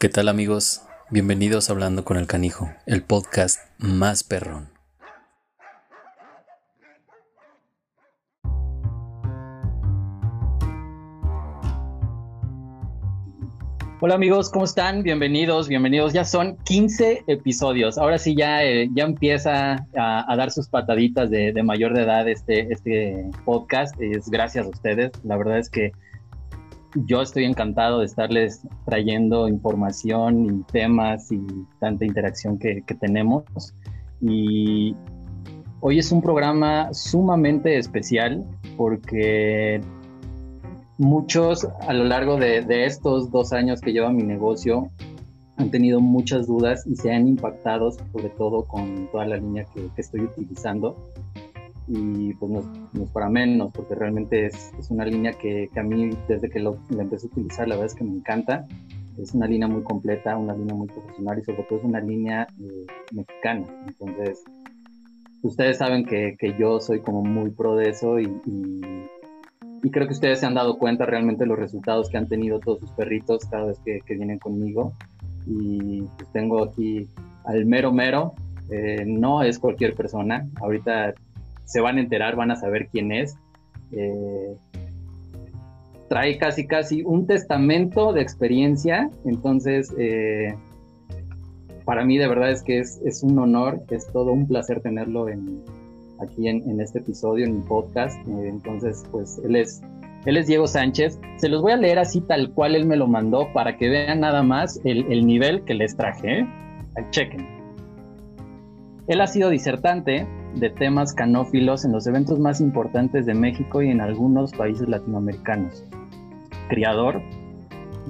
[0.00, 0.80] ¿Qué tal amigos?
[1.10, 4.70] Bienvenidos a Hablando con el Canijo, el podcast más perrón.
[14.00, 15.02] Hola amigos, ¿cómo están?
[15.02, 16.14] Bienvenidos, bienvenidos.
[16.14, 17.98] Ya son 15 episodios.
[17.98, 22.26] Ahora sí ya, eh, ya empieza a, dar sus pataditas de, de, mayor de edad
[22.26, 24.00] este, este podcast.
[24.00, 25.10] Es gracias a ustedes.
[25.24, 25.92] La verdad es que
[26.94, 31.40] yo estoy encantado de estarles trayendo información y temas y
[31.78, 33.44] tanta interacción que, tenemos.
[34.20, 34.94] Y
[35.80, 38.44] hoy es un programa sumamente especial
[38.76, 39.80] porque
[40.98, 44.90] muchos a lo largo de, estos dos años que lleva mi negocio
[45.56, 49.88] han tenido muchas dudas y se han impactado sobre todo con toda la línea que,
[49.96, 50.96] estoy utilizando
[51.88, 55.82] y pues no, es para menos, porque realmente es, es una línea que, que, a
[55.82, 58.66] mí desde que lo, la empecé a utilizar, la verdad es que me encanta.
[59.18, 62.46] Es una línea muy completa, una línea muy profesional y sobre todo es una línea
[62.60, 63.66] eh, mexicana.
[63.86, 64.44] Entonces,
[65.42, 70.12] ustedes saben que, que, yo soy como muy pro de eso y, y, creo que
[70.12, 73.44] ustedes se han dado cuenta realmente de los resultados que han tenido todos sus perritos
[73.46, 74.92] cada vez que, que vienen conmigo.
[75.46, 77.08] Y pues tengo aquí
[77.44, 78.34] al mero mero,
[78.70, 80.48] eh, no es cualquier persona.
[80.60, 81.14] Ahorita
[81.70, 83.36] se van a enterar, van a saber quién es.
[83.92, 84.56] Eh,
[86.08, 90.52] trae casi, casi un testamento de experiencia, entonces eh,
[91.84, 95.28] para mí de verdad es que es, es, un honor, es todo un placer tenerlo
[95.28, 95.62] en,
[96.20, 98.18] aquí en, este episodio, en mi podcast.
[98.26, 99.80] Eh, entonces, pues él es,
[100.26, 101.20] él es Diego Sánchez.
[101.36, 104.20] Se los voy a leer así tal cual él me lo mandó para que vean
[104.20, 106.44] nada más el, el nivel que les traje.
[107.10, 107.59] Chequen.
[109.10, 113.90] Él ha sido disertante, de temas canófilos en los eventos más importantes de México y
[113.90, 115.84] en algunos países latinoamericanos.
[116.68, 117.20] Criador,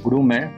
[0.04, 0.50] groomer,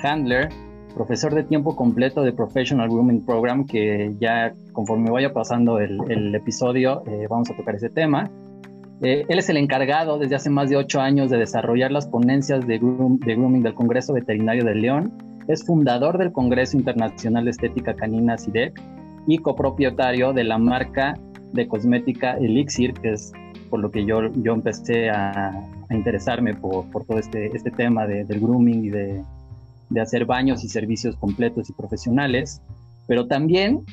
[0.00, 0.48] handler,
[0.94, 7.02] profesor de tiempo completo de Professional Grooming Program, que ya conforme vaya pasando el, episodio
[7.08, 8.30] eh, vamos a tocar ese tema.
[9.02, 12.64] Eh, él es el encargado desde hace más de ocho años de desarrollar las ponencias
[12.64, 15.12] de, de grooming del Congreso Veterinario de León.
[15.48, 18.80] Es fundador del Congreso Internacional de Estética Canina CIDEC
[19.26, 21.18] y copropietario de la marca
[21.52, 23.32] de cosmética Elixir, que es
[23.68, 25.52] por lo que yo, yo empecé a,
[25.90, 29.24] interesarme por, por, todo este, este tema de, del grooming y de,
[29.88, 32.62] de, hacer baños y servicios completos y profesionales.
[33.08, 33.84] Pero también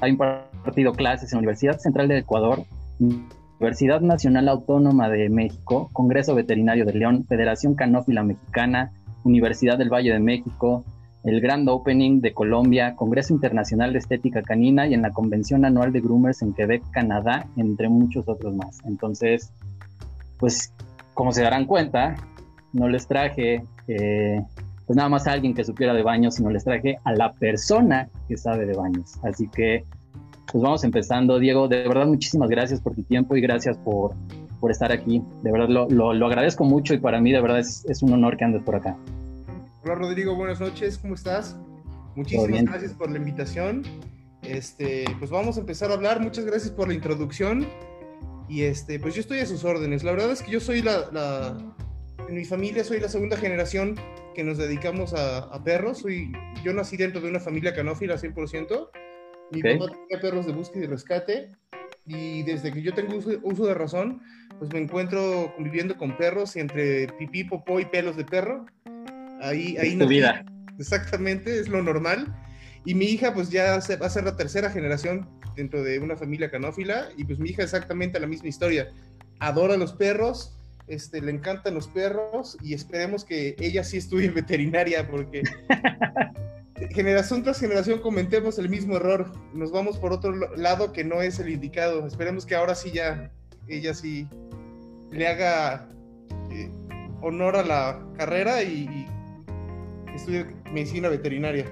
[0.00, 2.64] ha impartido clases en la Universidad Central de Ecuador,
[3.60, 8.92] Universidad Nacional Autónoma de México, Congreso Veterinario de León, Federación Canófila Mexicana,
[9.24, 10.84] Universidad del Valle de México,
[11.26, 15.92] el Grand Opening de Colombia, Congreso Internacional de Estética Canina y en la Convención Anual
[15.92, 18.78] de Groomers en Quebec, Canadá, entre muchos otros más.
[18.84, 19.52] Entonces,
[20.38, 20.72] pues
[21.14, 22.14] como se darán cuenta,
[22.72, 24.40] no les traje eh,
[24.86, 28.08] pues nada más a alguien que supiera de baños, sino les traje a la persona
[28.28, 29.14] que sabe de baños.
[29.24, 29.84] Así que,
[30.52, 31.40] pues vamos empezando.
[31.40, 34.14] Diego, de verdad muchísimas gracias por tu tiempo y gracias por,
[34.60, 35.24] por estar aquí.
[35.42, 38.36] De verdad lo, lo, agradezco mucho y para mí de verdad es, es un honor
[38.36, 38.96] que andes por acá.
[39.86, 41.56] Hola Rodrigo, buenas noches, ¿cómo estás?
[42.16, 43.84] Muchísimas gracias por la invitación.
[44.42, 46.18] Este, pues vamos a empezar a hablar.
[46.20, 47.68] Muchas gracias por la introducción.
[48.48, 50.02] Y este, pues yo estoy a sus órdenes.
[50.02, 51.56] La verdad es que yo soy la,
[52.28, 53.94] en mi familia soy la segunda generación
[54.34, 55.98] que nos dedicamos a, perros.
[55.98, 56.32] Soy,
[56.64, 58.88] yo nací dentro de una familia canófila 100%.
[59.52, 61.52] Mi papá tenía perros de búsqueda y rescate.
[62.06, 64.20] Y desde que yo tengo uso, uso de razón,
[64.58, 68.66] pues me encuentro conviviendo con perros y entre pipí, popó y pelos de perro
[69.40, 70.44] Ahí, ahí tu vida.
[70.78, 72.34] Exactamente, es lo normal.
[72.84, 76.50] Y mi hija, pues ya va a ser la tercera generación dentro de una familia
[76.50, 77.08] canófila.
[77.16, 78.88] Y pues mi hija exactamente la misma historia.
[79.40, 85.08] Adora los perros, este, le encantan los perros y esperemos que ella sí estudie veterinaria
[85.08, 85.42] porque
[86.90, 89.32] generación tras generación comentemos el mismo error.
[89.52, 92.06] Nos vamos por otro lado que no es el indicado.
[92.06, 93.32] Esperemos que ahora sí ya
[93.66, 94.28] ella sí
[95.10, 95.88] le haga
[96.50, 96.70] eh,
[97.20, 99.06] honor a la carrera y
[100.16, 101.66] estudia medicina veterinaria.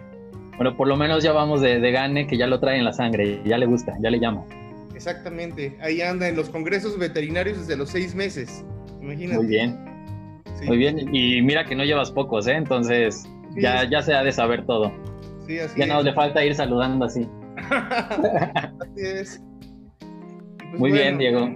[0.56, 3.40] Bueno, por lo menos ya vamos de, gane, que ya lo trae en la sangre,
[3.44, 4.44] ya le gusta, ya le llama.
[4.94, 8.64] Exactamente, ahí anda en los congresos veterinarios desde los seis meses,
[9.00, 9.38] imagínate.
[9.38, 9.76] Muy bien,
[10.64, 12.54] muy bien, y mira que no llevas pocos, ¿eh?
[12.54, 13.24] Entonces
[13.56, 14.92] ya, ya se ha de saber todo.
[15.46, 17.26] Sí, así ya no le falta ir saludando así.
[17.70, 19.42] así es.
[20.70, 21.50] Pues muy bien, Diego.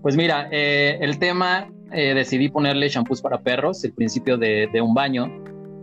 [0.00, 4.80] Pues mira, eh, el tema eh, decidí ponerle shampoos para perros, el principio de, de
[4.80, 5.30] un baño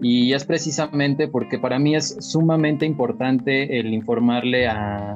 [0.01, 5.15] y es precisamente porque para mí es sumamente importante el informarle a,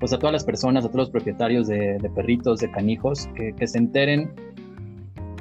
[0.00, 3.76] pues a todas las personas, a todos los propietarios de, perritos, de canijos, que, se
[3.76, 4.32] enteren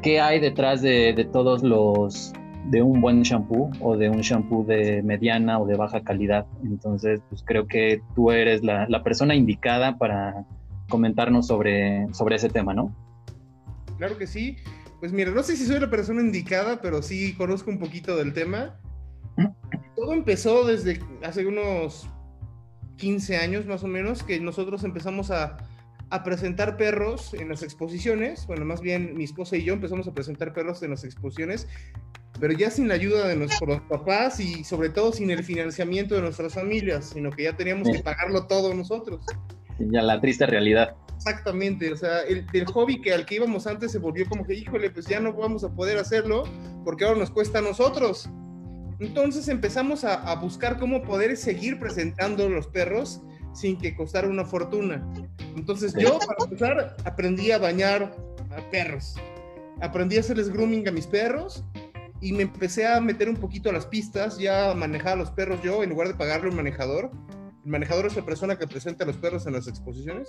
[0.02, 2.34] qué hay detrás de, todos los,
[2.66, 6.46] de un buen shampoo o de un shampoo de mediana o de baja calidad.
[6.64, 10.46] Entonces, pues creo que tú eres la, la persona indicada para
[10.90, 12.94] comentarnos sobre, sobre ese tema, ¿no?
[13.98, 14.58] Claro que sí.
[15.04, 18.32] Pues mira, no sé si soy la persona indicada, pero sí conozco un poquito del
[18.32, 18.80] tema.
[19.98, 22.08] Todo empezó desde hace unos
[22.96, 25.58] 15 años más o menos, que nosotros empezamos a,
[26.10, 28.48] a presentar perros en las exposiciones.
[28.48, 31.68] Bueno, más bien mi esposa y yo empezamos a presentar perros en las exposiciones,
[32.40, 36.22] pero ya sin la ayuda de nuestros papás y sobre todo sin el financiamiento de
[36.22, 39.26] nuestras familias, sino que ya teníamos que pagarlo todo nosotros.
[39.80, 40.96] Ya la triste realidad.
[41.16, 44.90] Exactamente, o sea, el, hobby que al que íbamos antes se volvió como que, híjole,
[44.90, 46.44] pues ya no vamos a poder hacerlo
[46.84, 48.30] porque ahora nos cuesta a nosotros.
[49.00, 53.22] Entonces empezamos a, a buscar cómo poder seguir presentando los perros
[53.54, 55.08] sin que costara una fortuna.
[55.56, 58.16] Entonces yo, para empezar, aprendí a bañar
[58.52, 59.16] a perros.
[59.82, 61.64] Aprendí a hacerles grooming a mis perros
[62.22, 65.32] y me empecé a meter un poquito a las pistas, ya a manejar a los
[65.32, 67.12] perros yo en lugar de pagarle un manejador.
[67.66, 70.28] El manejador es la persona que presenta a los perros en las exposiciones.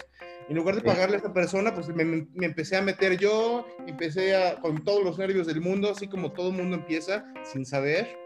[0.48, 4.36] En lugar de pagarle a esa persona, pues me, me empecé a meter yo, empecé
[4.36, 8.16] a, con todos los nervios del mundo, así como todo el mundo empieza sin saber.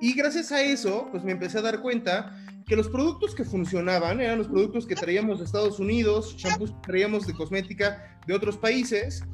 [0.00, 2.36] Y gracias a eso, pues me empecé a dar cuenta
[2.66, 6.78] que los productos que funcionaban eran los productos que traíamos de Estados Unidos, shampoos que
[6.82, 9.24] traíamos de cosmética de otros países,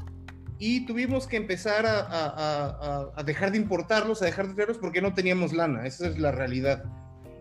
[0.59, 5.03] y tuvimos que empezar a, a, a, dejar de importarlos, a dejar de traerlos porque
[5.03, 6.85] no teníamos lana, esa es la realidad.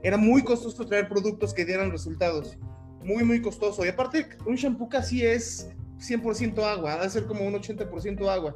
[0.03, 2.57] Era muy costoso traer productos que dieran resultados,
[3.03, 3.85] muy, muy costoso.
[3.85, 5.69] Y aparte, un shampoo casi es
[5.99, 8.55] 100% agua, va a ser como un 80% agua.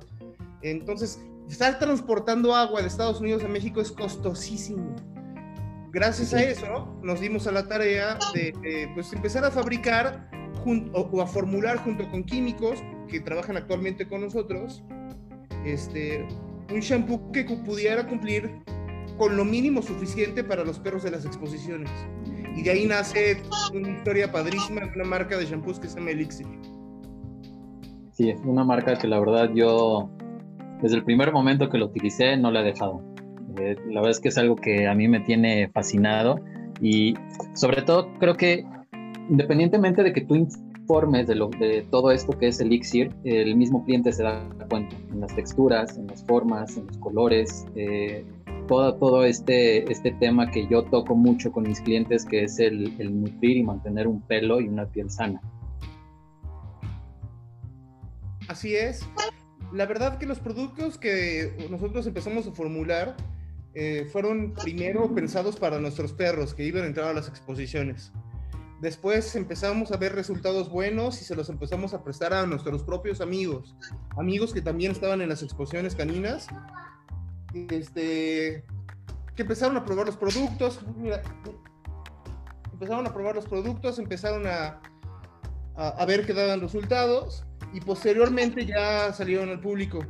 [0.61, 4.95] Entonces, estar transportando agua de Estados Unidos a México es costosísimo
[5.97, 10.29] gracias a eso nos dimos a la tarea de, pues empezar a fabricar
[10.93, 14.83] o, a formular junto con químicos que trabajan actualmente con nosotros
[15.65, 16.27] este,
[16.71, 18.61] un shampoo que pudiera cumplir
[19.17, 21.89] con lo mínimo suficiente para los perros de las exposiciones.
[22.55, 23.41] Y de ahí nace
[23.73, 26.47] una historia padrísima de una marca de shampoos que se llama Elixir.
[28.13, 30.09] Sí, es una marca que la verdad yo
[30.81, 33.01] desde el primer momento que lo utilicé no la he dejado
[33.57, 36.39] la verdad es que es algo que a mí me tiene fascinado
[36.81, 37.15] y
[37.53, 38.65] sobre todo creo que
[39.29, 43.83] independientemente de que tú informes de, lo, de todo esto que es Elixir, el mismo
[43.85, 48.23] cliente se da cuenta en las texturas, en las formas, en los colores, eh,
[48.67, 52.95] todo, todo este, este tema que yo toco mucho con mis clientes, que es el,
[53.21, 55.41] nutrir y mantener un pelo y una piel sana.
[58.47, 59.07] Así es.
[59.73, 63.17] La verdad que los productos que nosotros empezamos a formular
[63.73, 68.11] eh, fueron primero pensados para nuestros perros que iban a entrar a las exposiciones.
[68.81, 73.21] Después empezamos a ver resultados buenos y se los empezamos a prestar a nuestros propios
[73.21, 73.75] amigos,
[74.17, 76.47] amigos que también estaban en las exposiciones caninas,
[77.69, 78.63] este,
[79.35, 80.79] que empezaron a probar los productos,
[82.73, 84.81] empezaron a probar los productos, empezaron a,
[85.75, 87.43] a, a ver que daban resultados
[87.73, 90.05] y posteriormente ya salieron al público.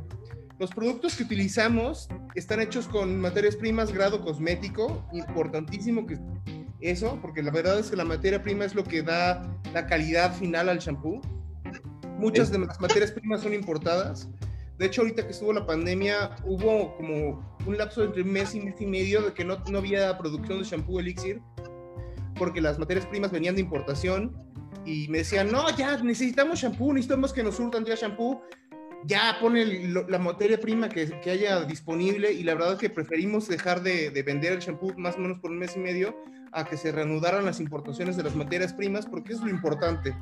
[0.58, 6.18] Los productos que utilizamos están hechos con materias primas grado cosmético, importantísimo que
[6.80, 9.42] eso, porque la verdad es que la materia prima es lo que da
[9.72, 11.20] la calidad final al shampoo.
[12.18, 14.28] Muchas de las materias primas son importadas.
[14.78, 18.60] De hecho, ahorita que estuvo la pandemia, hubo como un lapso entre un mes y
[18.60, 21.42] mes y medio de que no, no había producción de shampoo Elixir,
[22.36, 24.36] porque las materias primas venían de importación
[24.84, 28.40] y me decían, no, ya necesitamos shampoo, necesitamos que nos surtan ya shampoo,
[29.04, 29.64] ya pone
[30.08, 34.10] la materia prima que, que, haya disponible y la verdad es que preferimos dejar de,
[34.10, 36.16] de, vender el shampoo más o menos por un mes y medio
[36.52, 40.14] a que se reanudaran las importaciones de las materias primas porque es lo importante.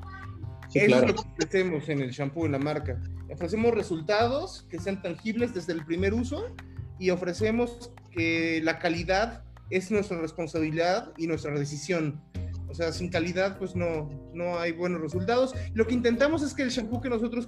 [0.76, 3.00] Es lo que ofrecemos en el shampoo, en la marca.
[3.30, 6.54] Ofrecemos resultados que sean tangibles desde el primer uso
[6.98, 12.20] y ofrecemos que la calidad es nuestra responsabilidad y nuestra decisión.
[12.68, 15.54] O sea, sin calidad, pues no, no hay buenos resultados.
[15.74, 17.46] Lo que intentamos es que el shampoo que nosotros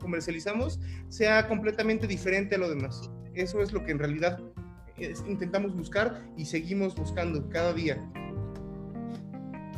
[0.00, 3.10] comercializamos sea completamente diferente a lo demás.
[3.34, 4.40] Eso es lo que en realidad
[5.26, 8.02] intentamos buscar y seguimos buscando cada día.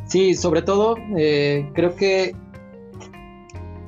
[0.06, 2.34] Sí, sobre todo, eh, creo que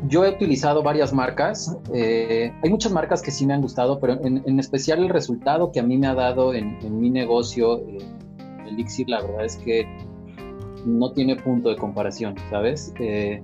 [0.08, 1.76] yo he utilizado varias marcas.
[1.94, 5.80] Eh, hay muchas marcas que sí me han gustado, pero en, especial el resultado que
[5.80, 7.98] a mí me ha dado en, mi negocio, eh,
[8.66, 9.86] Elixir, la verdad es que
[10.86, 12.94] no tiene punto de comparación, ¿sabes?
[13.00, 13.42] Eh,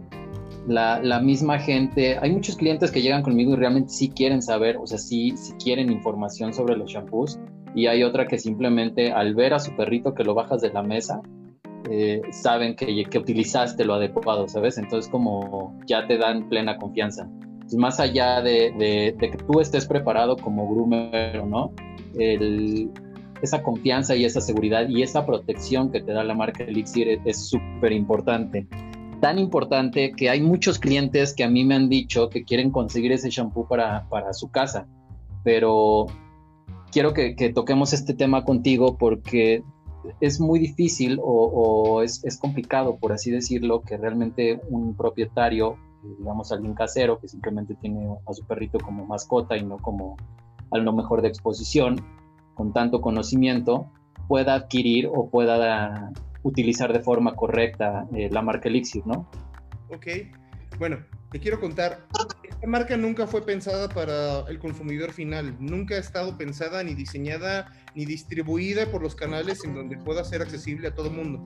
[0.66, 4.78] la, la, misma gente, hay muchos clientes que llegan conmigo y realmente sí quieren saber,
[4.78, 7.38] o sea, sí, sí quieren información sobre los shampoos
[7.74, 10.82] y hay otra que simplemente al ver a su perrito que lo bajas de la
[10.82, 11.20] mesa,
[11.90, 14.78] eh, saben que, que utilizaste lo adecuado, ¿sabes?
[14.78, 17.28] Entonces como ya te dan plena confianza.
[17.60, 21.72] pues, más allá de, que tú estés preparado como groomer o no,
[23.42, 27.48] esa confianza y esa seguridad y esa protección que te da la marca Elixir es
[27.48, 28.66] súper importante.
[29.20, 33.12] Tan importante que hay muchos clientes que a mí me han dicho que quieren conseguir
[33.12, 34.86] ese shampoo para, para su casa,
[35.42, 36.06] pero
[36.90, 39.62] quiero que, toquemos este tema contigo porque
[40.20, 45.76] es muy difícil o, es, complicado, por así decirlo, que realmente un propietario
[46.18, 50.16] digamos, alguien casero que simplemente tiene a su perrito como mascota y no como
[50.70, 51.96] a lo mejor de exposición,
[52.54, 53.90] con tanto conocimiento,
[54.28, 59.28] pueda adquirir o pueda utilizar de forma correcta eh, la marca Elixir, ¿no?
[59.92, 60.06] Ok,
[60.78, 60.98] bueno,
[61.36, 62.06] te quiero contar,
[62.44, 67.70] esta marca nunca fue pensada para el consumidor final, nunca ha estado pensada ni diseñada
[67.94, 71.44] ni distribuida por los canales en donde pueda ser accesible a todo el mundo.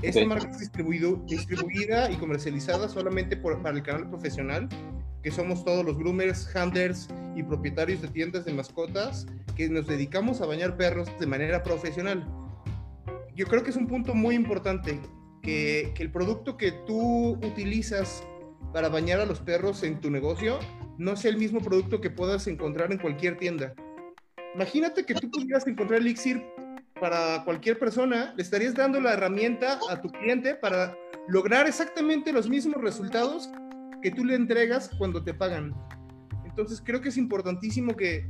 [0.00, 4.68] Esta marca es distribuida y comercializada solamente para el canal profesional,
[5.24, 10.40] que somos todos los groomers, handlers y propietarios de tiendas de mascotas que nos dedicamos
[10.40, 12.24] a bañar perros de manera profesional.
[13.34, 15.00] Yo creo que es un punto muy importante
[15.42, 18.22] que, que el producto que tú utilizas
[18.72, 20.58] para bañar a los perros en tu negocio
[20.98, 23.74] no sea el mismo producto que puedas encontrar en cualquier tienda.
[24.54, 26.42] Imagínate que tú pudieras encontrar elixir
[27.00, 30.96] para cualquier persona, le estarías dando la herramienta a tu cliente para
[31.28, 33.50] lograr exactamente los mismos resultados
[34.02, 35.74] que tú le entregas cuando te pagan.
[36.44, 38.26] Entonces creo que es importantísimo que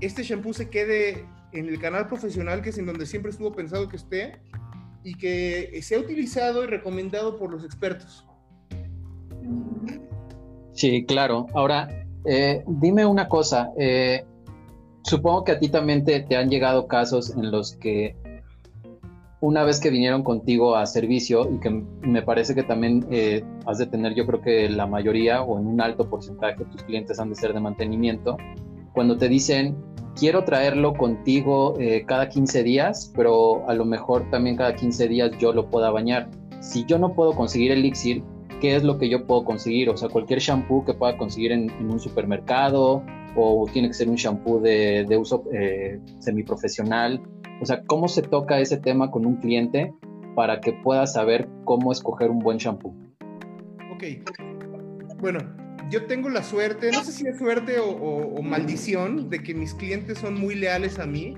[0.00, 3.88] este shampoo se quede en el canal profesional, que es en donde siempre estuvo pensado
[3.88, 4.40] que esté,
[5.04, 8.26] y que sea utilizado y recomendado por los expertos.
[10.74, 11.46] Sí, claro.
[11.54, 11.88] Ahora,
[12.24, 13.70] eh, dime una cosa.
[13.78, 14.24] Eh,
[15.02, 18.16] supongo que a ti también te, han llegado casos en los que
[19.40, 23.76] una vez que vinieron contigo a servicio y que me parece que también eh, has
[23.76, 27.20] de tener yo creo que la mayoría o en un alto porcentaje de tus clientes
[27.20, 28.38] han de ser de mantenimiento,
[28.94, 29.76] cuando te dicen
[30.16, 31.74] quiero traerlo contigo
[32.06, 36.30] cada 15 días, pero a lo mejor también cada 15 días yo lo pueda bañar.
[36.60, 38.22] Si yo no puedo conseguir elixir,
[38.64, 39.90] ¿qué es lo que yo puedo conseguir?
[39.90, 43.04] O sea, cualquier shampoo que pueda conseguir en, en un supermercado
[43.36, 47.20] o tiene que ser un shampoo de, de uso eh, semiprofesional.
[47.60, 49.92] O sea, ¿cómo se toca ese tema con un cliente
[50.34, 52.96] para que pueda saber cómo escoger un buen shampoo?
[53.94, 54.04] Ok,
[55.20, 55.40] bueno,
[55.90, 60.16] yo tengo la suerte, no sé si es suerte o, maldición, de que mis clientes
[60.16, 61.36] son muy leales a mí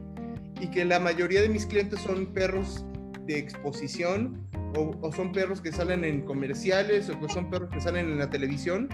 [0.60, 2.86] y que la mayoría de mis clientes son perros
[3.26, 7.80] de exposición o, o, son perros que salen en comerciales o que son perros que
[7.80, 8.88] salen en la televisión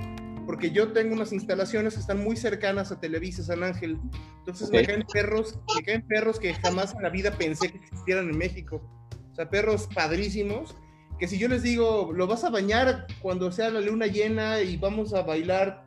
[0.46, 3.98] porque yo tengo unas instalaciones que están muy cercanas a Televisa San Ángel.
[4.38, 8.28] Entonces me caen perros, me caen perros que jamás en la vida pensé que existieran
[8.28, 8.82] en México.
[9.30, 10.76] O sea, perros padrísimos,
[11.18, 14.76] que si yo les digo, lo vas a bañar cuando sea la luna llena y
[14.76, 15.84] vamos a bailar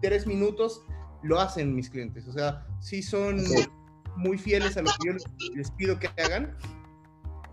[0.00, 0.82] tres minutos,
[1.22, 2.26] lo hacen mis clientes.
[2.26, 3.42] O sea, sí son
[4.16, 5.12] muy fieles a lo que yo
[5.54, 6.56] les pido que hagan.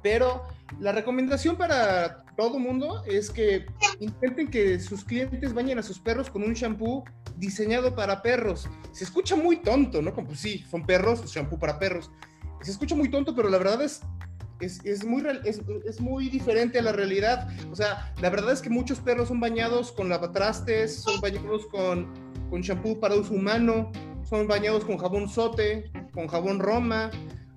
[0.01, 0.47] Pero
[0.79, 3.65] la recomendación para todo mundo es que
[3.99, 7.03] intenten que sus clientes bañen a sus perros con un shampoo
[7.37, 8.69] diseñado para perros.
[8.91, 10.13] Se escucha muy tonto, ¿no?
[10.13, 12.11] Como pues sí, son perros, shampoo para perros.
[12.61, 14.01] Se escucha muy tonto, pero la verdad es,
[14.59, 17.49] es, muy, es, es, muy diferente a la realidad.
[17.71, 22.07] O sea, la verdad es que muchos perros son bañados con lavatrastes, son bañados con,
[22.49, 23.91] con shampoo para uso humano,
[24.29, 27.09] son bañados con jabón sote, con jabón roma.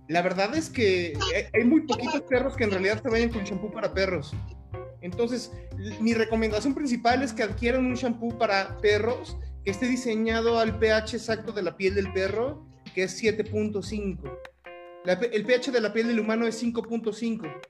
[0.09, 1.19] La verdad es que
[1.53, 4.35] hay muy poquitos perros que en realidad se bañan con shampoo para perros.
[5.01, 5.53] Entonces,
[6.01, 11.15] mi recomendación principal es que adquieran un shampoo para perros que esté diseñado al pH
[11.17, 14.39] exacto de la piel del perro, que es 7.5.
[15.33, 17.61] El pH de la piel del humano es 5.5.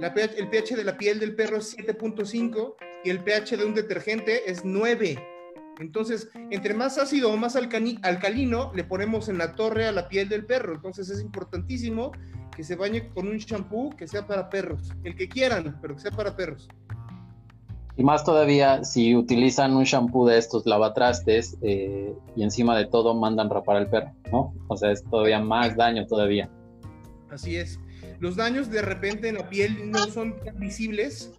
[0.00, 2.74] El pH de la piel del perro es 7.5
[3.04, 5.31] y el pH de un detergente es 9.
[5.82, 10.28] Entonces, entre más ácido o más alcalino le ponemos en la torre a la piel
[10.28, 10.74] del perro.
[10.74, 12.12] Entonces, es importantísimo
[12.56, 16.00] que se bañe con un shampoo que sea para perros, el que quieran, pero que
[16.00, 16.68] sea para perros.
[17.96, 23.14] Y más todavía si utilizan un shampoo de estos lavatrastes eh, y encima de todo
[23.14, 24.54] mandan rapar al perro, ¿no?
[24.68, 26.48] O sea, es todavía más daño todavía.
[27.30, 27.78] Así es.
[28.20, 31.32] Los daños de repente en la piel no son tan visibles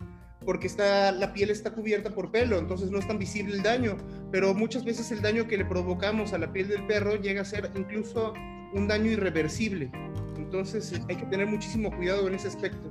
[0.46, 3.98] porque está, la piel está cubierta por pelo, entonces no es tan visible el daño,
[4.32, 7.46] pero muchas veces el daño que le provocamos a la piel del perro llega a
[7.46, 8.34] ser incluso
[8.74, 9.92] un daño irreversible.
[10.38, 12.90] Entonces hay que tener muchísimo cuidado en ese aspecto.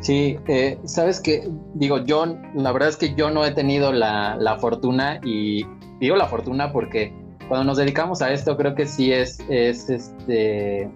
[0.00, 4.56] Sí, eh, sabes que, digo, yo, la verdad es que yo no he tenido la,
[4.60, 5.66] fortuna y
[6.00, 7.12] digo la fortuna porque
[7.48, 10.88] cuando nos dedicamos a esto creo que sí es, es, este,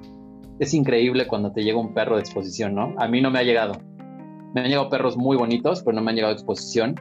[0.61, 2.95] es increíble cuando te llega un perro de exposición, ¿no?
[2.99, 3.73] A mí no me ha llegado.
[4.55, 6.97] Me han llegado perros muy bonitos, pero no me han llegado a exposición.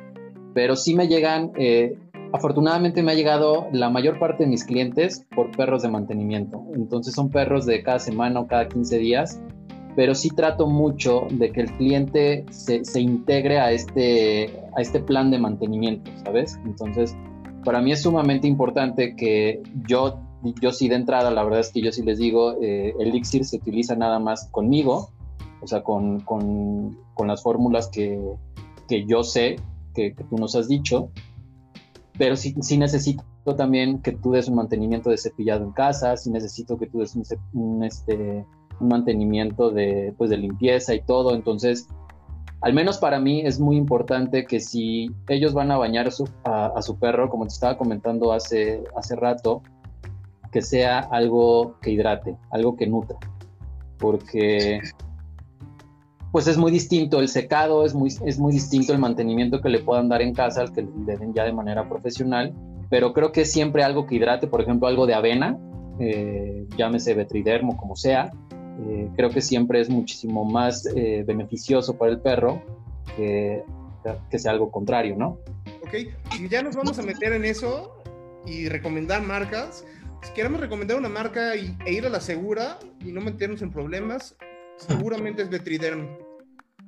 [0.54, 1.98] pero sí me llegan, eh,
[2.34, 6.62] afortunadamente me ha llegado la mayor parte de mis clientes por perros de mantenimiento.
[6.76, 9.42] Entonces son perros de cada semana o cada 15 días,
[9.96, 15.00] pero sí trato mucho de que el cliente se, se integre a este, a este
[15.00, 16.60] plan de mantenimiento, ¿sabes?
[16.66, 17.16] Entonces,
[17.64, 20.20] para mí es sumamente importante que yo,
[20.62, 23.46] yo sí de entrada, la verdad es que yo sí les digo, eh, el elixir
[23.46, 25.10] se utiliza nada más conmigo,
[25.62, 28.20] o sea, con, con, con las fórmulas que,
[28.88, 29.58] que yo sé
[29.94, 31.10] que, tú nos has dicho,
[32.18, 33.24] pero sí, sí, necesito
[33.58, 37.16] también que tú des un mantenimiento de cepillado en casa, sí necesito que tú des
[37.54, 38.46] un, este,
[38.80, 41.88] un mantenimiento de, pues, de limpieza y todo, entonces
[42.62, 47.00] al menos para mí es muy importante que si ellos van a bañar a su,
[47.00, 49.64] perro, como te estaba comentando hace, hace rato,
[50.52, 53.18] que sea algo que hidrate, algo que nutra,
[53.98, 54.80] porque
[56.32, 59.80] pues es muy distinto el secado, es muy, es muy distinto el mantenimiento que le
[59.80, 62.54] puedan dar en casa al que le den ya de manera profesional,
[62.90, 65.58] pero creo que siempre algo que hidrate, por ejemplo, algo de avena,
[66.00, 68.32] eh, llámese vetridermo, como sea,
[68.88, 72.64] eh, creo que siempre es muchísimo más eh, beneficioso para el perro
[73.16, 73.64] que,
[74.30, 75.40] que, sea algo contrario, ¿no?
[75.84, 75.94] Ok,
[76.40, 78.02] y ya nos vamos a meter en eso
[78.46, 79.86] y recomendar marcas.
[80.24, 83.72] Si queremos recomendar una marca y, e ir a la segura y no meternos en
[83.72, 84.36] problemas,
[84.78, 86.08] seguramente es Vetriderm.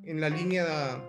[0.06, 1.02] En la línea.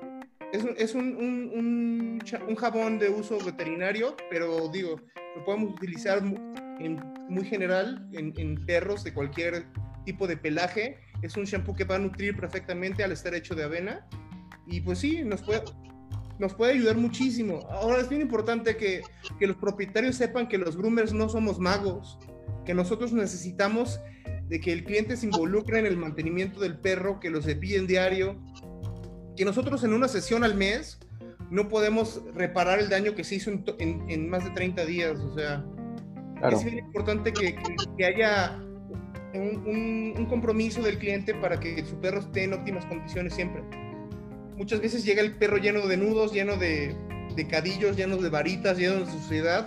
[0.52, 5.00] Es, es un, un, un, jabón de uso veterinario, pero digo,
[5.36, 9.66] lo podemos utilizar muy general en, en perros de cualquier
[10.04, 10.98] tipo de pelaje.
[11.22, 14.06] Es un shampoo que va a nutrir perfectamente al estar hecho de avena.
[14.66, 15.62] Y pues sí, nos puede,
[16.38, 17.66] nos puede ayudar muchísimo.
[17.70, 19.02] Ahora es bien importante que,
[19.38, 22.18] que los propietarios sepan que los groomers no somos magos,
[22.64, 24.00] que nosotros necesitamos
[24.48, 28.38] de que el cliente se involucre en el mantenimiento del perro, que lo cepillen diario,
[29.36, 30.98] que nosotros en una sesión al mes
[31.50, 35.18] no podemos reparar el daño que se hizo en, en, más de 30 días.
[35.20, 35.64] O sea,
[36.50, 37.56] es bien importante que,
[37.96, 38.60] que haya
[39.34, 43.62] un, compromiso del cliente para que su perro esté en óptimas condiciones siempre.
[44.56, 46.94] Muchas veces llega el perro lleno de nudos, lleno de,
[47.34, 49.66] de cadillos, lleno de varitas, lleno de suciedad,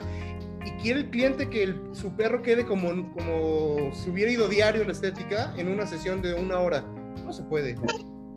[0.66, 4.86] y quiere el cliente que su perro quede como, como si hubiera ido diario a
[4.86, 6.82] la estética en una sesión de una hora.
[7.26, 7.76] No se puede,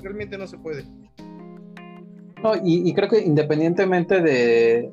[0.00, 0.84] realmente no se puede.
[2.42, 4.90] No, y, creo que independientemente de,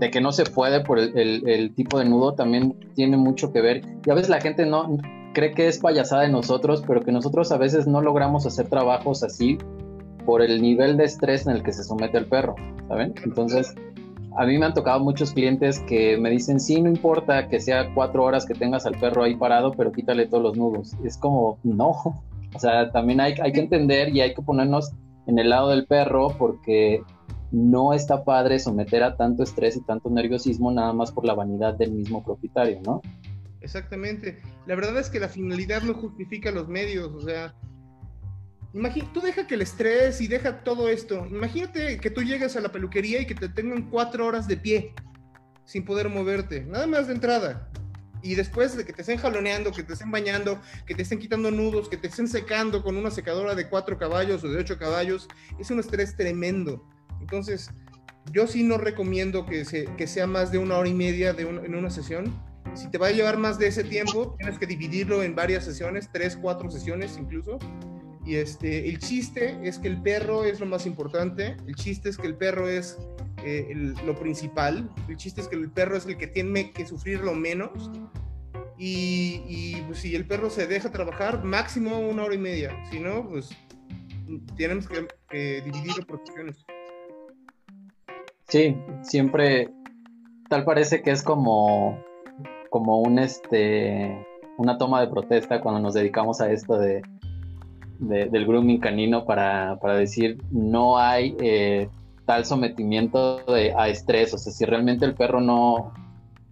[0.00, 3.60] de, que no se puede por el, el, tipo de nudo, también tiene mucho que
[3.60, 3.82] ver.
[4.06, 4.96] Ya ves, la gente no,
[5.32, 9.22] cree que es payasada de nosotros, pero que nosotros a veces no logramos hacer trabajos
[9.22, 9.58] así
[10.24, 12.54] por el nivel de estrés en el que se somete el perro,
[12.88, 13.14] ¿saben?
[13.24, 13.74] Entonces,
[14.36, 17.92] a mí me han tocado muchos clientes que me dicen, sí, no importa que sea
[17.94, 20.94] cuatro horas que tengas al perro ahí parado, pero quítale todos los nudos.
[21.04, 21.90] Es como, no,
[22.54, 24.92] o sea, también hay, hay que entender y hay que ponernos
[25.26, 27.02] en el lado del perro porque
[27.50, 31.74] no está padre someter a tanto estrés y tanto nerviosismo nada más por la vanidad
[31.74, 33.02] del mismo propietario, ¿no?
[33.60, 34.40] Exactamente.
[34.66, 37.54] La verdad es que la finalidad no justifica los medios, o sea,
[39.12, 41.26] tú deja que el estrés y deja todo esto.
[41.30, 44.94] Imagínate que tú llegues a la peluquería y que te tengan cuatro horas de pie
[45.64, 47.70] sin poder moverte, nada más de entrada.
[48.22, 51.50] Y después de que te estén jaloneando, que te estén bañando, que te estén quitando
[51.50, 55.28] nudos, que te estén secando con una secadora de cuatro caballos o de ocho caballos,
[55.58, 56.88] es un estrés tremendo.
[57.20, 57.70] Entonces,
[58.32, 62.32] yo sí no recomiendo que, sea más de una hora y media en una sesión
[62.74, 66.08] si te va a llevar más de ese tiempo, tienes que dividirlo en varias sesiones,
[66.10, 67.58] tres, cuatro sesiones incluso.
[68.24, 72.16] Y este, el chiste es que el perro es lo más importante, el chiste es
[72.16, 72.98] que el perro es
[73.44, 77.20] eh, lo principal, el chiste es que el perro es el que tiene que sufrir
[77.20, 77.90] lo menos.
[78.84, 82.76] Y, pues, si el perro se deja trabajar, máximo una hora y media.
[82.90, 83.50] Si no, pues
[84.56, 86.64] tenemos que dividirlo por sesiones.
[88.48, 89.72] Sí, siempre
[90.50, 91.98] tal parece que es como
[92.68, 94.26] como un este
[94.58, 97.00] una toma de protesta cuando nos dedicamos a esto de,
[98.02, 101.88] del grooming canino para, decir no hay eh,
[102.26, 103.40] tal sometimiento
[103.76, 105.92] a estrés, o sea, si realmente el perro no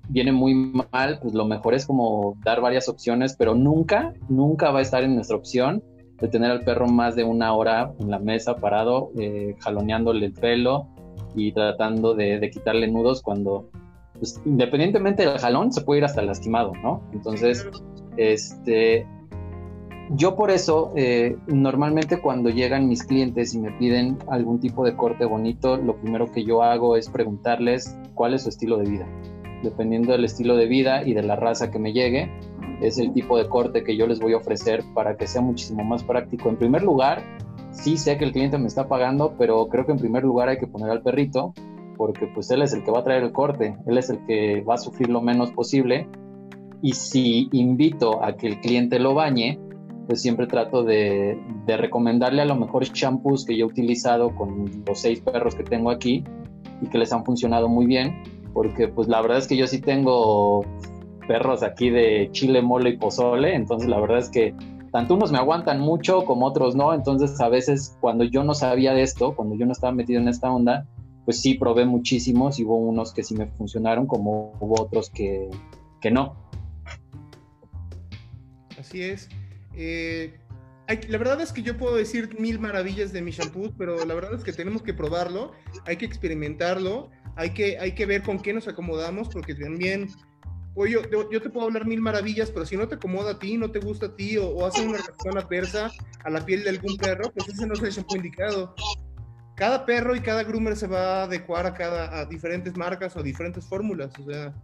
[0.08, 4.80] viene muy mal, pues lo mejor es como dar varias opciones, pero nunca, nunca va
[4.80, 5.82] a estar en nuestra opción
[6.20, 10.32] de tener al perro más de una hora en la mesa parado, eh, jaloneándole el
[10.32, 10.88] pelo
[11.34, 13.70] y tratando de, de quitarle nudos cuando
[14.20, 17.02] pues, independientemente del jalón, se puede ir hasta lastimado, ¿no?
[17.12, 17.66] Entonces,
[18.18, 19.06] este,
[20.16, 24.96] yo por eso, eh, normalmente cuando llegan mis clientes y me piden algún tipo de
[24.96, 29.06] corte bonito, lo primero que yo hago es preguntarles cuál es su estilo de vida.
[29.62, 32.28] Dependiendo del estilo de vida y de la raza que me llegue,
[32.80, 35.84] es el tipo de corte que yo les voy a ofrecer para que sea muchísimo
[35.84, 36.48] más práctico.
[36.48, 37.22] En primer lugar,
[37.70, 40.58] sí sé que el cliente me está pagando, pero creo que en primer lugar hay
[40.58, 41.54] que poner al perrito
[41.96, 44.62] porque pues él es el que va a traer el corte, él es el que
[44.62, 46.08] va a sufrir lo menos posible
[46.80, 49.60] y si invito a que el cliente lo bañe,
[50.10, 54.82] pues siempre trato de, de recomendarle a lo mejor shampoos que yo he utilizado con
[54.84, 56.24] los seis perros que tengo aquí
[56.82, 58.20] y que les han funcionado muy bien,
[58.52, 60.64] porque pues la verdad es que yo sí tengo
[61.28, 64.52] perros aquí de chile, mole y pozole, entonces la verdad es que
[64.90, 68.92] tanto unos me aguantan mucho como otros no, entonces a veces cuando yo no sabía
[68.92, 70.88] de esto, cuando yo no estaba metido en esta onda,
[71.24, 75.48] pues sí probé muchísimos y hubo unos que sí me funcionaron como hubo otros que,
[76.00, 76.34] que no.
[78.76, 79.28] Así es.
[79.74, 80.38] Eh,
[81.08, 84.34] la verdad es que yo puedo decir mil maravillas de mi shampoo, pero la verdad
[84.34, 85.52] es que tenemos que probarlo,
[85.86, 90.08] hay que experimentarlo, hay que, hay que ver con qué nos acomodamos, porque también
[90.74, 93.56] Oye, yo, yo, te puedo hablar mil maravillas, pero si no te acomoda a ti,
[93.56, 95.90] no te gusta a ti, o, hace una reacción adversa
[96.24, 98.74] a la piel de algún perro, pues ese no es el shampoo indicado.
[99.56, 103.22] Cada perro y cada groomer se va a adecuar a, cada, a diferentes marcas o
[103.22, 104.12] diferentes fórmulas.
[104.20, 104.54] O sea,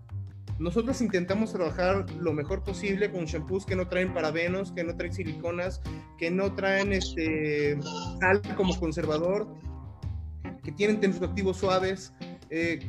[0.58, 5.12] nosotros intentamos trabajar lo mejor posible con shampoos que no traen parabenos, que no traen
[5.12, 5.82] siliconas,
[6.18, 7.78] que no traen este,
[8.20, 9.46] sal como conservador,
[10.64, 12.12] que tienen tensoactivos suaves.
[12.50, 12.80] Eh,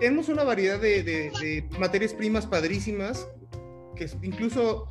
[0.00, 3.28] tenemos una variedad de, materias primas padrísimas,
[3.94, 4.88] que incluso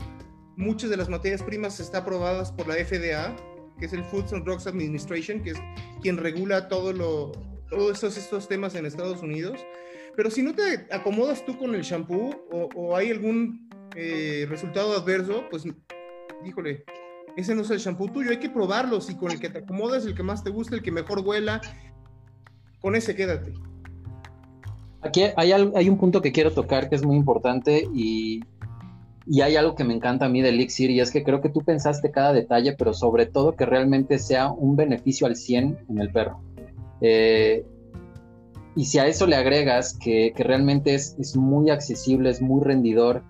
[0.55, 3.35] muchas de las materias primas están aprobadas por la FDA,
[3.77, 5.57] que es el Foods and Drugs Administration, que es
[6.01, 7.31] quien regula todo lo,
[7.69, 9.59] todos estos, estos temas en Estados Unidos.
[10.19, 12.36] Pero si no te acomodas tú con el shampoo
[12.75, 15.63] o, hay algún eh, resultado adverso, pues,
[16.45, 16.84] híjole,
[17.38, 18.99] ese no es el shampoo tuyo, hay que probarlo.
[18.99, 21.62] Si con el que te acomodas, el que más te gusta, el que mejor huela,
[22.82, 23.53] con ese quédate.
[25.03, 28.41] Aquí hay, hay un punto que quiero tocar que es muy importante y,
[29.25, 31.47] y hay algo que me encanta a mí de Elixir y es que creo que
[31.47, 35.97] tú pensaste cada detalle, pero sobre todo que realmente sea un beneficio al 100 en
[35.97, 36.41] el perro.
[36.99, 37.63] Eh,
[38.75, 42.63] y si a eso le agregas que, que realmente es, es, muy accesible, es muy
[42.63, 43.23] rendidor,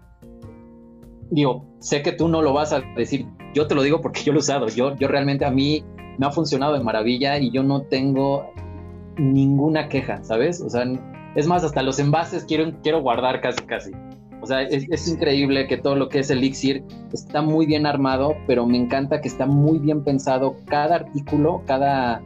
[1.32, 4.34] digo, sé que tú no lo vas a decir, yo te lo digo porque yo
[4.34, 5.84] lo he usado, yo, yo realmente a mí
[6.18, 8.52] me ha funcionado de maravilla y yo no tengo
[9.18, 10.62] ninguna queja, ¿sabes?
[10.62, 10.86] O sea,
[11.36, 13.92] es más, hasta los envases quiero, quiero guardar casi, casi.
[14.42, 18.66] O sea, es, increíble que todo lo que es Elixir está muy bien armado, pero
[18.66, 22.22] me encanta que está muy bien pensado cada artículo, cada,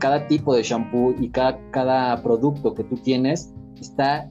[0.00, 4.28] cada tipo de shampoo y cada, cada producto que tú tienes está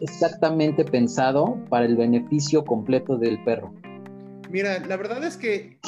[0.00, 3.74] exactamente pensado para el beneficio completo del perro.
[4.50, 5.78] Mira, la verdad es que,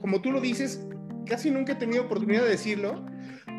[0.00, 0.86] como tú lo dices,
[1.26, 3.04] casi nunca he tenido oportunidad de decirlo,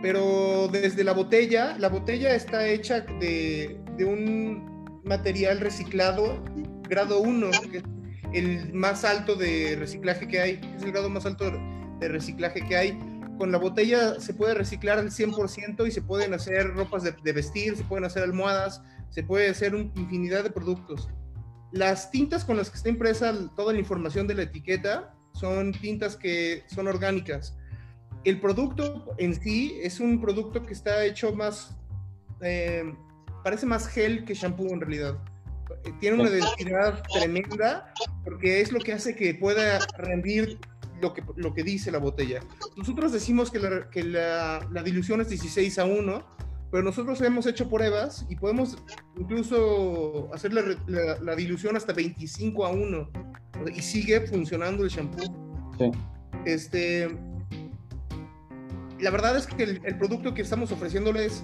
[0.02, 6.44] pero desde la botella, la botella está hecha de, un material reciclado
[6.90, 7.84] grado 1, que es
[8.34, 11.52] el más alto de reciclaje que hay, es el grado más alto
[12.00, 13.00] de reciclaje que hay.
[13.44, 17.34] Con la botella se puede reciclar al 100% y se pueden hacer ropas de, de
[17.34, 21.10] vestir, se pueden hacer almohadas, se puede hacer una infinidad de productos.
[21.74, 26.16] Las tintas con las que está impresa toda la información de la etiqueta son tintas
[26.16, 27.58] que son orgánicas
[28.24, 31.76] el producto en sí es un producto que está hecho más,
[32.42, 32.94] eh,
[33.44, 35.18] parece más gel que shampoo en realidad.
[36.00, 40.60] Tiene una densidad tremenda porque es lo que hace que pueda rendir
[41.04, 42.42] lo que, lo que dice la botella.
[42.76, 46.24] Nosotros decimos que la, que la, dilución es 16 a 1,
[46.72, 48.78] pero nosotros hemos hecho pruebas y podemos
[49.20, 50.64] incluso hacer la,
[51.22, 53.10] la dilución hasta 25 a 1
[53.76, 55.76] y sigue funcionando el shampoo.
[55.78, 55.92] Sí.
[56.46, 57.10] Este,
[59.00, 61.44] la verdad es que el, producto que estamos ofreciéndoles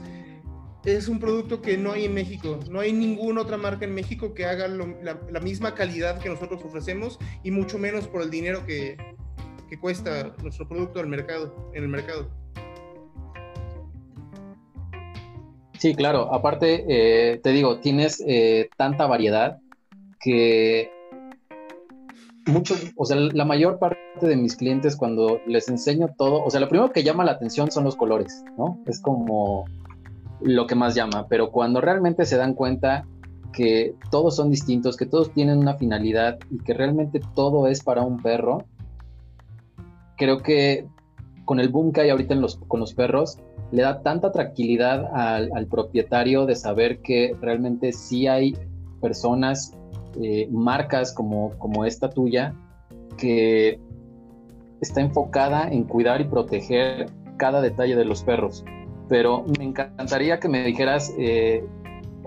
[0.85, 2.59] es un producto que no hay en México.
[2.69, 7.19] No hay ninguna otra marca en México que haga la, misma calidad que nosotros ofrecemos
[7.43, 8.65] y mucho menos por el dinero
[9.69, 12.29] que, cuesta nuestro producto al mercado, en el mercado.
[15.77, 16.33] Sí, claro.
[16.33, 19.59] Aparte, eh, te digo, tienes eh, tanta variedad
[20.19, 20.91] que
[22.45, 26.59] muchos, o sea, la mayor parte de mis clientes cuando les enseño todo, o sea,
[26.59, 28.79] lo primero que llama la atención son los colores, ¿no?
[28.87, 29.65] Es como
[30.41, 33.05] lo que más llama, pero cuando realmente se dan cuenta
[33.53, 38.01] que todos son distintos, que todos tienen una finalidad y que realmente todo es para
[38.01, 38.65] un perro,
[40.19, 40.85] creo que
[41.45, 43.39] con el boom que hay ahorita en los, con los perros,
[43.71, 48.55] le da tanta tranquilidad al, al propietario de saber que realmente sí hay
[49.01, 49.73] personas
[50.21, 52.53] eh, marcas como, como esta tuya
[53.17, 53.79] que
[54.81, 58.63] está enfocada en cuidar y proteger cada detalle de los perros.
[59.07, 61.63] Pero me encantaría que me dijeras eh,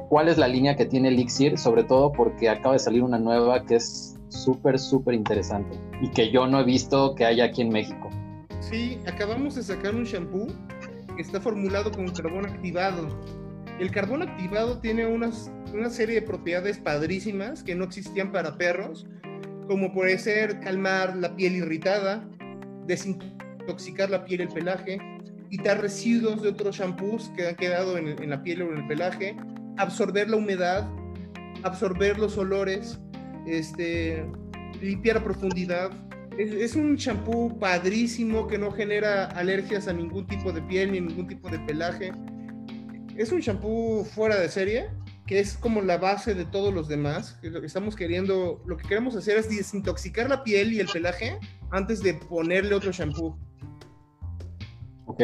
[0.09, 3.65] cuál es la línea que tiene Elixir, sobre todo porque acaba de salir una nueva
[3.65, 7.71] que es súper, súper interesante y que yo no he visto que haya aquí en
[7.71, 8.11] México.
[8.61, 10.47] Sí, acabamos de sacar un shampoo
[11.15, 13.09] que está formulado con carbón activado.
[13.79, 19.07] El carbón activado tiene unas, una serie de propiedades padrísimas que no existían para perros,
[19.67, 22.29] como puede ser calmar la piel irritada,
[22.87, 24.99] desintoxicar la piel y el pelaje,
[25.51, 28.87] quitar residuos de otros shampoos que han quedado en, en la piel o en el
[28.87, 29.37] pelaje,
[29.77, 30.89] absorber la humedad,
[31.63, 33.02] absorber los olores,
[33.47, 34.25] este,
[34.81, 35.91] limpiar a profundidad.
[36.39, 41.27] Es, un champú padrísimo que no genera alergias a ningún tipo de piel ni ningún
[41.27, 42.13] tipo de pelaje.
[43.17, 44.89] Es un champú fuera de serie,
[45.27, 47.39] que es como la base de todos los demás.
[47.43, 51.39] Lo que estamos queriendo, lo que queremos hacer es desintoxicar la piel y el pelaje
[51.71, 53.37] antes de ponerle otro champú.
[55.05, 55.21] Ok.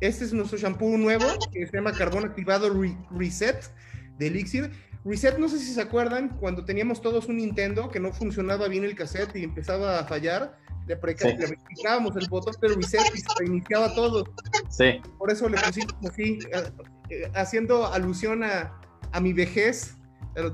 [0.00, 2.70] Este es nuestro champú nuevo que se llama Carbón Activado
[3.10, 3.70] Reset
[4.18, 4.70] de Elixir.
[5.04, 8.84] Reset, no sé si se acuerdan, cuando teníamos todos un Nintendo que no funcionaba bien
[8.84, 13.94] el cassette y empezaba a fallar, le, aplicábamos el botón de reset y se reiniciaba
[13.94, 14.24] todo.
[14.70, 15.00] Sí.
[15.18, 16.70] Por eso le pusimos así, eh,
[17.10, 18.80] eh, haciendo alusión a,
[19.12, 19.98] a mi vejez,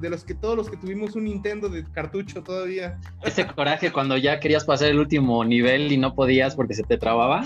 [0.01, 2.99] de los que todos los que tuvimos un Nintendo de cartucho todavía.
[3.23, 6.97] Ese coraje cuando ya querías pasar el último nivel y no podías porque se te
[6.97, 7.45] trababa.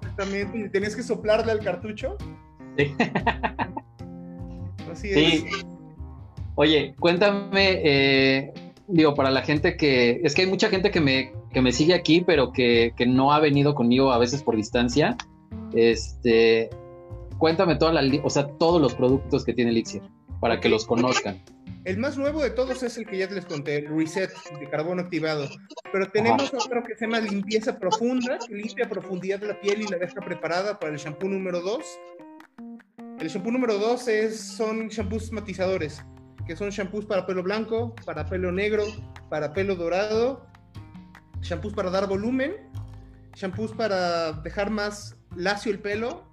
[0.00, 2.16] Exactamente, y tenías que soplarle al cartucho.
[2.78, 2.94] Sí.
[4.90, 5.42] Así es.
[5.42, 5.46] Sí.
[6.56, 8.52] Oye, cuéntame, eh,
[8.86, 11.94] digo, para la gente que, es que hay mucha gente que me, que me sigue
[11.94, 15.16] aquí, pero que, que, no ha venido conmigo a veces por distancia.
[15.72, 16.70] Este,
[17.38, 20.02] cuéntame toda la, o sea, todos los productos que tiene Elixir,
[20.40, 21.42] para que los conozcan.
[21.84, 25.02] El más nuevo de todos es el que ya les conté, el Reset de carbono
[25.02, 25.48] activado.
[25.92, 29.82] Pero tenemos otro que se llama Limpieza Profunda, que limpia a profundidad de la piel
[29.82, 31.84] y la deja preparada para el shampoo número 2.
[33.18, 36.02] El shampoo número 2 es, son shampoos matizadores
[36.46, 38.84] que son shampoos para pelo blanco, para pelo negro,
[39.30, 40.46] para pelo dorado,
[41.40, 42.52] shampoos para dar volumen,
[43.34, 46.28] shampoos para dejar más lacio el pelo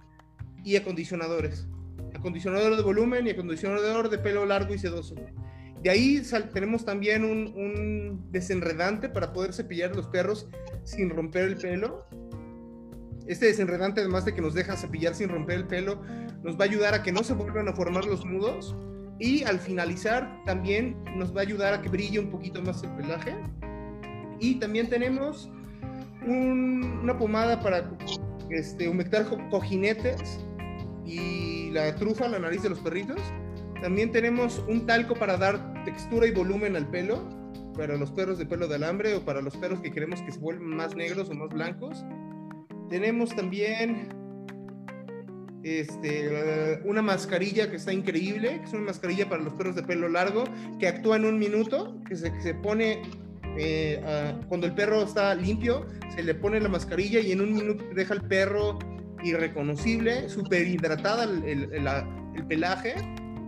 [0.64, 1.66] y acondicionadores.
[2.14, 5.14] Acondicionador de volumen y acondicionador de pelo largo y sedoso.
[5.82, 6.22] De ahí
[6.52, 10.48] tenemos también un, un, desenredante para poder cepillar los perros
[10.84, 12.06] sin romper el pelo.
[13.26, 16.00] Este desenredante, además de que nos deja cepillar sin romper el pelo,
[16.44, 18.76] nos va a ayudar a que no se vuelvan a formar los nudos
[19.22, 22.90] y al finalizar también nos va a ayudar a que brille un poquito más el
[22.96, 23.36] pelaje.
[24.40, 25.48] Y también tenemos
[26.26, 27.88] una pomada para
[28.50, 30.40] este, humectar cojinetes
[31.06, 33.20] y la trufa, la nariz de los perritos.
[33.80, 37.22] También tenemos un talco para dar textura y volumen al pelo,
[37.76, 40.40] para los perros de pelo de alambre o para los perros que queremos que se
[40.40, 42.04] vuelvan más negros o más blancos.
[42.90, 44.08] Tenemos también
[45.64, 50.08] este, una mascarilla que está increíble, que es una mascarilla para los perros de pelo
[50.08, 50.44] largo,
[50.78, 53.02] que actúa en un minuto, que se, se pone
[53.56, 54.00] eh,
[54.48, 58.14] cuando el perro está limpio, se le pone la mascarilla y en un minuto deja
[58.14, 58.78] el perro
[59.22, 62.94] irreconocible, súper hidratada el, el, pelaje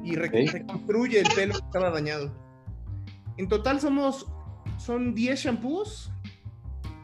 [0.05, 2.33] y reconstruye el pelo que estaba dañado.
[3.39, 4.27] En total somos,
[4.79, 6.13] son 10 shampoos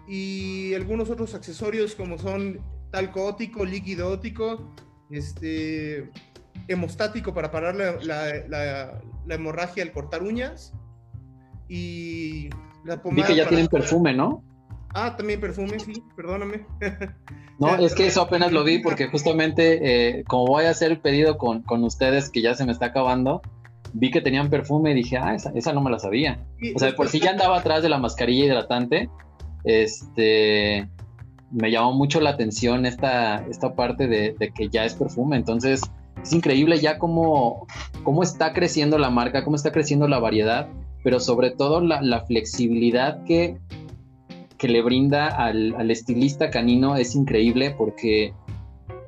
[0.07, 2.61] y algunos otros accesorios como son
[2.93, 4.73] talco ótico, líquido ótico,
[5.11, 6.11] este,
[6.69, 10.73] hemostático para parar la, hemorragia al cortar uñas
[11.69, 12.51] y
[12.85, 13.27] la pomada.
[13.27, 14.43] Vi que ya tienen perfume, ¿no?
[14.95, 16.67] Ah, también perfume, sí, perdóname.
[17.61, 20.99] No, es que eso apenas lo vi porque justamente eh, como voy a hacer el
[20.99, 23.43] pedido con, ustedes que ya se me está acabando,
[23.93, 26.43] vi que tenían perfume y dije, ah, esa, no me la sabía.
[26.75, 29.11] o sea, por si ya andaba atrás de la mascarilla hidratante,
[29.65, 30.89] este,
[31.51, 35.37] me llamó mucho la atención esta, esta parte de, que ya es perfume.
[35.37, 35.83] Entonces,
[36.23, 37.67] es increíble ya cómo,
[38.03, 40.69] cómo está creciendo la marca, cómo está creciendo la variedad,
[41.03, 43.59] pero sobre todo la, flexibilidad que,
[44.59, 48.35] que le brinda al, estilista canino es increíble porque,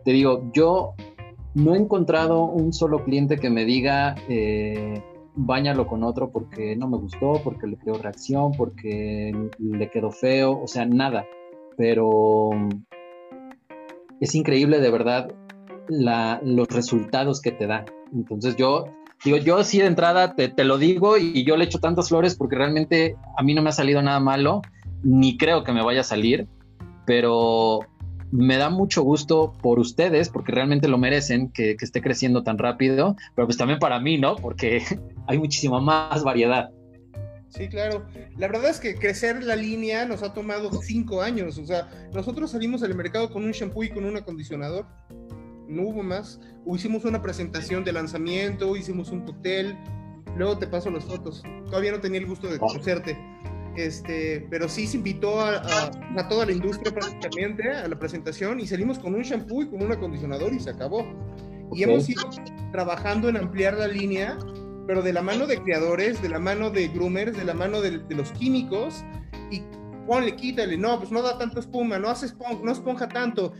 [0.04, 0.94] te digo, yo
[1.54, 5.02] no he encontrado un solo cliente que me diga, eh,
[5.34, 10.58] báñalo con otro porque no me gustó, porque le creó reacción, porque le quedó feo,
[10.60, 11.26] o sea, nada
[11.82, 12.50] pero
[14.20, 15.32] es increíble de verdad
[15.88, 17.84] los resultados que te da.
[18.14, 18.84] Entonces yo
[19.24, 22.54] digo, yo sí de entrada te, lo digo y yo le echo tantas flores porque
[22.54, 24.62] realmente a mí no me ha salido nada malo,
[25.02, 26.46] ni creo que me vaya a salir,
[27.04, 27.80] pero
[28.30, 32.58] me da mucho gusto por ustedes porque realmente lo merecen que, que esté creciendo tan
[32.58, 34.36] rápido, pero pues también para mí, ¿no?
[34.36, 34.84] Porque
[35.26, 36.70] hay muchísima más variedad.
[37.54, 38.06] Sí, claro.
[38.38, 41.58] La verdad es que crecer la línea nos ha tomado cinco años.
[41.58, 44.86] O sea, nosotros salimos al mercado con un shampoo y con un acondicionador.
[45.68, 46.40] No hubo más.
[46.74, 49.76] hicimos una presentación de lanzamiento, hicimos un hotel.
[50.36, 51.42] Luego te paso las fotos.
[51.66, 53.18] Todavía no tenía el gusto de conocerte.
[53.76, 58.66] este, pero sí se invitó a, a, toda la industria prácticamente a la presentación y
[58.66, 61.06] salimos con un shampoo y con un acondicionador y se acabó.
[61.74, 62.22] Y hemos ido
[62.70, 64.38] trabajando en ampliar la línea,
[64.86, 67.98] pero de la mano de creadores, de la mano de groomers, de la mano de,
[67.98, 69.04] de los químicos
[69.50, 69.62] y
[70.06, 73.52] ponle, quítale, no, pues no da tanta espuma, no hace esponja, no esponja tanto,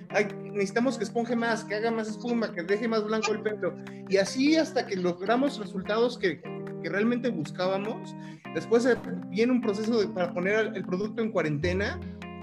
[0.42, 3.74] necesitamos que esponje más, que haga más espuma, que deje más blanco el pelo.
[4.08, 6.40] Y así hasta que logramos resultados que,
[6.82, 8.14] que realmente buscábamos.
[8.54, 8.86] Después
[9.30, 11.98] viene un proceso de, para poner el producto en cuarentena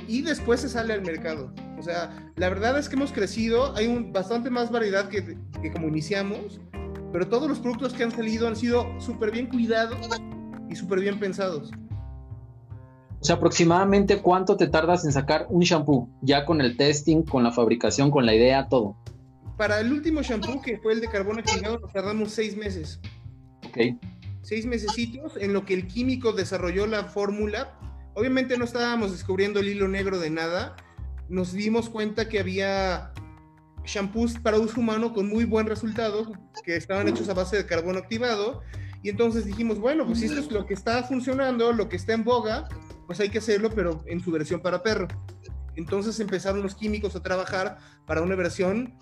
[0.08, 1.54] y después se sale al mercado.
[1.78, 5.72] O sea, la verdad es que hemos crecido, hay un, bastante más variedad que, que
[5.72, 6.60] como iniciamos,
[7.12, 10.10] pero todos los productos que han salido han sido súper bien cuidados
[10.70, 11.72] y súper bien pensados.
[13.22, 17.44] O sea, aproximadamente cuánto te tardas en sacar un shampoo, ya con el testing, con
[17.44, 18.96] la fabricación, con la idea, todo.
[19.58, 23.02] Para el último shampoo, que fue el de carbón activado, nos tardamos seis meses.
[23.68, 24.00] Ok.
[24.42, 27.78] Seis mesecitos en lo que el químico desarrolló la fórmula.
[28.14, 30.78] Obviamente no estábamos descubriendo el hilo negro de nada.
[31.28, 33.12] Nos dimos cuenta que había
[33.86, 36.32] shampoos para uso humano con muy buen resultado,
[36.64, 38.62] que estaban hechos a base de carbón activado.
[39.02, 42.14] Y entonces dijimos, bueno, pues si esto es lo que está funcionando, lo que está
[42.14, 42.68] en boga,
[43.08, 45.08] pues hay que hacerlo, pero en su versión para perro.
[45.76, 48.94] Entonces empezaron los químicos a trabajar para una versión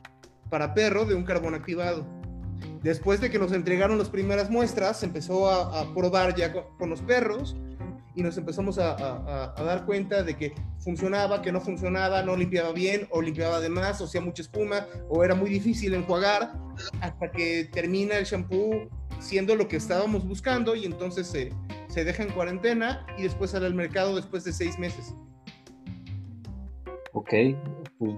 [0.49, 2.05] para perro de un carbón activado.
[2.83, 7.01] Después de que nos entregaron las primeras muestras, se empezó a, probar ya con, los
[7.01, 7.55] perros
[8.17, 12.71] y nos empezamos a, a, dar cuenta de que funcionaba, que no funcionaba, no limpiaba
[12.71, 16.51] bien o limpiaba de más o hacía mucha espuma o era muy difícil enjuagar
[16.99, 21.53] hasta que termina el shampoo siendo lo que estábamos buscando y entonces se,
[21.89, 25.15] se deja en cuarentena y después sale al mercado después de seis meses.
[27.13, 27.30] Ok,
[27.99, 28.15] pues,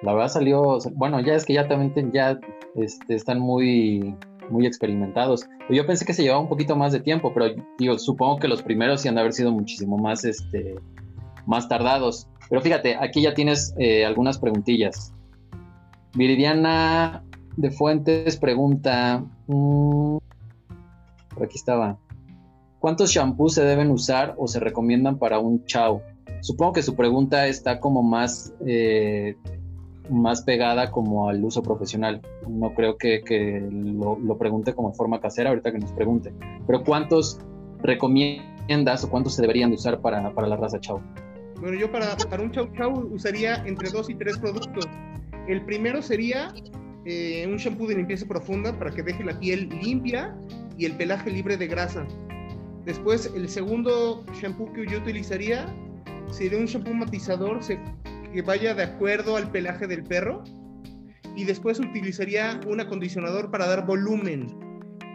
[0.00, 2.40] la verdad salió, bueno, ya es que ya también ya
[2.74, 4.16] este, están muy,
[4.50, 5.46] muy experimentados.
[5.70, 8.62] Yo pensé que se llevaba un poquito más de tiempo, pero digo, supongo que los
[8.62, 10.76] primeros sí han de haber sido muchísimo más, este,
[11.46, 12.28] más tardados.
[12.48, 15.12] Pero fíjate, aquí ya tienes eh, algunas preguntillas.
[16.14, 17.24] Viridiana
[17.56, 20.18] de Fuentes pregunta, mm,
[21.34, 21.98] por aquí estaba.
[22.78, 26.02] ¿Cuántos shampoos se deben usar o se recomiendan para un chao?
[26.40, 29.36] Supongo que su pregunta está como más, eh,
[30.10, 32.20] más pegada como al uso profesional.
[32.48, 36.32] No creo que, lo, pregunte como forma casera ahorita que nos pregunte.
[36.66, 37.38] Pero ¿cuántos
[37.82, 41.00] recomiendas o cuántos se deberían de usar para, la raza chao?
[41.60, 44.86] Bueno, yo para, para un chau chau usaría entre dos y tres productos.
[45.48, 46.52] El primero sería
[47.04, 50.36] eh, un shampoo de limpieza profunda para que deje la piel limpia
[50.76, 52.06] y el pelaje libre de grasa.
[52.84, 55.72] Después, el segundo shampoo que yo utilizaría
[56.30, 57.62] sería un shampoo matizador
[58.36, 60.44] que vaya de acuerdo al pelaje del perro.
[61.34, 64.54] Y después utilizaría un acondicionador para dar volumen.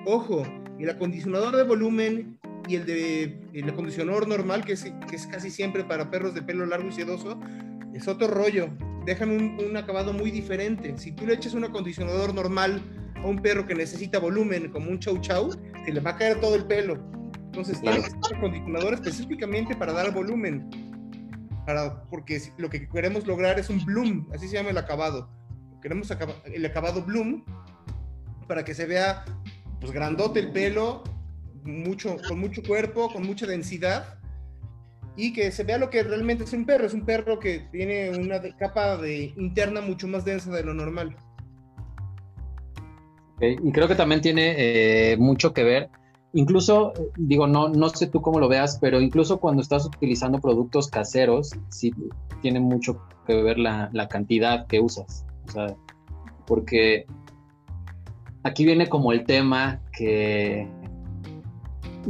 [0.08, 0.42] Ojo,
[0.80, 5.52] el acondicionador de volumen y el de el acondicionador normal, que es, que es casi
[5.52, 7.40] siempre para perros de pelo largo y sedoso,
[7.94, 8.70] es otro rollo.
[9.06, 10.98] Dejan un, un acabado muy diferente.
[10.98, 12.82] Si tú le echas un acondicionador normal
[13.18, 15.52] a un perro que necesita volumen, como un chow chow,
[15.86, 17.00] se le va a caer todo el pelo
[17.52, 20.70] entonces tiene que ser un acondicionador específicamente para dar volumen.
[21.66, 25.30] Para, porque lo que queremos lograr es un bloom, así se llama el acabado.
[25.82, 26.12] Queremos
[26.46, 27.44] el acabado bloom
[28.48, 29.26] para que se vea
[29.80, 31.04] pues grandote el pelo,
[31.64, 34.20] mucho, con mucho cuerpo, con mucha densidad
[35.16, 36.86] y que se vea lo que realmente es un perro.
[36.86, 41.16] Es un perro que tiene una capa de interna mucho más densa de lo normal.
[43.40, 45.90] Y creo que también tiene eh, mucho que ver
[46.34, 50.90] incluso, digo, no, no sé tú cómo lo veas, pero incluso cuando estás utilizando productos
[50.90, 51.92] caseros, sí
[52.42, 55.26] tiene mucho que ver la, cantidad que usas.
[55.48, 55.76] O sea,
[56.46, 57.06] porque
[58.44, 60.68] aquí viene como el tema que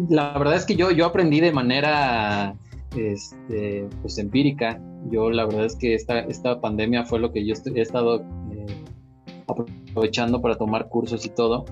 [0.10, 2.56] la verdad es que yo, yo aprendí de manera
[2.96, 4.80] este, pues empírica.
[5.10, 8.84] Yo la verdad es que esta, esta pandemia fue lo que yo he estado eh,
[9.48, 11.66] aprovechando para tomar cursos y todo.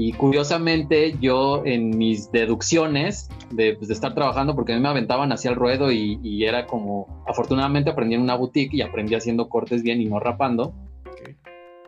[0.00, 4.90] Y curiosamente yo en mis deducciones de, pues, de, estar trabajando, porque a mí me
[4.90, 9.48] aventaban hacia el ruedo y, era como, afortunadamente aprendí en una boutique y aprendí haciendo
[9.48, 10.72] cortes bien y no rapando.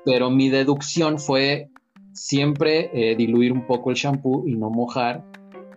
[0.04, 1.68] Pero mi deducción fue
[2.12, 5.24] siempre eh, diluir un poco el shampoo y no mojar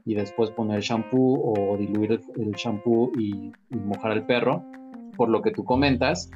[0.03, 4.63] y después poner el shampoo o diluir el, shampoo y, y mojar al perro,
[5.15, 6.31] por lo que tú comentas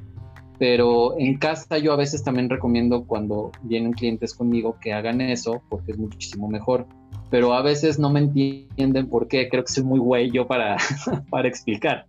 [0.59, 5.61] pero en casa yo a veces también recomiendo cuando vienen clientes conmigo que hagan eso
[5.69, 6.87] porque es muchísimo mejor.
[7.29, 9.49] Pero a veces no me entienden por qué.
[9.49, 10.77] Creo que soy muy güey yo para,
[11.29, 12.05] para explicar.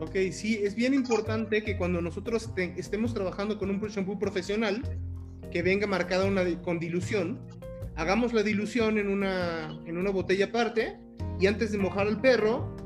[0.00, 4.82] Ok, sí, es bien importante que cuando nosotros estemos trabajando con un shampoo profesional
[5.50, 7.40] que venga marcada una con dilución,
[7.96, 10.98] hagamos la dilución en una, en una botella aparte
[11.40, 12.76] y antes de mojar al perro,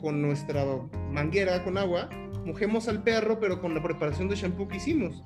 [0.00, 0.64] con nuestra
[1.10, 2.08] manguera con agua,
[2.44, 5.22] mojemos al perro, pero con la preparación de shampoo que hicimos,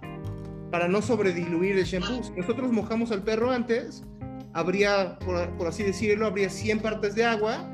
[0.70, 2.22] para no sobrediluir el shampoo.
[2.22, 4.04] Si nosotros mojamos al perro antes,
[4.52, 7.68] habría, por, así decirlo, habría 100 partes de agua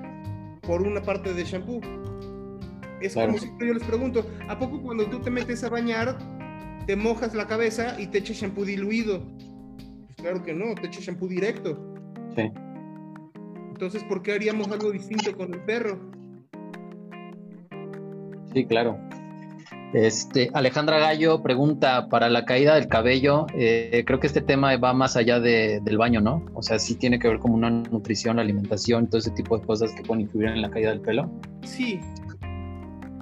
[0.62, 1.80] por una parte de shampoo.
[3.00, 6.16] Es como si yo les pregunto, ¿a poco cuando tú te metes a bañar,
[6.86, 9.22] te mojas la cabeza y te echas shampoo diluido?
[10.06, 11.94] Pues claro que no, te echas shampoo directo.
[12.36, 12.50] Sí.
[13.70, 15.98] Entonces, ¿por qué haríamos algo distinto con el perro?
[18.52, 18.98] Sí, claro.
[19.94, 24.94] Este, Alejandra Gallo pregunta, para la caída del cabello, eh, creo que este tema va
[24.94, 26.44] más allá del baño, ¿no?
[26.54, 29.92] O sea, sí tiene que ver con una nutrición, alimentación, todo ese tipo de cosas
[29.92, 31.30] que pueden influir en la caída del pelo.
[31.62, 32.00] Sí,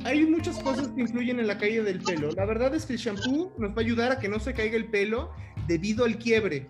[0.05, 2.31] hay muchas cosas que influyen en la caída del pelo.
[2.33, 4.77] La verdad es que el shampoo nos va a ayudar a que no se caiga
[4.77, 5.31] el pelo
[5.67, 6.69] debido al quiebre.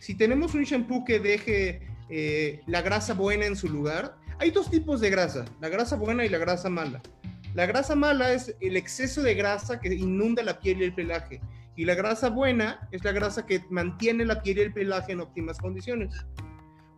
[0.00, 4.70] Si tenemos un shampoo que deje eh, la grasa buena en su lugar, hay dos
[4.70, 7.00] tipos de grasa, la grasa buena y la grasa mala.
[7.54, 11.40] La grasa mala es el exceso de grasa que inunda la piel y el pelaje.
[11.76, 15.20] Y la grasa buena es la grasa que mantiene la piel y el pelaje en
[15.20, 16.14] óptimas condiciones.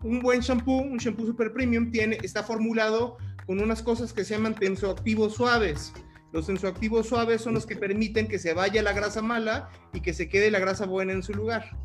[0.02, 4.34] Un buen shampoo, un shampoo super premium, tiene, está formulado con unas cosas que se
[4.34, 5.92] llaman tensoactivos suaves.
[6.32, 10.14] Los tensoactivos suaves son los que permiten que se vaya la grasa mala y que
[10.14, 11.76] se quede la grasa buena en su lugar.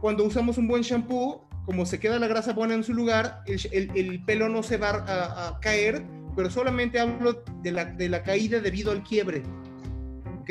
[0.00, 4.22] Cuando usamos un buen shampoo, como se queda la grasa buena en su lugar, el,
[4.24, 5.04] pelo no se va
[5.48, 6.04] a caer
[6.36, 9.42] pero solamente hablo de la, de la caída debido al quiebre.
[10.40, 10.50] ¿Ok?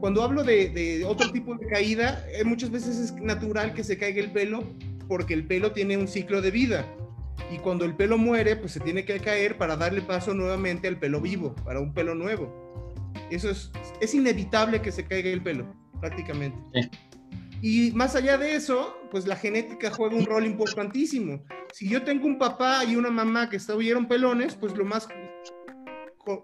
[0.00, 3.96] Cuando hablo de, de otro tipo de caída, eh, muchas veces es natural que se
[3.96, 4.64] caiga el pelo
[5.08, 6.86] porque el pelo tiene un ciclo de vida.
[7.52, 10.98] Y cuando el pelo muere, pues se tiene que caer para darle paso nuevamente al
[10.98, 12.66] pelo vivo, para un pelo nuevo.
[13.30, 13.70] Eso es,
[14.00, 15.66] es inevitable que se caiga el pelo,
[16.00, 16.58] prácticamente.
[17.62, 21.42] Y más allá de eso, pues la genética juega un rol importantísimo.
[21.72, 25.08] Si yo tengo un papá y una mamá que estuvieron pelones, pues lo más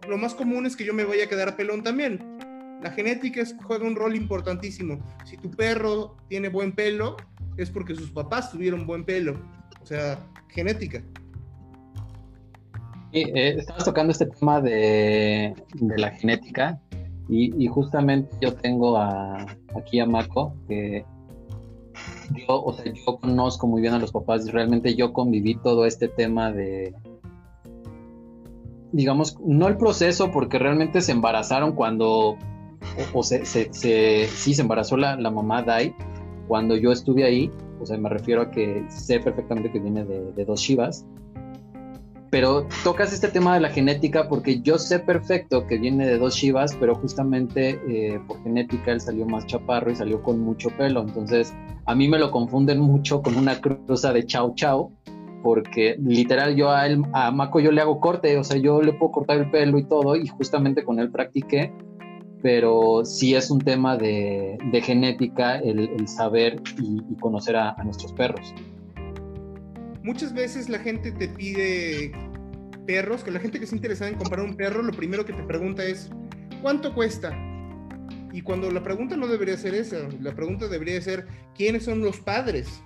[0.09, 2.39] lo más común es que yo me vaya a quedar pelón también.
[2.83, 4.99] La genética juega un rol importantísimo.
[5.24, 7.16] Si tu perro tiene buen pelo,
[7.57, 9.41] es porque sus papás tuvieron buen pelo.
[9.80, 10.18] O sea,
[10.49, 11.03] genética.
[13.12, 15.55] Sí, eh, estabas tocando este tema de,
[15.97, 16.80] la genética
[17.28, 21.05] y, justamente yo tengo aquí a Marco que
[22.35, 25.87] yo, o sea, yo conozco muy bien a los papás y realmente yo conviví todo
[25.87, 26.95] este tema de,
[28.93, 32.36] digamos, no el proceso, porque realmente se embarazaron cuando,
[33.12, 35.95] o, se, sí, se embarazó la, mamá Dai
[36.47, 40.45] cuando yo estuve ahí, o sea, me refiero a que sé perfectamente que viene de,
[40.45, 41.07] dos Shivas,
[42.30, 46.34] pero tocas este tema de la genética porque yo sé perfecto que viene de dos
[46.34, 51.01] Shivas, pero justamente eh, por genética él salió más chaparro y salió con mucho pelo,
[51.01, 51.55] entonces
[51.86, 54.93] a mí me lo confunden mucho con una cruza de Chao Chao,
[55.43, 58.93] porque literal yo a, él, a Mako yo le hago corte, o sea, yo le
[58.93, 61.72] puedo cortar el pelo y todo, y justamente con él practiqué,
[62.43, 68.55] pero sí es un tema de, genética el, saber y, conocer a, nuestros perros.
[70.03, 72.12] Muchas veces la gente te pide
[72.86, 75.43] perros, que la gente que está interesada en comprar un perro, lo primero que te
[75.45, 76.11] pregunta es,
[76.61, 77.32] ¿cuánto cuesta?
[78.32, 82.18] Y cuando la pregunta no debería ser esa, la pregunta debería ser, ¿quiénes son los
[82.18, 82.82] padres?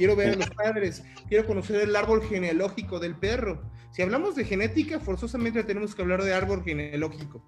[0.00, 3.60] Quiero ver a los padres, quiero conocer el árbol genealógico del perro.
[3.90, 7.44] Si hablamos de genética, forzosamente tenemos que hablar de árbol genealógico.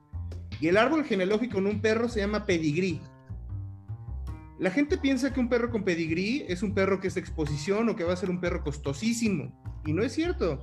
[0.61, 3.01] Y el árbol genealógico en un perro se llama pedigrí.
[4.59, 7.89] La gente piensa que un perro con pedigrí es un perro que es de exposición
[7.89, 9.59] o que va a ser un perro costosísimo.
[9.87, 10.61] Y no es cierto.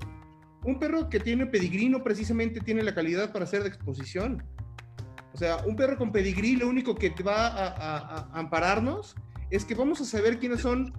[0.64, 4.44] Un perro que tiene pedigrí no precisamente tiene la calidad para ser de exposición.
[5.34, 9.16] O sea, un perro con pedigrí lo único que va a ampararnos
[9.50, 10.94] es que vamos a saber quiénes son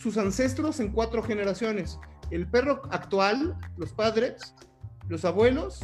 [0.00, 1.98] sus ancestros en cuatro generaciones.
[2.30, 4.54] El perro actual, los padres,
[5.08, 5.80] los abuelos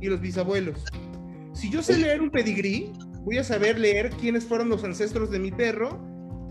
[0.00, 0.84] y los bisabuelos.
[1.52, 2.92] Si yo sé leer un pedigrí,
[3.24, 6.00] voy a saber leer quiénes fueron los ancestros de mi perro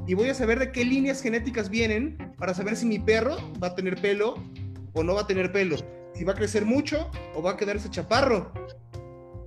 [0.08, 3.68] y voy a saber de qué líneas genéticas vienen para saber si mi perro va
[3.68, 4.36] a tener pelo
[4.94, 5.78] o no va a tener pelo.
[6.14, 8.52] Si va a crecer mucho o va a quedarse chaparro.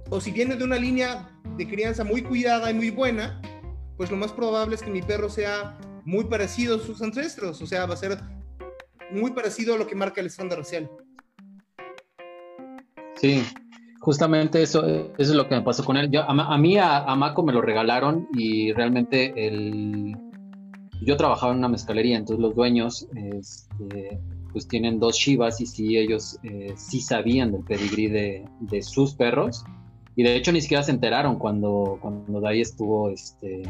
[0.09, 1.29] O si viene de una línea
[1.59, 3.43] de crianza muy cuidada y muy buena,
[3.99, 5.77] pues lo más probable es que mi perro sea
[6.07, 8.19] muy parecido a sus ancestros, o sea, va a ser
[9.11, 10.89] muy parecido a lo que marca el estándar racial.
[13.17, 13.43] Sí,
[14.01, 14.87] justamente eso,
[15.19, 16.11] es lo que me pasó con él.
[16.11, 20.17] Yo, a, mí, a, Mako me lo regalaron y realmente el,
[21.03, 24.21] yo trabajaba en una mezcalería, entonces los dueños este,
[24.53, 29.15] pues tienen dos shivas y sí, ellos eh, sí sabían del pedigrí de, de, sus
[29.15, 29.65] perros
[30.15, 33.63] y de hecho ni siquiera se enteraron cuando, cuando Dai estuvo este,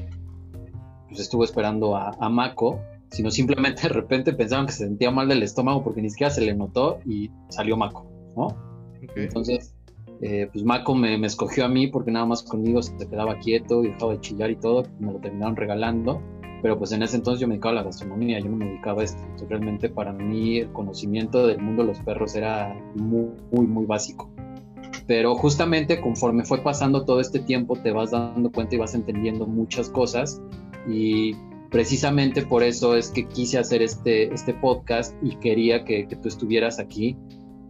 [1.08, 2.80] pues estuvo esperando a, Mako
[3.10, 6.40] sino simplemente de repente pensaban que se sentía mal del estómago porque ni siquiera se
[6.40, 8.48] le notó y salió Mako, ¿no?
[9.14, 9.74] Entonces,
[10.20, 13.84] eh, pues Mako me, me, escogió a mí porque nada más conmigo se quedaba quieto
[13.84, 16.20] y dejaba de chillar y todo, me lo terminaron regalando,
[16.62, 19.02] pero pues en ese entonces yo me dedicaba a la gastronomía, yo no me dedicaba
[19.02, 23.30] a esto, entonces realmente para mí el conocimiento del mundo de los perros era muy,
[23.52, 24.30] muy, muy básico.
[25.06, 29.46] Pero justamente conforme fue pasando todo este tiempo te vas dando cuenta y vas entendiendo
[29.46, 30.42] muchas cosas
[30.88, 31.34] y
[31.70, 36.78] precisamente por eso es que quise hacer este, este podcast y quería que, tú estuvieras
[36.78, 37.16] aquí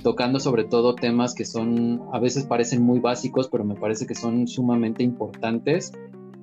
[0.02, 4.14] tocando sobre todo temas que son, a veces parecen muy básicos, pero me parece que
[4.14, 5.92] son sumamente importantes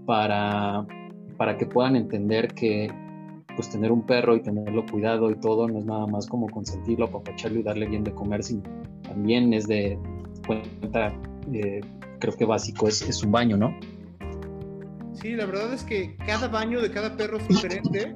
[0.05, 0.85] para,
[1.37, 2.91] para que puedan entender que
[3.55, 7.05] pues tener un perro y tenerlo cuidado y todo no es nada más como consentirlo,
[7.05, 8.63] apapacharlo y darle bien de comer, sino
[9.03, 9.97] también es de
[10.45, 11.13] cuenta,
[11.53, 11.81] eh,
[12.19, 13.73] creo que básico es, es un baño, ¿no?
[15.13, 18.15] Sí, la verdad es que cada baño de cada perro es diferente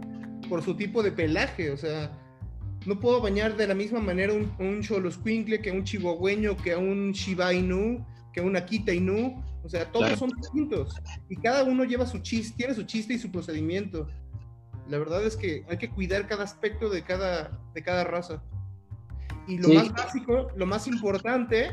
[0.49, 2.11] por su tipo de pelaje, o sea,
[2.87, 6.77] no puedo bañar de la misma manera un, un Squinkle que un chihuahueño, que a
[6.77, 9.43] un Shiba Inu, que a un Akita Inu.
[9.63, 10.95] O sea, todos son distintos.
[11.27, 14.07] Y cada uno lleva su chiste, tiene su chiste y su procedimiento.
[14.87, 18.41] La verdad es que hay que cuidar cada aspecto de cada, de cada raza.
[19.47, 21.71] Y lo más básico, lo más importante,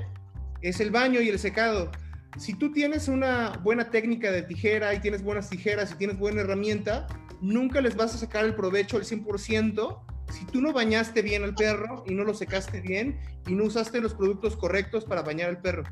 [0.62, 1.92] es el baño y el secado.
[2.36, 6.40] Si tú tienes una buena técnica de tijera y tienes buenas tijeras y tienes buena
[6.40, 7.06] herramienta,
[7.40, 11.54] nunca les vas a sacar el provecho al 100% si tú no bañaste bien al
[11.54, 15.58] perro y no lo secaste bien y no usaste los productos correctos para bañar al
[15.58, 15.84] perro.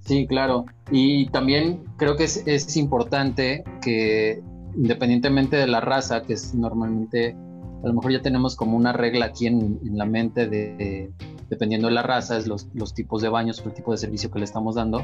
[0.00, 0.64] Sí, claro.
[0.90, 4.40] Y también creo que es, importante que
[4.76, 7.36] independientemente de la raza, que es normalmente,
[7.82, 11.10] a lo mejor ya tenemos como una regla aquí en, la mente de,
[11.48, 14.38] dependiendo de la raza, es los, los tipos de baños el tipo de servicio que
[14.38, 15.02] le estamos dando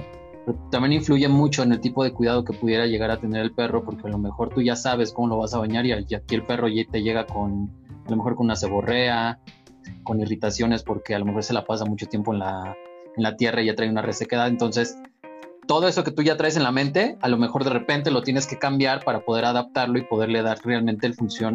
[0.70, 3.84] también influye mucho en el tipo de cuidado que pudiera llegar a tener el perro,
[3.84, 6.44] porque a lo mejor tú ya sabes cómo lo vas a bañar y aquí el
[6.44, 7.70] perro ya te llega con,
[8.06, 9.40] a lo mejor con una ceborrea,
[10.02, 12.76] con irritaciones porque a lo mejor se la pasa mucho tiempo en la,
[13.16, 14.48] en la tierra y ya trae una resequedad.
[14.48, 14.98] Entonces,
[15.66, 18.22] todo eso que tú ya traes en la mente, a lo mejor de repente lo
[18.22, 21.10] tienes que cambiar para poder adaptarlo y poderle dar realmente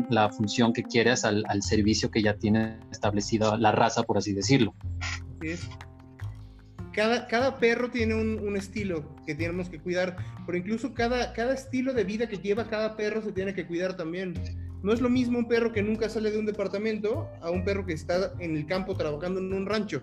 [0.09, 4.73] la función que quieres al, servicio que ya tiene establecido la raza, por así decirlo.
[5.41, 5.57] Sí
[7.27, 12.03] cada, perro tiene un, estilo que tenemos que cuidar, pero incluso cada, cada estilo de
[12.03, 14.33] vida que lleva cada perro se tiene que cuidar también.
[14.81, 17.85] No es lo mismo un perro que nunca sale de un departamento a un perro
[17.85, 20.01] que está en el campo trabajando en un rancho,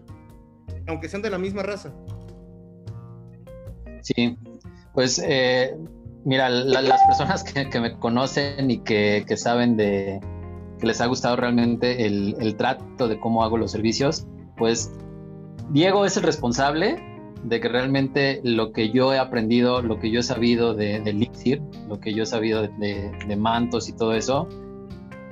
[0.86, 1.92] aunque sean de la misma raza.
[4.06, 4.36] Sí,
[4.94, 5.76] pues eh,
[6.24, 10.20] mira, las personas que, me conocen y que, saben de
[10.78, 14.26] que les ha gustado realmente el, el trato de cómo hago los servicios,
[14.56, 14.92] pues
[15.70, 17.02] Diego es el responsable
[17.42, 21.60] de que realmente lo que yo he aprendido, lo que yo he sabido de, Elixir,
[21.88, 24.48] lo que yo he sabido de, mantos y todo eso,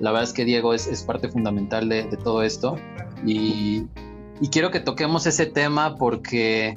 [0.01, 2.77] la verdad es que Diego es, parte fundamental de, todo esto.
[3.25, 3.87] Y,
[4.51, 6.75] quiero que toquemos ese tema porque,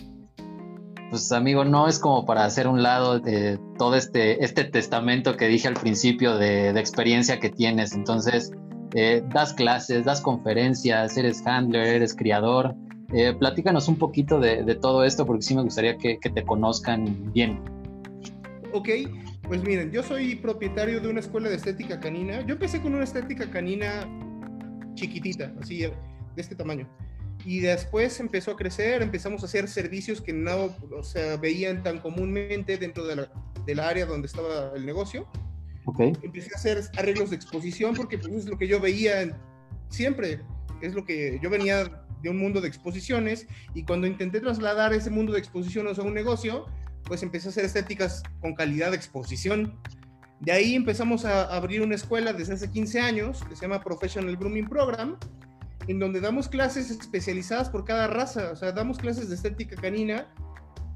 [1.10, 5.48] pues amigo, no es como para hacer un lado de todo este, este testamento que
[5.48, 7.94] dije al principio de, experiencia que tienes.
[7.94, 8.52] Entonces,
[8.94, 12.76] eh, das clases, das conferencias, eres handler, eres criador.
[13.14, 17.62] Eh, platícanos un poquito de, todo esto porque sí me gustaría que, te conozcan bien.
[18.74, 18.90] Ok,
[19.44, 22.46] pues miren, yo soy propietario de una escuela de estética canina.
[22.46, 24.06] Yo empecé con una estética canina
[24.96, 25.94] chiquitita, así de
[26.36, 26.88] este tamaño.
[27.46, 32.78] Y después empezó a crecer, empezamos a hacer servicios que no o veían tan comúnmente
[32.78, 33.32] dentro de la,
[33.66, 35.28] del área donde estaba el negocio.
[35.86, 36.14] Okay.
[36.22, 39.40] Empecé a hacer arreglos de exposición porque pues, es lo que yo veía
[39.90, 40.42] siempre.
[40.82, 45.10] Es lo que yo venía de un mundo de exposiciones y cuando intenté trasladar ese
[45.10, 46.66] mundo de exposiciones a un negocio,
[47.04, 49.80] pues empecé a hacer estéticas con calidad de exposición.
[50.40, 54.36] De ahí empezamos a abrir una escuela desde hace 15 años que se llama Professional
[54.38, 55.18] Grooming Program,
[55.88, 60.28] en donde damos clases especializadas por cada raza, o sea, damos clases de estética canina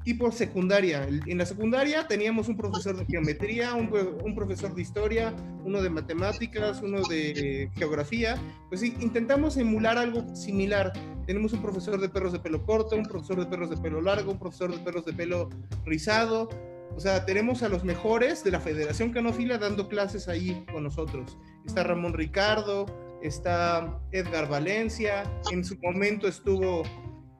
[0.04, 1.06] tipo secundaria.
[1.26, 5.34] En la secundaria teníamos un profesor de geometría, un, profesor de historia,
[5.64, 8.36] uno de matemáticas, uno de geografía.
[8.68, 10.92] Pues sí, intentamos emular algo similar.
[11.26, 14.32] Tenemos un profesor de perros de pelo corto, un profesor de perros de pelo largo,
[14.32, 15.48] un profesor de perros de pelo
[15.84, 16.48] rizado.
[16.94, 21.38] O sea, tenemos a los mejores de la Federación Canófila dando clases ahí con nosotros.
[21.64, 22.86] Está Ramón Ricardo,
[23.22, 26.82] está Edgar Valencia, en su momento estuvo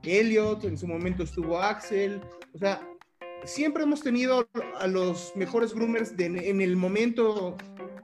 [0.02, 2.20] Elliot, en su momento estuvo Axel,
[2.54, 2.80] o sea,
[3.44, 7.56] siempre hemos tenido a los mejores groomers en el momento,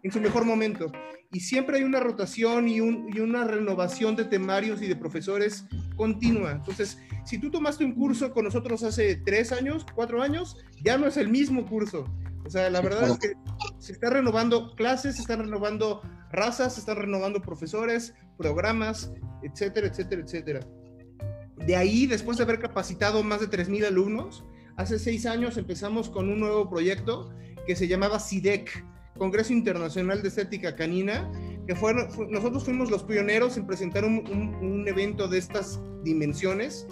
[0.02, 0.90] en su mejor momento,
[1.30, 5.66] y siempre hay una rotación y, una renovación de temarios y de profesores
[5.96, 6.52] continua.
[6.52, 11.06] Entonces, si tú tomaste un curso con nosotros hace tres años, cuatro años, ya no
[11.06, 12.06] es el mismo curso.
[12.48, 13.34] O sea, la verdad es que
[13.78, 16.00] Se están renovando clases, se están renovando
[16.32, 20.60] razas, se están renovando profesores, programas, etcétera, etcétera, etcétera.
[21.58, 24.46] De ahí, después de haber capacitado más de 3.000 alumnos,
[24.78, 27.34] hace seis años empezamos con un nuevo proyecto
[27.66, 28.82] que se llamaba CIDEC,
[29.18, 31.30] Congreso Internacional de Estética Canina,
[31.66, 31.92] que fue,
[32.30, 36.86] nosotros fuimos los pioneros en presentar un, un, evento de estas dimensiones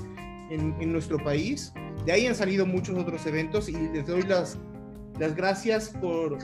[0.51, 1.73] en, en, nuestro país.
[2.05, 4.59] De ahí han salido muchos otros eventos y les doy las,
[5.19, 6.39] las gracias por,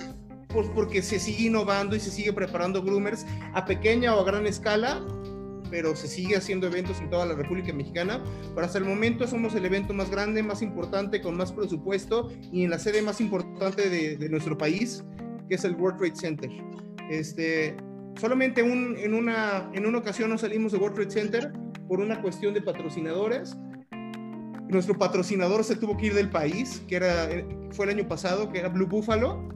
[0.48, 4.46] por, porque se sigue innovando y se sigue preparando groomers a pequeña o a gran
[4.46, 5.02] escala
[5.72, 8.22] pero se sigue haciendo eventos en toda la República Mexicana.
[8.54, 12.64] Pero hasta el momento somos el evento más grande, más importante, con más presupuesto y
[12.64, 15.02] en la sede más importante de, de nuestro país,
[15.48, 16.50] que es el World Trade Center.
[17.10, 17.74] Este,
[18.20, 21.52] solamente un, en, una, en una ocasión nos salimos de World Trade Center
[21.88, 23.56] por una cuestión de patrocinadores.
[24.72, 27.28] Nuestro patrocinador se tuvo que ir del país, que era,
[27.72, 29.46] fue el año pasado, que era Blue Buffalo.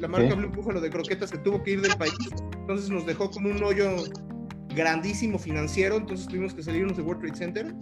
[0.00, 2.12] La marca Blue Buffalo de croquetas se tuvo que ir del país.
[2.60, 4.04] Entonces nos dejó con un hoyo
[4.74, 5.96] grandísimo financiero.
[5.96, 7.74] Entonces tuvimos que salirnos de World Trade Center.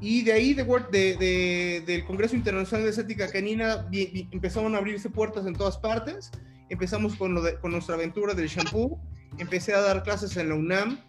[0.00, 3.88] Y de ahí, de, de, del Congreso Internacional de Estética Canina,
[4.30, 6.30] empezaron a abrirse puertas en todas partes.
[6.68, 9.00] Empezamos con, lo con nuestra aventura del shampoo.
[9.38, 11.00] Empecé a dar clases en la UNAM.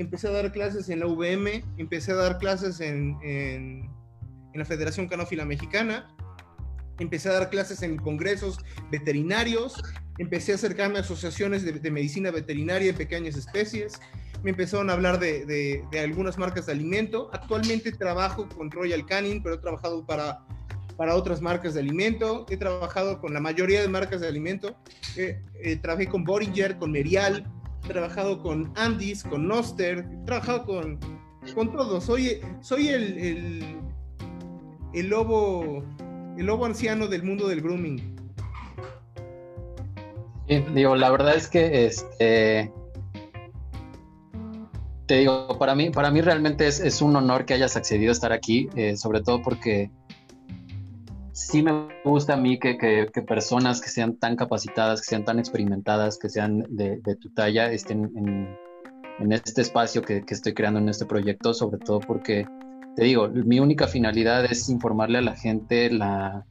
[0.00, 1.62] Empecé a dar clases en la UVM.
[1.76, 3.90] Empecé a dar clases en, en,
[4.54, 6.08] en la Federación Canófila Mexicana.
[6.98, 8.58] Empecé a dar clases en congresos
[8.90, 9.82] veterinarios.
[10.16, 14.00] Empecé a acercarme a asociaciones de, de medicina veterinaria de pequeñas especies
[14.42, 15.44] me empezaron a hablar de,
[15.90, 17.28] de, algunas marcas de alimento.
[17.32, 20.40] Actualmente trabajo con Royal Canin, pero he trabajado para,
[20.96, 22.46] para otras marcas de alimento.
[22.48, 24.76] He trabajado con la mayoría de marcas de alimento.
[25.16, 25.38] Eh,
[25.82, 27.44] trabajé con Boringer, con Merial,
[27.90, 30.98] trabajado con Andis, con Noster, he trabajado con,
[31.54, 32.04] con todos.
[32.04, 33.64] Soy, soy el, el,
[34.94, 35.82] el, lobo,
[36.38, 38.16] el lobo anciano del mundo del grooming.
[40.74, 42.72] digo, la verdad es que este
[45.06, 48.32] te digo, para mí, para mí realmente es, un honor que hayas accedido a estar
[48.32, 49.90] aquí, eh, sobre todo porque
[51.40, 52.76] sí me gusta a mí que,
[53.26, 58.12] personas que sean tan capacitadas, que sean tan experimentadas, que sean de, tu talla, estén
[58.16, 62.46] en, este espacio que, estoy creando en este proyecto, sobre todo porque,
[62.96, 66.46] te digo, mi única finalidad es informarle a la gente la,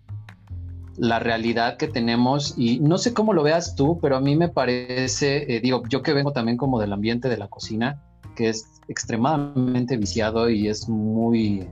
[0.97, 4.49] la realidad que tenemos y no sé cómo lo veas tú, pero a mí me
[4.49, 8.03] parece, eh, digo, yo que vengo también como del ambiente de la cocina,
[8.35, 11.67] que es extremadamente viciado y es muy,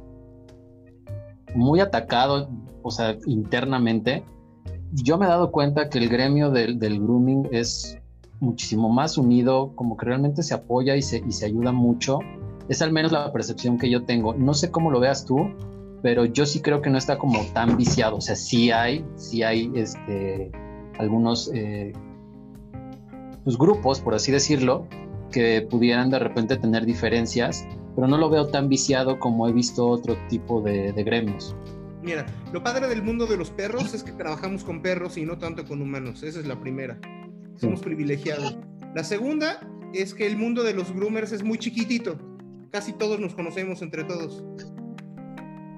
[1.55, 2.49] muy atacado,
[2.81, 4.23] o sea, internamente.
[4.93, 7.97] Yo me he dado cuenta que el gremio del, grooming es
[8.39, 12.19] muchísimo más unido, como que realmente se apoya y se, y se ayuda mucho.
[12.69, 14.33] Es al menos la percepción que yo tengo.
[14.33, 15.49] No sé cómo lo veas tú,
[16.01, 18.17] pero yo sí creo que no está como tan viciado.
[18.17, 20.51] O sea, sí hay, sí hay este,
[20.99, 21.93] algunos eh,
[23.43, 24.87] pues, grupos, por así decirlo,
[25.31, 27.65] que pudieran de repente tener diferencias,
[27.97, 31.55] pero no lo veo tan viciado como he visto otro tipo de, gremios.
[32.03, 35.39] Mira, lo padre del mundo de los perros es que trabajamos con perros y no
[35.39, 36.21] tanto con humanos.
[36.21, 36.99] Esa es la primera.
[37.55, 38.59] Somos privilegiados.
[38.93, 42.19] La segunda es que el mundo de los groomers es muy chiquitito.
[42.71, 44.43] Casi todos nos conocemos entre todos.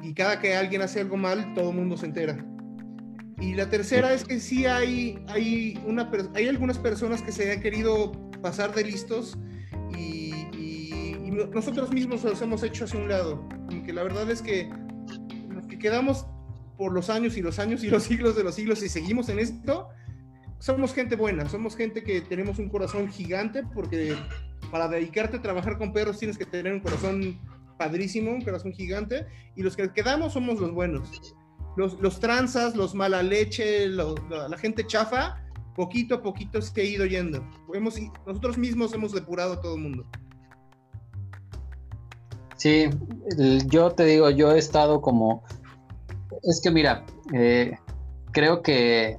[0.03, 2.45] Y cada que alguien hace algo mal, todo el mundo se entera.
[3.39, 7.61] Y la tercera es que sí hay, hay, una, hay algunas personas que se han
[7.61, 8.11] querido
[8.41, 9.38] pasar de listos
[11.32, 13.47] nosotros mismos los hemos hecho hacia un lado.
[13.86, 14.69] que la verdad es que
[15.49, 16.25] los que quedamos
[16.77, 19.39] por los años y los años y los siglos de los siglos y seguimos en
[19.39, 19.89] esto,
[20.59, 24.15] somos gente buena, somos gente que tenemos un corazón gigante porque
[24.71, 27.39] para dedicarte a trabajar con perros tienes que tener un corazón
[27.77, 29.25] padrísimo, un corazón gigante
[29.55, 31.34] y los que quedamos somos los buenos
[31.75, 35.41] los, los tranzas, los mala leche, la, gente chafa,
[35.75, 37.43] poquito a poquito se ha ido yendo.
[37.73, 37.95] Hemos,
[38.27, 40.05] nosotros mismos hemos depurado a todo el mundo.
[42.60, 42.89] Sí,
[43.68, 45.43] yo te digo, yo he estado como...
[46.43, 47.78] Es que mira, eh,
[48.32, 49.18] creo que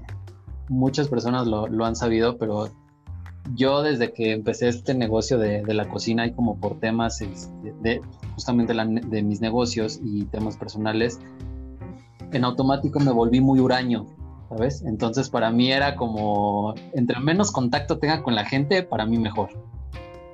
[0.69, 2.69] muchas personas lo, han sabido, pero
[3.55, 8.03] yo desde que empecé este negocio de, la cocina y como por temas este, de,
[8.35, 11.19] justamente de mis negocios y temas personales,
[12.33, 14.05] en automático me volví muy huraño,
[14.51, 14.83] ¿sabes?
[14.83, 19.49] Entonces para mí era como, entre menos contacto tenga con la gente, para mí mejor.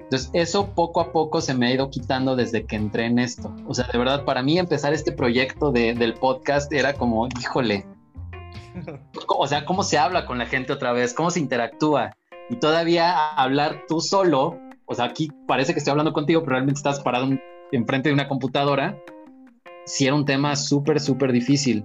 [0.07, 3.52] Entonces eso poco a poco se me ha ido quitando desde que entré en esto.
[3.66, 7.84] O sea, de verdad, para mí empezar este proyecto del podcast era como, híjole,
[9.26, 12.16] o sea, cómo se habla con la gente otra vez, cómo se interactúa.
[12.48, 16.78] Y todavía hablar tú solo, o sea, aquí parece que estoy hablando contigo, pero realmente
[16.78, 17.28] estás parado
[17.72, 18.96] enfrente de una computadora
[19.86, 21.84] si era un tema súper, súper difícil.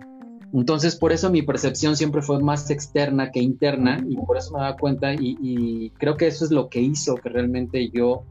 [0.53, 4.59] Entonces, por eso mi percepción siempre fue más externa que interna y por eso me
[4.59, 8.25] daba cuenta y, y creo que eso es lo que hizo que realmente yo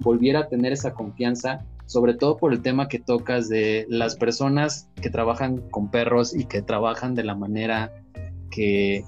[0.00, 4.88] volviera a tener esa confianza, sobre todo por el tema que tocas de las personas
[5.00, 7.92] que trabajan con perros y que trabajan de la manera
[8.50, 9.04] que,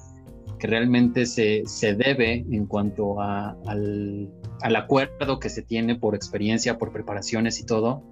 [0.58, 4.30] que realmente se, se, debe en cuanto a, al,
[4.62, 8.02] al, acuerdo que se tiene por experiencia, por preparaciones y todo,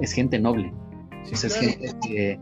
[0.00, 0.72] es gente noble.
[1.24, 2.40] Sí, es gente que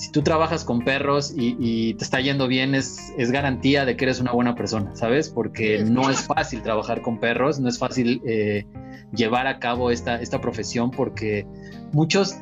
[0.00, 3.98] si tú trabajas con perros y, y, te está yendo bien, es, es garantía de
[3.98, 5.28] que eres una buena persona, ¿sabes?
[5.28, 8.64] Porque no es fácil trabajar con perros, no es fácil eh,
[9.14, 11.46] llevar a cabo esta, esta profesión porque
[11.92, 12.34] muchos,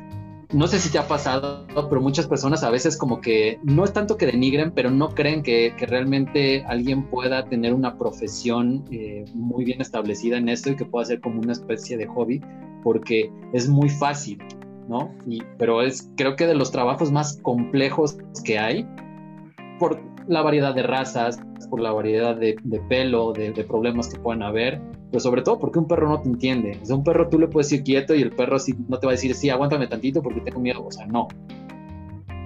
[0.53, 3.91] no sé si te ha pasado, pero muchas personas a veces como que no es
[3.91, 9.25] tanto que denigren, pero no creen que, que realmente alguien pueda tener una profesión eh,
[9.33, 12.39] muy bien establecida en esto y que pueda ser como una especie de hobby,
[12.85, 14.41] porque es muy fácil,
[14.89, 15.15] ¿no?
[15.27, 18.85] Y, pero es creo que de los trabajos más complejos que hay,
[19.77, 24.19] por la variedad de razas, por la variedad de, de pelo, de, de, problemas que
[24.19, 24.81] pueden haber,
[25.11, 26.79] pero sobre todo porque un perro no te entiende.
[26.81, 29.05] O sea, un perro tú le puedes decir quieto y el perro sí, no te
[29.05, 30.83] va a decir, sí, aguántame tantito porque tengo miedo.
[30.83, 31.27] O sea, no.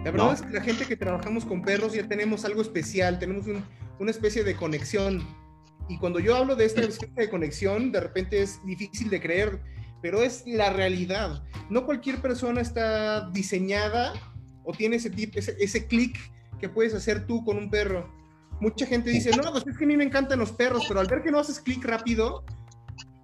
[0.04, 0.32] La verdad no.
[0.34, 3.64] es que la gente que trabajamos con perros ya tenemos algo especial, tenemos un,
[4.00, 5.24] una especie de conexión.
[5.88, 9.60] Y cuando yo hablo de esta especie de conexión, de repente es difícil de creer
[10.04, 11.42] pero es la realidad.
[11.70, 14.12] No cualquier persona está diseñada
[14.66, 16.20] o tiene ese, clic
[16.60, 18.14] que puedes hacer tú con un perro.
[18.60, 21.08] Mucha gente dice, no, pues es que a mí me encantan los perros, pero al
[21.08, 22.44] ver que no haces clic rápido,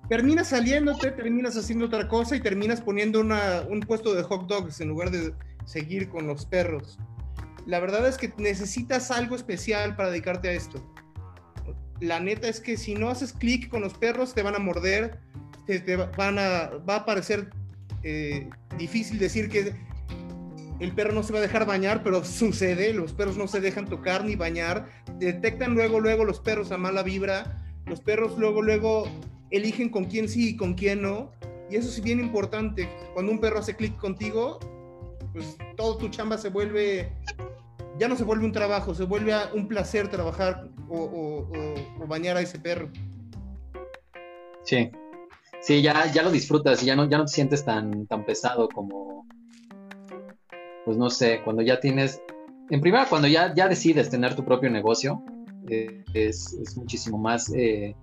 [0.08, 4.88] terminas saliéndote, terminas haciendo otra cosa y terminas poniendo un puesto de hot dogs en
[4.88, 5.34] lugar de
[5.66, 6.98] seguir con los perros.
[7.66, 10.82] La verdad es que necesitas algo especial para dedicarte a esto.
[12.00, 15.20] La neta es que si no haces clic con los perros, te van a morder,
[16.18, 17.50] van a, va a parecer
[18.04, 19.74] eh, difícil decir que
[20.80, 23.86] el perro no se va a dejar bañar, pero sucede, los perros no se dejan
[23.86, 29.04] tocar ni bañar, detectan luego, luego los perros a mala vibra, los perros luego, luego
[29.52, 31.32] eligen con quién sí y con quién no,
[31.70, 34.60] y eso es bien importante, cuando un perro hace clic contigo,
[35.34, 37.12] pues todo tu chamba se vuelve,
[38.00, 41.46] ya no se vuelve un trabajo, se vuelve un placer trabajar o,
[42.00, 42.90] o bañar a ese perro.
[44.64, 44.90] Sí,
[45.62, 48.68] sí, ya, ya lo disfrutas y ya no, ya no te sientes tan, tan pesado
[48.70, 49.26] como,
[50.86, 52.22] pues no sé, cuando ya tienes,
[52.70, 55.24] en primera, cuando ya, ya decides tener tu propio negocio,
[55.70, 57.96] eh, es, es, muchísimo más eh,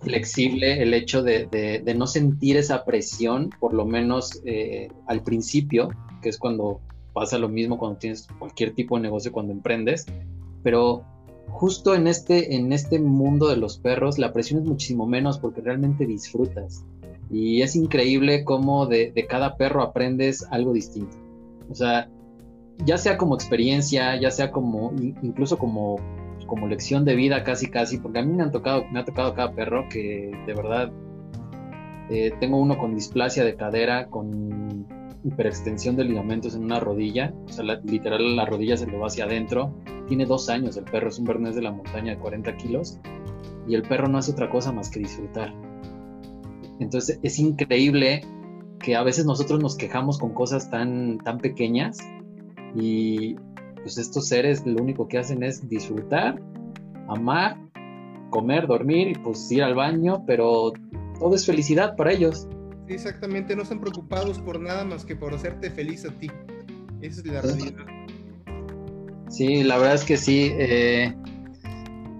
[0.00, 5.90] flexible el hecho de, de, no sentir esa presión, por lo menos eh, al principio,
[6.22, 6.80] que es cuando
[7.12, 10.06] pasa lo mismo cuando tienes cualquier tipo de negocio, cuando emprendes,
[10.62, 11.04] pero
[11.50, 15.60] justo en este, en este mundo de los perros la presión es muchísimo menos porque
[15.60, 16.84] realmente disfrutas.
[17.30, 21.16] Y es increíble cómo de, de, cada perro aprendes algo distinto.
[21.70, 22.08] O sea,
[22.84, 24.92] ya sea como experiencia, ya sea como,
[25.22, 25.96] incluso como,
[26.46, 29.34] como lección de vida casi casi, porque a mí me, han tocado, me ha tocado
[29.34, 30.90] cada perro que de verdad
[32.10, 34.86] eh, tengo uno con displasia de cadera, con
[35.24, 39.06] hiperextensión de ligamentos en una rodilla, o sea, la, literal la rodilla se le va
[39.06, 39.74] hacia adentro.
[40.06, 42.98] Tiene dos años, el perro es un bernés de la montaña de 40 kilos
[43.66, 45.52] y el perro no hace otra cosa más que disfrutar.
[46.80, 48.22] Entonces es increíble
[48.78, 51.98] que a veces nosotros nos quejamos con cosas tan, tan pequeñas
[52.74, 53.34] y
[53.82, 56.40] pues estos seres lo único que hacen es disfrutar,
[57.08, 57.58] amar,
[58.30, 60.72] comer, dormir y pues ir al baño, pero
[61.18, 62.48] todo es felicidad para ellos.
[62.88, 66.30] Exactamente, no están preocupados por nada más que por hacerte feliz a ti.
[67.00, 67.84] Esa es la realidad.
[69.28, 70.50] Sí, la verdad es que sí.
[70.58, 71.14] Eh,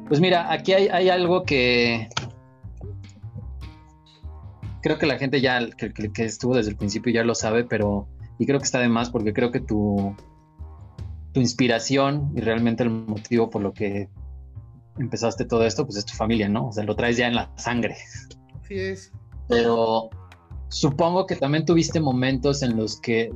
[0.08, 2.08] pues mira, aquí hay, hay, algo que
[4.82, 8.06] creo que la gente ya que, que, estuvo desde el principio ya lo sabe, pero
[8.38, 10.14] y creo que está de más porque creo que tu,
[11.32, 14.08] tu inspiración y realmente el motivo por lo que
[14.98, 16.68] empezaste todo esto, pues es tu familia, ¿no?
[16.68, 17.96] O sea, lo traes ya en la sangre.
[18.62, 19.12] Así es.
[19.48, 20.10] Pero
[20.68, 23.32] supongo que también tuviste momentos en los que,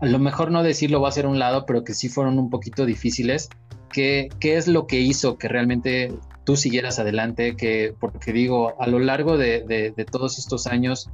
[0.00, 2.50] a lo mejor no decirlo va a ser un lado, pero que sí fueron un
[2.50, 3.48] poquito difíciles.
[3.90, 6.14] ¿Qué, es lo que hizo que realmente
[6.44, 7.56] tú siguieras adelante?
[7.56, 11.10] Que, porque digo, a lo largo de todos estos años,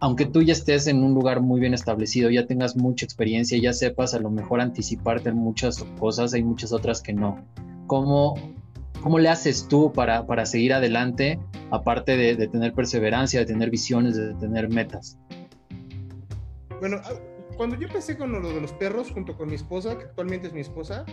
[0.00, 3.72] aunque tú ya estés en un lugar muy bien establecido, ya tengas mucha experiencia, ya
[3.72, 7.44] sepas a lo mejor anticiparte en muchas cosas, hay muchas otras que no.
[7.86, 8.34] ¿Cómo,
[9.00, 11.38] cómo le haces tú para, para seguir adelante,
[11.70, 15.18] aparte de, de, tener perseverancia, de tener visiones, de tener metas?
[16.80, 17.12] Bueno, ah,
[17.56, 20.52] cuando yo empecé con lo de los perros junto con mi esposa, que actualmente es
[20.52, 21.04] mi esposa,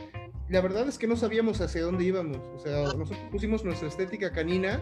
[0.49, 2.38] la verdad es que no sabíamos hacia dónde íbamos.
[2.55, 4.81] O sea, nosotros pusimos nuestra estética canina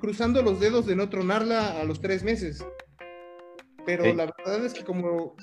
[0.00, 2.64] cruzando los dedos de no tronarla a los tres meses
[3.86, 5.36] pero la verdad es que como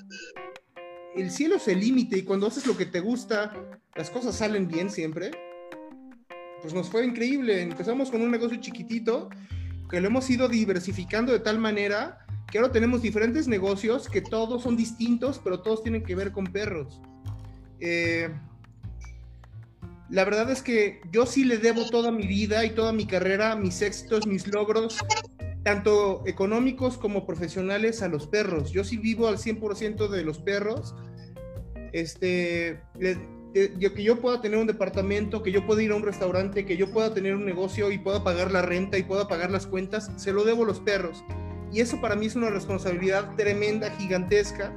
[1.16, 3.52] el cielo es el límite y cuando haces lo que te gusta,
[3.96, 5.30] las cosas salen bien siempre.
[6.64, 7.60] Pues nos fue increíble.
[7.60, 9.28] Empezamos con un negocio chiquitito
[9.90, 14.62] que lo hemos ido diversificando de tal manera que ahora tenemos diferentes negocios que todos
[14.62, 17.02] son distintos, pero todos tienen que ver con perros.
[17.80, 18.30] Eh,
[20.08, 23.56] la verdad es que yo sí le debo toda mi vida y toda mi carrera,
[23.56, 25.04] mis éxitos, mis logros,
[25.64, 28.70] tanto económicos como profesionales, a los perros.
[28.70, 30.94] Yo sí vivo al 100% de los perros.
[31.92, 32.80] Este,
[33.54, 36.90] que yo pueda tener un departamento, que yo pueda ir a un restaurante, que yo
[36.90, 40.32] pueda tener un negocio y pueda pagar la renta y pueda pagar las cuentas, se
[40.32, 41.24] lo debo a los perros.
[41.72, 44.72] Y eso para mí es una responsabilidad tremenda, gigantesca,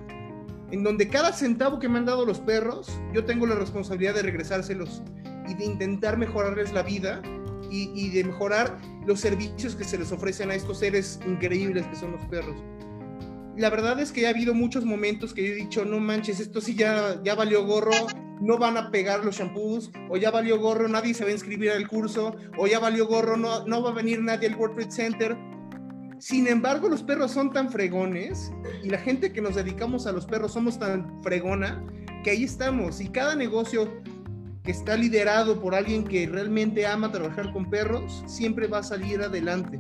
[0.72, 4.22] en donde cada centavo que me han dado los perros, yo tengo la responsabilidad de
[4.22, 5.02] regresárselos
[5.48, 7.22] y de intentar mejorarles la vida
[7.70, 12.12] y, de mejorar los servicios que se les ofrecen a estos seres increíbles que son
[12.12, 12.56] los perros.
[13.58, 16.62] La verdad es que ha habido muchos momentos que yo he dicho, no manches, esto
[16.62, 17.92] sí ya, ya valió gorro,
[18.40, 21.72] no van a pegar los shampoos, o ya valió gorro, nadie se va a inscribir
[21.72, 25.36] al curso, o ya valió gorro, no, no va a venir nadie al World Center.
[26.20, 28.52] Sin embargo, los perros son tan fregones
[28.84, 31.84] y la gente que nos dedicamos a los perros somos tan fregona
[32.24, 34.02] que ahí estamos y cada negocio
[34.64, 39.20] que está liderado por alguien que realmente ama trabajar con perros, siempre va a salir
[39.20, 39.80] adelante.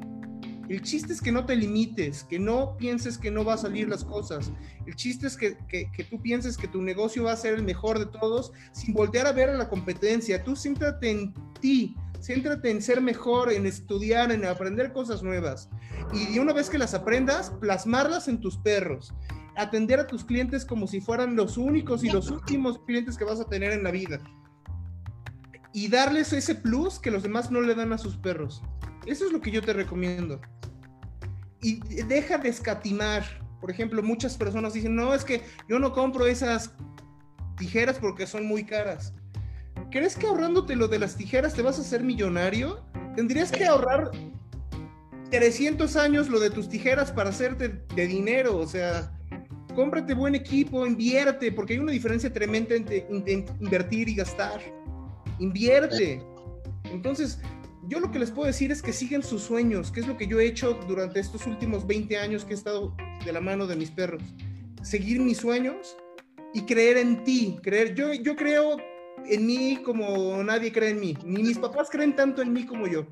[0.70, 3.88] El chiste es que no te limites, que no pienses que no va a salir
[3.88, 4.52] las cosas.
[4.86, 8.00] El chiste es que, que, tú pienses que tu negocio va a ser el mejor
[8.00, 10.44] de todos sin voltear a ver a la competencia.
[10.44, 15.70] Tú céntrate en ti, céntrate en ser mejor, en estudiar, en aprender cosas nuevas.
[16.14, 19.14] Y una vez que las aprendas, plasmarlas en tus perros.
[19.56, 23.40] Atender a tus clientes como si fueran los únicos y los últimos clientes que vas
[23.40, 24.20] a tener en la vida
[25.74, 28.64] y darles ese plus que los demás no le dan a sus perros.
[29.08, 30.40] Eso es lo que yo te recomiendo.
[31.62, 33.24] Y deja de escatimar.
[33.60, 36.72] Por ejemplo, muchas personas dicen, no, es que yo no compro esas
[37.58, 39.14] tijeras porque son muy caras.
[39.90, 42.86] ¿Crees que ahorrándote lo de las tijeras te vas a hacer millonario?
[43.16, 44.12] Tendrías que ahorrar
[45.32, 48.58] 300 años lo de tus tijeras para hacerte de dinero.
[48.58, 49.12] O sea,
[49.74, 53.08] cómprate buen equipo, invierte, porque hay una diferencia tremenda entre
[53.60, 54.62] invertir y gastar
[55.40, 56.22] invierte.
[56.86, 57.40] Entonces,
[57.88, 60.28] yo lo que les puedo decir es que siguen sus sueños, que es lo que
[60.28, 63.76] yo he hecho durante estos últimos 20 años que he estado de la mano de
[63.76, 64.22] mis perros.
[64.82, 65.98] Seguir mis sueños
[66.54, 68.78] y creer en ti, creer, yo, yo creo
[69.26, 72.88] en mí como nadie cree en mí, ni mis papás creen tanto en mí como
[72.88, 73.08] yo.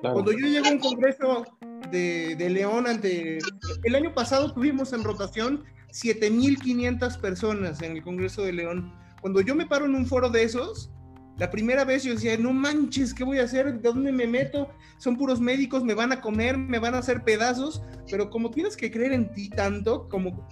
[0.00, 1.44] Cuando yo llego a un congreso
[1.90, 3.38] de, de León ante...
[3.82, 8.92] El año pasado tuvimos en rotación 7.500 personas en el Congreso de León.
[9.20, 10.92] Cuando yo me paro en un foro de esos,
[11.38, 13.80] la primera vez yo decía, no manches, ¿qué voy a hacer?
[13.80, 14.68] ¿De dónde me meto?
[14.98, 17.80] Son puros médicos, me van a comer, me van a hacer pedazos,
[18.10, 20.48] pero como tienes que creer en ti tanto como,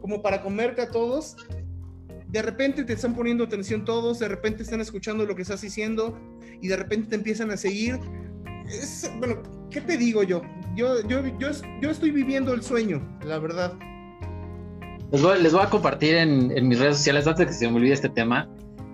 [0.00, 1.36] como para comerte a todos,
[2.26, 6.18] de repente te están poniendo atención todos, de repente están escuchando lo que estás diciendo
[6.60, 8.00] y de repente te empiezan a seguir.
[9.18, 9.40] bueno,
[9.70, 10.42] ¿qué te digo yo?
[10.74, 13.72] Yo, yo, yo, estoy viviendo el sueño, la verdad.
[15.12, 17.68] Les voy, les voy a compartir en, en mis redes sociales antes de que se
[17.68, 18.48] me olvide este tema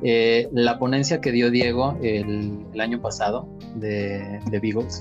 [0.04, 5.00] eh, la ponencia que dio Diego el, año pasado de, de Beagles.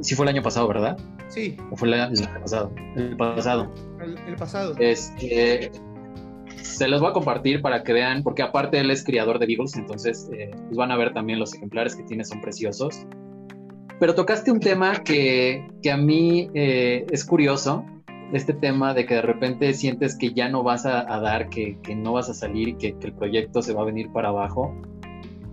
[0.00, 0.98] Sí fue el año pasado, ¿verdad?
[1.28, 1.56] Sí.
[1.70, 2.72] ¿O fue el, año pasado?
[2.96, 3.72] El pasado.
[4.26, 4.74] El, pasado.
[4.78, 5.70] Este,
[6.62, 9.76] se los voy a compartir para que vean, porque aparte él es criador de Beagles,
[9.76, 13.06] entonces eh, pues van a ver también los ejemplares que tiene, son preciosos.
[14.00, 17.84] Pero tocaste un tema que, que a mí eh, es curioso,
[18.34, 22.14] este tema de que de repente sientes que ya no vas a, dar, que, no
[22.14, 24.74] vas a salir, que, que el proyecto se va a venir para abajo.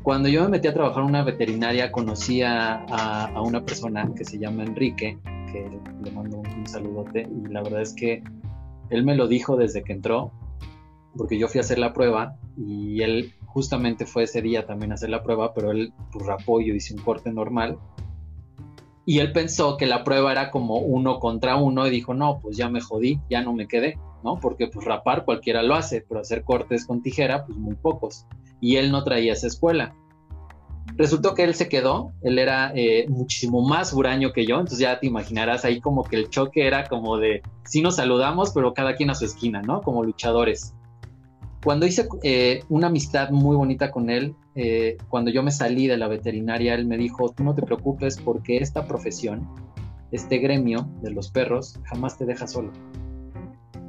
[0.01, 4.25] Cuando yo me metí a trabajar en una veterinaria, conocí a, a, una persona que
[4.25, 5.19] se llama Enrique,
[5.51, 5.69] que
[6.03, 8.23] le mando un, saludote, y la verdad es que
[8.89, 10.31] él me lo dijo desde que entró,
[11.15, 14.95] porque yo fui a hacer la prueba y él justamente fue ese día también a
[14.95, 17.77] hacer la prueba, pero él pues, apoyo hice un corte normal
[19.11, 22.55] y él pensó que la prueba era como uno contra uno y dijo, no, pues
[22.55, 24.39] ya me jodí, ya no me quedé, ¿no?
[24.39, 28.25] Porque pues rapar cualquiera lo hace, pero hacer cortes con tijera, pues muy pocos.
[28.61, 29.93] Y él no traía esa escuela.
[30.95, 34.97] Resultó que él se quedó, él era eh, muchísimo más huraño que yo, entonces ya
[35.01, 38.95] te imaginarás ahí como que el choque era como de, sí nos saludamos, pero cada
[38.95, 39.81] quien a su esquina, ¿no?
[39.81, 40.73] Como luchadores.
[41.63, 45.97] Cuando hice eh, una amistad muy bonita con él, eh, cuando yo me salí de
[45.97, 49.47] la veterinaria, él me dijo, tú no te preocupes porque esta profesión,
[50.11, 52.71] este gremio de los perros, jamás te deja solo.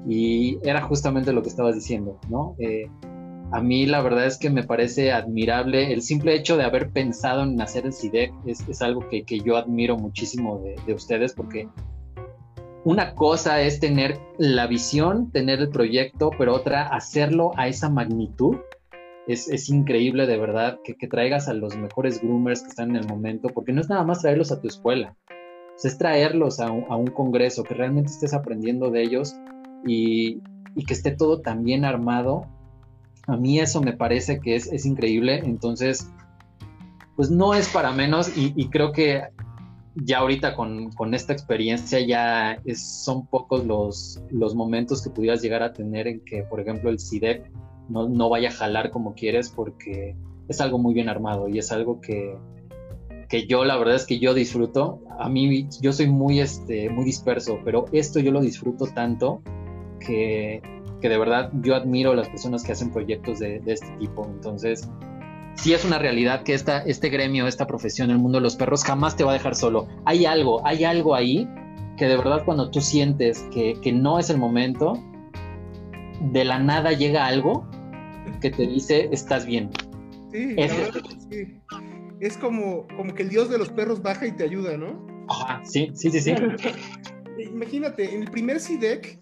[0.07, 2.57] Y era justamente lo que estabas diciendo, ¿no?
[2.59, 2.91] Eh,
[3.53, 7.43] a mí la verdad es que me parece admirable el simple hecho de haber pensado
[7.43, 11.35] en hacer el CIDEC, es, es algo que, que, yo admiro muchísimo de, de ustedes
[11.35, 11.69] porque
[12.85, 18.57] una cosa es tener la visión, tener el proyecto, pero otra, hacerlo a esa magnitud.
[19.29, 23.49] Es, increíble de verdad que, traigas a los mejores groomers que están en el momento,
[23.51, 25.17] porque no es nada más traerlos a tu escuela,
[25.83, 29.37] es traerlos a un, congreso, que realmente estés aprendiendo de ellos
[29.87, 30.41] y,
[30.87, 32.49] que esté todo tan bien armado.
[33.29, 36.11] A mí eso me parece que es, increíble, entonces,
[37.15, 39.23] pues no es para menos y creo que
[39.95, 45.73] ya ahorita con, esta experiencia ya son pocos los, los momentos que pudieras llegar a
[45.73, 47.51] tener en que, por ejemplo, el CIDEC
[47.89, 50.17] no, no vaya a jalar como quieres porque
[50.49, 52.37] es algo muy bien armado y es algo que,
[53.29, 55.01] que yo la verdad es que yo disfruto.
[55.19, 59.43] A mí yo soy muy, este, muy disperso, pero esto yo lo disfruto tanto
[60.01, 60.63] que,
[61.01, 64.27] que de verdad yo admiro a las personas que hacen proyectos de este tipo.
[64.27, 64.89] Entonces,
[65.55, 68.85] sí es una realidad que esta, este gremio, esta profesión, el mundo de los perros,
[68.85, 69.89] jamás te va a dejar solo.
[70.05, 71.49] Hay algo, hay algo ahí
[71.97, 75.03] que de verdad cuando tú sientes que, no es el momento,
[76.21, 77.69] de la nada llega algo
[78.41, 79.71] que te dice, estás bien.
[80.33, 80.57] Sí,
[81.31, 81.61] sí.
[82.21, 85.07] Es como, como que el dios de los perros baja y te ayuda, ¿no?
[85.29, 86.35] Ajá, sí, sí, sí, sí.
[87.39, 89.21] Imagínate, en el primer CIDEC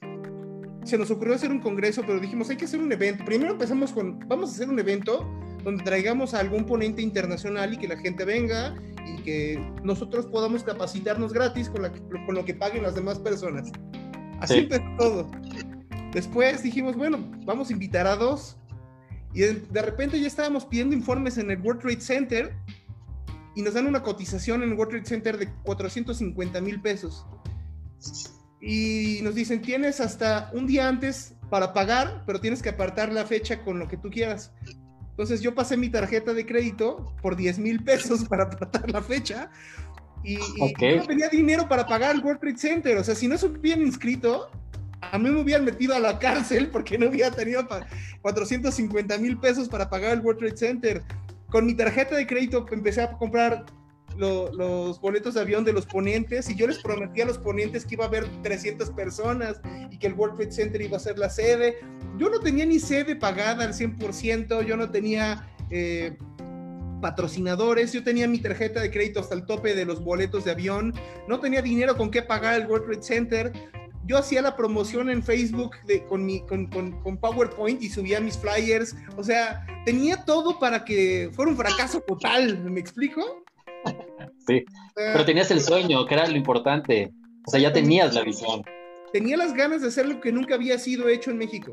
[0.85, 3.24] se nos ocurrió hacer un congreso, pero dijimos, hay que hacer un evento.
[3.24, 5.26] Primero empezamos con, vamos a hacer un evento
[5.64, 8.74] donde traigamos a algún ponente internacional y que la gente venga
[9.06, 11.82] y que nosotros podamos capacitarnos gratis con,
[12.26, 13.70] con lo que paguen las demás personas.
[14.40, 15.30] Así empezó todo.
[16.12, 18.56] Después dijimos, bueno, vamos a invitar a dos.
[19.32, 22.52] Y de, repente ya estábamos pidiendo informes en el World Trade Center
[23.54, 27.24] y nos dan una cotización en el World Trade Center de 450 mil pesos.
[28.61, 33.24] Y nos dicen, tienes hasta un día antes para pagar, pero tienes que apartar la
[33.24, 34.52] fecha con lo que tú quieras.
[35.20, 39.50] Entonces yo pasé mi tarjeta de crédito por 10 mil pesos para tratar la fecha
[40.24, 42.96] y, no tenía dinero para pagar el World Trade Center.
[42.96, 44.50] O sea, si no se hubieran inscrito,
[45.02, 47.68] a mí me hubieran metido a la cárcel porque no hubiera tenido
[48.22, 51.02] 450 mil pesos para pagar el World Trade Center.
[51.50, 53.66] Con mi tarjeta de crédito empecé a comprar
[54.20, 57.94] los boletos de avión de los ponentes y yo les prometí a los ponentes que
[57.94, 59.60] iba a haber 300 personas
[59.90, 61.78] y que el World Trade Center iba a ser la sede.
[62.18, 66.16] Yo no tenía ni sede pagada al 100%, yo no tenía eh,
[67.00, 70.92] patrocinadores, yo tenía mi tarjeta de crédito hasta el tope de los boletos de avión,
[71.26, 73.52] no tenía dinero con qué pagar el World Trade Center.
[74.04, 78.36] Yo hacía la promoción en Facebook de, con, mi, con, con PowerPoint y subía mis
[78.36, 78.96] flyers.
[79.16, 82.58] O sea, tenía todo para que fuera un fracaso total.
[82.64, 83.44] ¿Me explico?
[84.47, 84.64] Sí,
[84.95, 87.12] pero tenías el sueño, que era lo importante.
[87.47, 88.62] O sea, ya tenías la visión.
[89.12, 91.72] Tenía las ganas de hacer lo que nunca había sido hecho en México.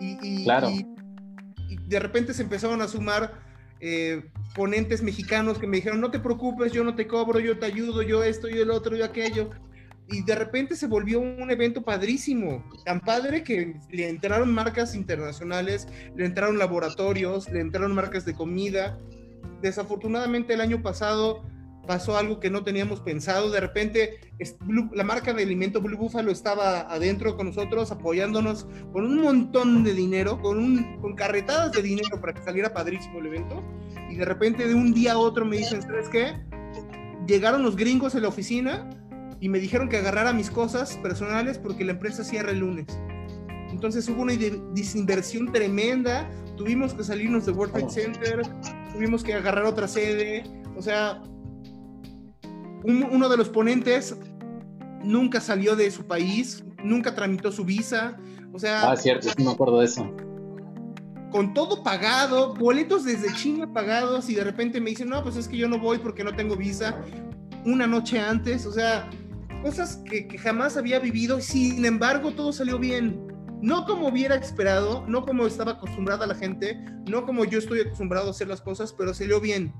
[0.00, 0.70] Y, claro.
[0.70, 0.86] y,
[1.86, 3.40] de repente se empezaron a sumar
[3.80, 4.22] eh,
[4.54, 8.02] ponentes mexicanos que me dijeron, no te preocupes, yo no te cobro, yo te ayudo,
[8.02, 9.50] yo esto, yo el otro, yo aquello.
[10.08, 15.88] Y de repente se volvió un evento padrísimo, tan padre que le entraron marcas internacionales,
[16.14, 18.98] le entraron laboratorios, le entraron marcas de comida,
[19.62, 21.44] desafortunadamente el año pasado
[21.86, 23.50] pasó algo que no teníamos pensado.
[23.50, 24.18] De repente,
[24.92, 29.94] la marca de alimento Blue Buffalo estaba adentro con nosotros, apoyándonos con un montón de
[29.94, 33.62] dinero, con, un, con carretadas de dinero para que saliera padrísimo el evento.
[34.10, 36.34] Y de repente, de un día a otro, me dicen: ¿Sabes qué?
[37.26, 38.88] Llegaron los gringos a la oficina
[39.40, 42.86] y me dijeron que agarrara mis cosas personales porque la empresa cierra el lunes.
[43.70, 44.32] Entonces hubo una
[44.74, 46.28] desinversión tremenda.
[46.56, 48.42] Tuvimos que salirnos de World Trade Center,
[48.96, 50.42] tuvimos que agarrar otra sede,
[50.74, 51.22] o sea,
[52.82, 54.16] uno de los ponentes
[55.02, 58.16] nunca salió de su país, nunca tramitó su visa,
[58.54, 58.90] o sea...
[58.90, 60.10] Ah, cierto, sí me acuerdo de eso.
[61.30, 65.46] Con todo pagado, boletos desde China pagados y de repente me dicen, no, pues es
[65.46, 66.98] que yo no voy porque no tengo visa,
[67.66, 69.10] una noche antes, o sea,
[69.62, 73.25] cosas que, que jamás había vivido, sin embargo todo salió bien
[73.62, 76.78] no como hubiera esperado, no como estaba acostumbrada la gente,
[77.08, 79.72] no como yo estoy acostumbrado a hacer las cosas, pero salió bien.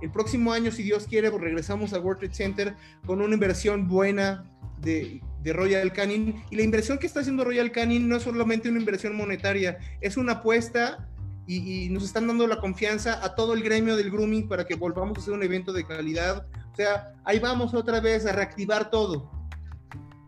[0.00, 3.88] El próximo año, si Dios quiere, pues regresamos a World Trade Center con una inversión
[3.88, 4.44] buena
[4.80, 6.44] de, Royal Canin.
[6.50, 10.18] Y la inversión que está haciendo Royal Canin no es solamente una inversión monetaria, es
[10.18, 11.08] una apuesta
[11.46, 14.74] y, y, nos están dando la confianza a todo el gremio del grooming para que
[14.74, 16.46] volvamos a hacer un evento de calidad.
[16.70, 19.30] O sea, ahí vamos otra vez a reactivar todo.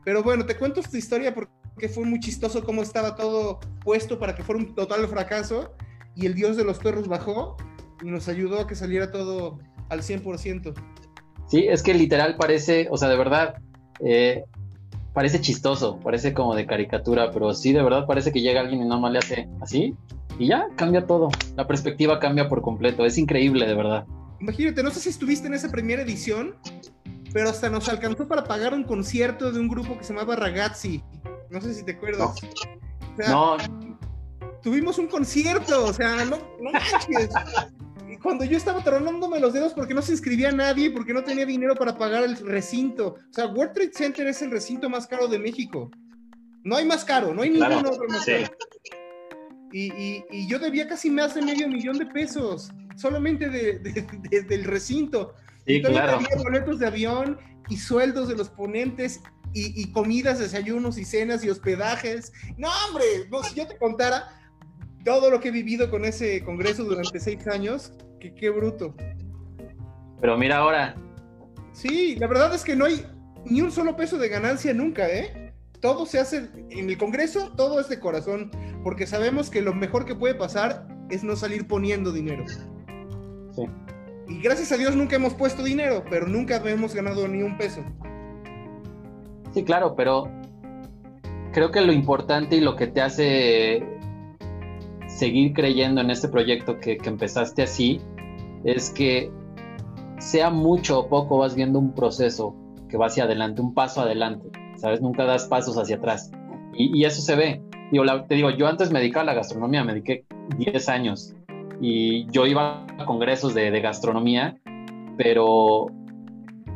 [0.05, 4.19] Pero bueno, te cuento esta historia porque que fue muy chistoso cómo estaba todo puesto
[4.19, 5.75] para que fuera un total fracaso
[6.15, 7.57] y el dios de los perros bajó
[8.03, 9.59] y nos ayudó a que saliera todo
[9.89, 10.75] al 100%.
[11.49, 13.55] Sí, es que literal parece, o sea, de verdad,
[14.01, 14.45] eh,
[15.13, 18.85] parece chistoso, parece como de caricatura, pero sí, de verdad parece que llega alguien y
[18.85, 19.97] nada más le hace así
[20.39, 21.31] y ya cambia todo.
[21.57, 24.07] La perspectiva cambia por completo, es increíble, de verdad.
[24.41, 26.55] Imagínate, no sé si estuviste en esa primera edición,
[27.33, 31.03] pero hasta nos alcanzó para pagar un concierto de un grupo que se llamaba Ragazzi.
[31.51, 32.35] No sé si te acuerdas.
[33.29, 33.57] No.
[34.63, 37.31] Tuvimos un concierto, o sea, no, no manches.
[38.23, 41.75] Cuando yo estaba tronándome los dedos porque no se inscribía nadie, porque no tenía dinero
[41.75, 43.15] para pagar el recinto.
[43.15, 45.91] O sea, World Trade Center es el recinto más caro de México.
[46.63, 48.55] No hay más caro, no hay ningún otro más caro.
[49.73, 55.35] Y, yo debía casi más de medio millón de pesos, solamente del recinto.
[55.67, 56.19] Sí, y claro.
[56.39, 57.39] Boletos de avión
[57.69, 59.21] y sueldos de los ponentes
[59.53, 62.33] y, comidas, desayunos y cenas y hospedajes.
[62.57, 64.29] No, hombre, no, si yo te contara
[65.05, 68.95] todo lo que he vivido con ese congreso durante seis años, que qué bruto.
[70.21, 70.95] Pero mira ahora.
[71.73, 73.05] Sí, la verdad es que no hay
[73.45, 75.53] ni un solo peso de ganancia nunca, ¿eh?
[75.81, 78.51] Todo se hace en el congreso, todo es de corazón,
[78.85, 82.45] porque sabemos que lo mejor que puede pasar es no salir poniendo dinero.
[83.57, 83.63] Sí.
[84.29, 87.83] Y gracias a Dios nunca hemos puesto dinero, pero nunca hemos ganado ni un peso.
[89.53, 90.29] Sí, claro, pero
[91.53, 93.85] creo que lo importante y lo que te hace
[95.09, 98.01] seguir creyendo en este proyecto que, empezaste así
[98.65, 99.31] es que
[100.19, 102.55] sea mucho o poco vas viendo un proceso
[102.89, 105.01] que va hacia adelante, un paso adelante, ¿sabes?
[105.01, 106.31] Nunca das pasos hacia atrás.
[106.73, 107.63] Y, eso se ve.
[107.91, 110.25] Digo, te digo, yo antes me dedicaba a la gastronomía, me dediqué
[110.59, 111.35] 10 años
[111.81, 114.57] y yo iba a congresos de, gastronomía,
[115.17, 115.87] pero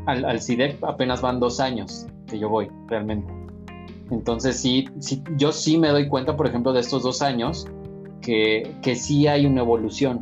[0.06, 3.32] al, al CIDEC apenas van dos años que yo voy realmente.
[4.10, 7.66] Entonces sí, sí, yo sí me doy cuenta, por ejemplo, de estos dos años,
[8.20, 10.20] que, que sí hay una evolución.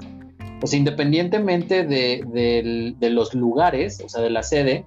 [0.62, 4.86] O sea, independientemente de, de, los lugares, o sea, de la sede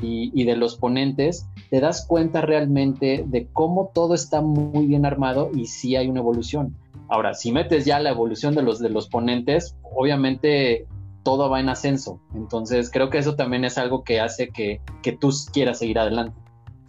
[0.00, 5.04] y, y, de los ponentes, te das cuenta realmente de cómo todo está muy bien
[5.04, 6.76] armado y sí hay una evolución.
[7.08, 10.86] Ahora, si metes ya la evolución de los, de los ponentes, obviamente
[11.24, 12.20] todo va en ascenso.
[12.34, 16.41] Entonces, creo que eso también es algo que hace que, que tú quieras seguir adelante.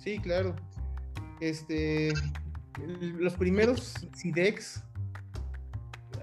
[0.03, 0.55] Sí, claro.
[1.39, 2.13] Este,
[3.17, 4.83] los primeros CIDEX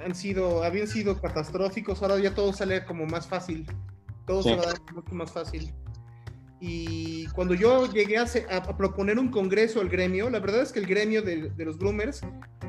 [0.04, 3.66] han sido, habían sido catastróficos, ahora ya todo sale como más fácil.
[4.26, 5.72] Todo se va a dar mucho más fácil.
[6.60, 10.78] Y cuando yo llegué a, a, proponer un congreso al gremio, la verdad es que
[10.78, 12.20] el gremio de, de, los groomers,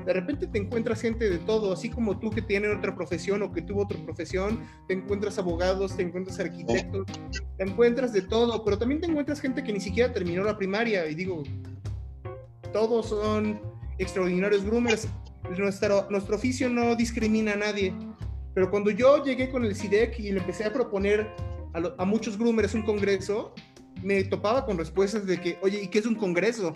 [0.05, 3.51] de repente te encuentras gente de todo, así como tú que tienes otra profesión o
[3.51, 7.05] que tuvo otra profesión, te encuentras abogados, te encuentras arquitectos,
[7.57, 11.07] te encuentras de todo, pero también te encuentras gente que ni siquiera terminó la primaria.
[11.07, 11.43] Y digo,
[12.73, 13.59] todos son
[13.97, 15.07] extraordinarios groomers.
[15.57, 17.93] Nuestro, nuestro oficio no discrimina a nadie.
[18.53, 21.27] Pero cuando yo llegué con el CIDEC y le empecé a proponer
[21.73, 23.53] a, a muchos groomers un congreso,
[24.01, 26.73] me topaba con respuestas de que, oye, ¿y qué es un congreso?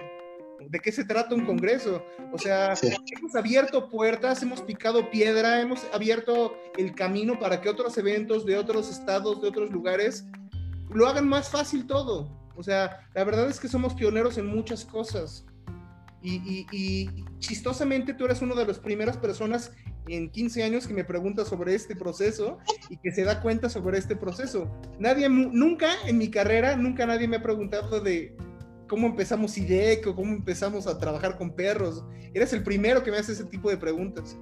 [0.70, 2.04] ¿De qué se trata un congreso?
[2.32, 7.98] O sea, hemos abierto puertas, hemos picado piedra, hemos abierto el camino para que otros
[7.98, 10.26] eventos de otros estados, de otros lugares,
[10.94, 12.30] lo hagan más fácil todo.
[12.56, 15.46] O sea, la verdad es que somos pioneros en muchas cosas.
[16.22, 19.72] Y, y chistosamente tú eres una de las primeras personas
[20.08, 22.60] en 15 años que me pregunta sobre este proceso
[22.90, 24.70] y que se da cuenta sobre este proceso.
[25.00, 28.36] Nadie, nunca en mi carrera, nunca nadie me ha preguntado de
[28.88, 32.04] cómo empezamos IDEC o cómo empezamos a trabajar con perros.
[32.34, 34.38] Eres el primero que me hace ese tipo de preguntas.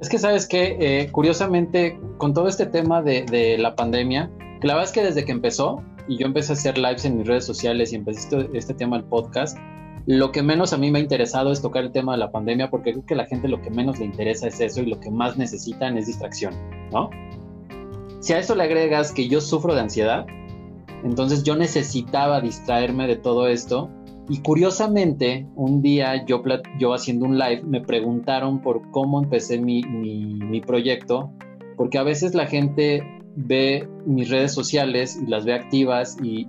[0.00, 4.30] Es que sabes que, eh, curiosamente, con todo este tema de, de, la pandemia,
[4.62, 7.26] la verdad es que desde que empezó, y yo empecé a hacer lives en mis
[7.26, 9.56] redes sociales y empecé este, este tema del podcast,
[10.06, 12.70] lo que menos a mí me ha interesado es tocar el tema de la pandemia
[12.70, 14.98] porque creo que a la gente lo que menos le interesa es eso y lo
[14.98, 16.54] que más necesitan es distracción,
[16.90, 17.08] ¿no?
[18.20, 20.26] Si a eso le agregas que yo sufro de ansiedad,
[21.04, 23.90] entonces yo necesitaba distraerme de todo esto.
[24.28, 26.42] Y curiosamente un día yo,
[26.78, 31.32] yo haciendo un live me preguntaron por cómo empecé mi, mi, proyecto,
[31.76, 33.02] porque a veces la gente
[33.34, 36.46] ve mis redes sociales y las ve activas y,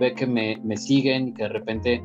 [0.00, 2.02] ve que me, me siguen y que de repente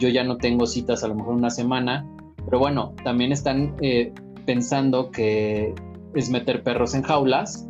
[0.00, 2.04] yo ya no tengo citas a lo mejor una semana,
[2.44, 4.12] pero bueno, también están eh,
[4.46, 5.74] pensando que
[6.14, 7.68] es meter perros en jaulas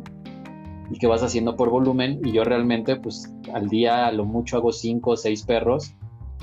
[0.89, 4.57] y que vas haciendo por volumen y yo realmente pues al día a lo mucho
[4.57, 5.93] hago cinco o seis perros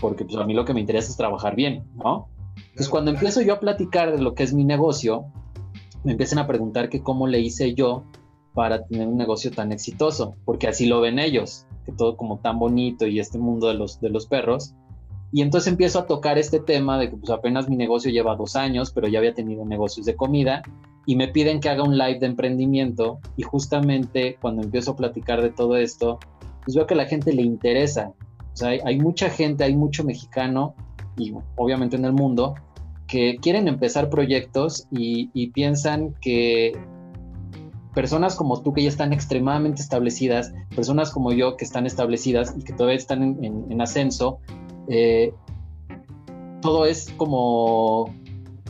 [0.01, 2.29] porque pues a mí lo que me interesa es trabajar bien, ¿no?
[2.57, 5.27] Entonces cuando empiezo yo a platicar de lo que es mi negocio,
[6.03, 8.05] me empiezan a preguntar que cómo le hice yo
[8.53, 12.59] para tener un negocio tan exitoso, porque así lo ven ellos, que todo como tan
[12.59, 14.75] bonito y este mundo de los, de los perros,
[15.35, 18.55] y entonces empiezo a tocar este tema de que pues apenas mi negocio lleva dos
[18.55, 20.63] años, pero ya había tenido negocios de comida
[21.07, 25.43] y me piden que haga un live de emprendimiento y justamente cuando empiezo a platicar
[25.43, 26.21] de todo esto,
[26.63, 28.13] pues veo que a la gente le interesa.
[28.53, 30.77] O sea, hay, mucha gente, hay mucho mexicano
[31.17, 32.55] y obviamente en el mundo
[33.09, 36.75] que quieren empezar proyectos y, y piensan que
[37.95, 42.65] personas como tú que ya están extremadamente establecidas, personas como yo que están establecidas y
[42.65, 44.41] que todavía están en, ascenso,
[44.89, 45.33] eh,
[46.61, 48.15] todo es como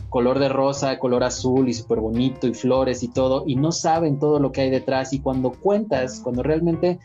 [0.09, 4.19] color de rosa, color azul y súper bonito y flores y todo, y no saben
[4.19, 5.11] todo lo que hay detrás.
[5.13, 6.99] Y cuando cuentas, cuando realmente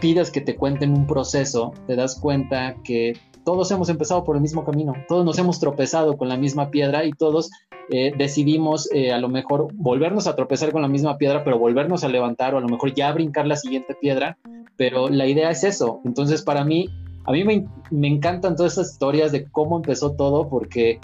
[0.00, 3.14] pidas que te cuenten un proceso, te das cuenta que
[3.44, 7.04] todos hemos empezado por el mismo camino, todos nos hemos tropezado con la misma piedra
[7.04, 7.50] y todos
[7.90, 12.04] eh, decidimos eh, a lo mejor volvernos a tropezar con la misma piedra, pero volvernos
[12.04, 14.38] a levantar o a lo mejor ya brincar la siguiente piedra,
[14.76, 16.00] pero la idea es eso.
[16.04, 16.88] Entonces para mí,
[17.24, 21.00] a mí me, me encantan todas esas historias de cómo empezó todo porque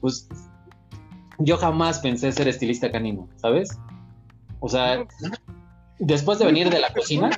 [0.00, 0.28] pues
[1.38, 3.70] yo jamás pensé ser estilista canino, ¿sabes?
[4.60, 5.04] O sea,
[5.98, 7.30] después de venir de la cocina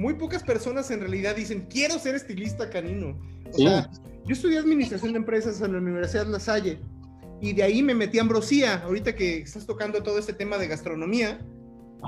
[0.00, 3.18] muy pocas personas en realidad dicen, quiero ser estilista canino.
[3.52, 3.90] O sea,
[4.24, 6.80] yo estudié administración de empresas en la Universidad La Salle
[7.42, 8.82] y de ahí me metí a Ambrosía.
[8.82, 11.38] Ahorita que estás tocando todo este tema de gastronomía,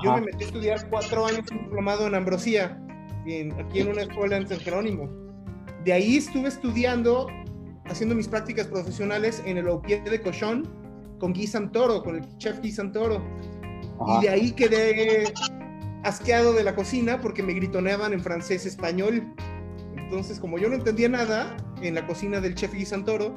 [0.03, 2.83] yo me metí a estudiar cuatro años diplomado en Ambrosía,
[3.59, 5.09] aquí en una escuela en San Jerónimo.
[5.83, 7.27] De ahí estuve estudiando,
[7.85, 10.67] haciendo mis prácticas profesionales en el Opié de Cochón
[11.19, 13.23] con Guy Santoro, con el chef Guy Santoro.
[14.17, 15.33] Y de ahí quedé
[16.03, 19.33] asqueado de la cocina porque me gritoneaban en francés español.
[19.95, 23.33] Entonces, como yo no entendía nada en la cocina del chef Guy Santoro,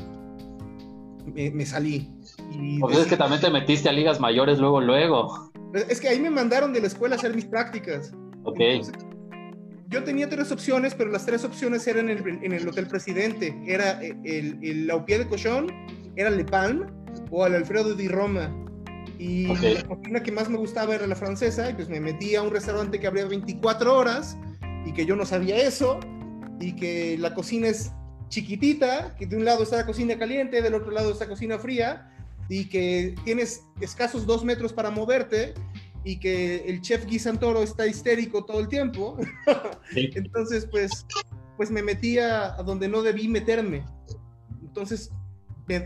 [1.35, 2.13] me, salí.
[2.53, 5.51] Y pues es que también te metiste a ligas mayores luego, luego.
[5.89, 8.13] Es que ahí me mandaron de la escuela a hacer mis prácticas.
[8.45, 8.59] Ok.
[9.89, 13.57] Yo tenía tres opciones, pero las tres opciones eran en el, en el Hotel Presidente.
[13.67, 15.73] Era el, el, el de Cochón,
[16.17, 16.87] era Le Palme
[17.31, 18.55] o el Alfredo di Roma.
[19.19, 22.43] Y la cocina que más me gustaba era la francesa, y pues me metí a
[22.43, 24.37] un restaurante que abría 24 horas
[24.85, 25.99] y que yo no sabía eso,
[26.61, 27.93] y que la cocina es
[28.29, 31.59] chiquitita, que de un lado está la cocina caliente, del otro lado está la cocina
[31.59, 32.13] fría,
[32.49, 35.55] y que tienes escasos dos metros para moverte,
[36.07, 39.19] y que el chef Guy Santoro está histérico todo el tiempo.
[39.97, 41.05] Entonces, pues,
[41.57, 43.85] pues me metí a, a donde no debí meterme.
[44.63, 45.11] Entonces,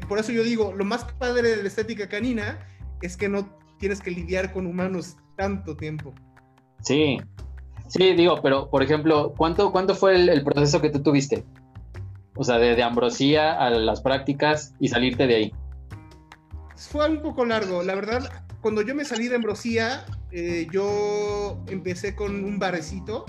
[0.07, 2.59] por eso yo digo, lo más padre de la estética canina
[3.01, 3.49] es que no
[3.79, 6.13] tienes que lidiar con humanos tanto tiempo.
[6.83, 7.17] Sí,
[7.89, 11.47] sí, digo, pero por ejemplo, ¿cuánto, cuánto fue el, proceso que tú tuviste?
[12.37, 15.55] O sea, de, ambrosía a las prácticas y salirte de ahí.
[16.77, 18.45] Fue un poco largo, la verdad.
[18.61, 23.25] Cuando yo me salí de ambrosía, eh, yo empecé con un barecito,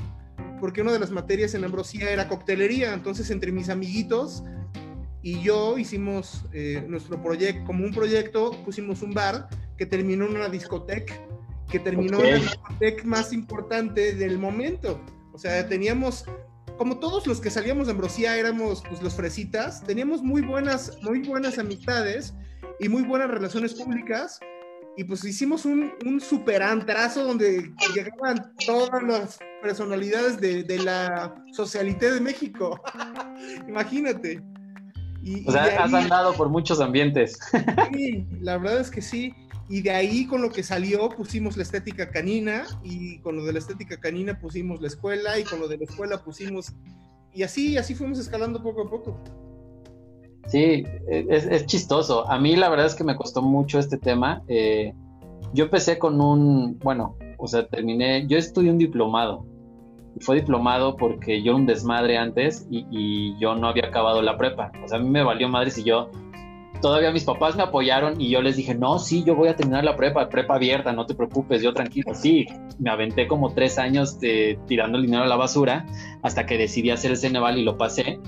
[0.59, 2.93] porque una de las materias en ambrosía era coctelería.
[2.93, 4.43] Entonces, entre mis amiguitos,
[5.23, 9.47] y yo hicimos eh, nuestro proyecto, como un proyecto, pusimos un bar
[9.77, 11.13] que terminó en una discoteca,
[11.69, 14.99] que terminó en la discoteca más importante del momento.
[15.31, 16.25] O sea, teníamos,
[16.77, 21.21] como todos los que salíamos de Ambrosía éramos pues, los fresitas, teníamos muy buenas, muy
[21.21, 22.33] buenas amistades
[22.79, 24.39] y muy buenas relaciones públicas.
[24.97, 31.33] Y pues hicimos un, un super antrazo donde llegaban todas las personalidades de, de la
[31.53, 32.79] socialité de México.
[33.67, 34.41] Imagínate
[35.45, 37.39] o sea, has andado por muchos ambientes.
[37.93, 39.33] Sí, la verdad es que sí.
[39.69, 43.53] Y de ahí con lo que salió pusimos la estética canina y con lo de
[43.53, 46.73] la estética canina pusimos la escuela y con lo de la escuela pusimos...
[47.33, 49.17] Y así, así fuimos escalando poco a poco.
[50.47, 52.29] Sí, es, es chistoso.
[52.29, 54.43] A mí la verdad es que me costó mucho este tema.
[54.47, 54.93] Eh,
[55.53, 59.45] yo empecé con un, bueno, o sea, terminé, yo estudié un diplomado
[60.19, 64.71] fue diplomado porque yo un desmadre antes y, yo no había acabado la prepa.
[64.83, 66.09] O sea, a mí me valió madre si yo
[66.81, 69.83] todavía mis papás me apoyaron y yo les dije, no, sí, yo voy a terminar
[69.83, 72.47] la prepa, prepa abierta, no te preocupes, yo tranquilo, sí,
[72.79, 75.85] me aventé como tres años de, tirando el dinero a la basura
[76.23, 78.19] hasta que decidí hacer el Ceneval y lo pasé,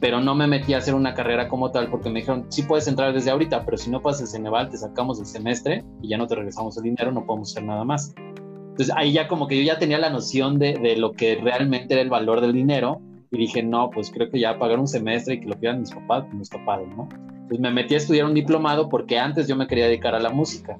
[0.00, 2.86] pero no me metí a hacer una carrera como tal porque me dijeron, sí puedes
[2.86, 6.18] entrar desde ahorita, pero si no pasas el Ceneval, te sacamos el semestre y ya
[6.18, 8.14] no te regresamos el dinero, no podemos hacer nada más.
[8.16, 11.94] Entonces ahí ya como que yo ya tenía la noción de, de, lo que realmente
[11.94, 13.00] era el valor del dinero
[13.30, 15.90] y dije, no, pues creo que ya pagar un semestre y que lo pidan mis
[15.90, 17.08] papás, pues no está padre, ¿no?
[17.10, 20.30] Entonces me metí a estudiar un diplomado porque antes yo me quería dedicar a la
[20.30, 20.78] música.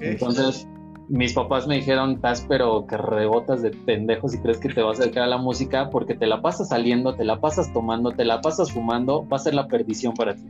[0.00, 0.66] Entonces
[1.08, 4.98] mis papás me dijeron, estás pero que rebotas de pendejos y crees que te vas
[4.98, 8.24] a dedicar a la música porque te la pasas saliendo, te la pasas tomando, te
[8.24, 10.46] la pasas fumando, va a ser la perdición para ti.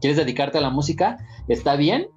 [0.00, 1.18] ¿Quieres dedicarte a la música?
[1.48, 2.08] Está bien,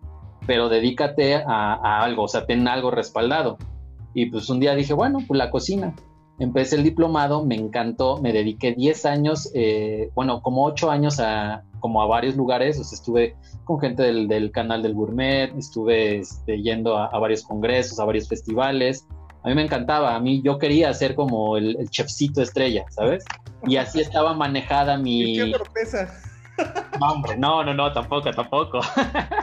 [0.47, 3.57] pero dedícate a, algo, o sea, ten algo respaldado.
[4.13, 5.95] Y pues un día dije, bueno, pues la cocina.
[6.41, 11.63] Empecé el diplomado, me encantó, me dediqué 10 años, eh, bueno, como 8 años a,
[11.79, 16.59] como a varios lugares, o sea, estuve con gente del, canal del gourmet, estuve este,
[16.63, 19.07] yendo a, varios congresos, a varios festivales.
[19.43, 23.23] A mí me encantaba, a mí yo quería ser como el, chefcito estrella, ¿sabes?
[23.67, 25.35] Y así estaba manejada mi...
[25.37, 26.11] ¿Qué sorpresa?
[26.99, 28.79] No, hombre, no, no, no, tampoco, tampoco.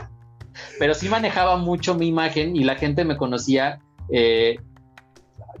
[0.79, 3.79] pero sí manejaba mucho mi imagen y la gente me conocía,
[4.11, 4.57] eh,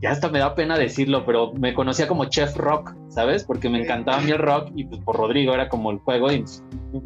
[0.01, 3.43] ya hasta me da pena decirlo, pero me conocía como Chef Rock, ¿sabes?
[3.43, 6.45] Porque me encantaba a el rock y pues por Rodrigo era como el juego y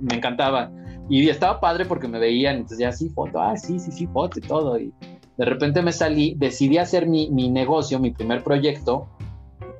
[0.01, 0.71] me encantaba.
[1.09, 4.39] Y estaba padre porque me veían, entonces ya sí, foto, ah, sí, sí, sí, foto
[4.39, 4.79] y todo.
[4.79, 4.93] Y
[5.37, 9.07] de repente me salí, decidí hacer mi, mi negocio, mi primer proyecto,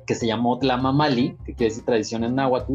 [0.06, 2.74] que se llamó Tlamamali, que quiere decir tradición en náhuatl,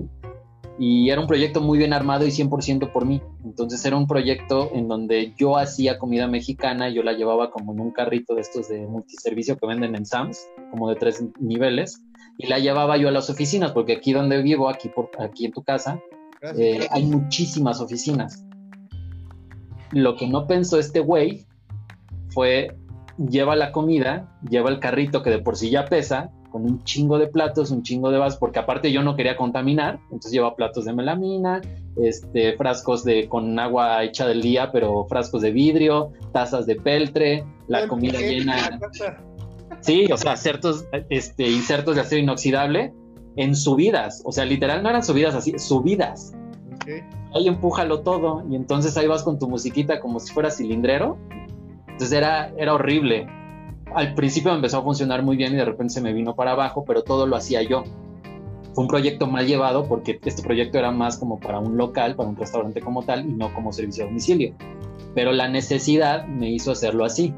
[0.80, 3.22] y era un proyecto muy bien armado y 100% por mí.
[3.43, 7.81] Entonces era un proyecto en donde yo hacía comida mexicana, yo la llevaba como en
[7.81, 12.01] un carrito de estos de multiservicio que venden en Sams, como de tres niveles,
[12.38, 15.51] y la llevaba yo a las oficinas, porque aquí donde vivo, aquí, por, aquí en
[15.51, 15.99] tu casa,
[16.57, 18.45] eh, hay muchísimas oficinas.
[19.91, 21.45] Lo que no pensó este güey
[22.30, 22.77] fue
[23.18, 27.17] lleva la comida, lleva el carrito que de por sí ya pesa, con un chingo
[27.17, 30.85] de platos, un chingo de vasos, porque aparte yo no quería contaminar, entonces lleva platos
[30.85, 31.61] de melamina,
[31.97, 37.45] este, frascos de, con agua hecha del día, pero frascos de vidrio, tazas de peltre,
[37.67, 38.80] la comida llena.
[39.81, 42.93] Sí, o sea, ciertos este, insertos de acero inoxidable
[43.35, 46.34] en subidas, o sea, literal no eran subidas así, subidas.
[47.35, 51.17] Ahí empújalo todo y entonces ahí vas con tu musiquita como si fuera cilindrero.
[51.88, 53.27] Entonces era, era horrible
[53.94, 56.84] al principio empezó a funcionar muy bien y de repente se me vino para abajo,
[56.86, 57.84] pero todo lo hacía yo.
[58.74, 62.30] Fue un proyecto mal llevado porque este proyecto era más como para un local, para
[62.30, 64.53] un restaurante como tal y no como servicio a domicilio.
[65.16, 67.34] Pero la necesidad me hizo hacerlo así.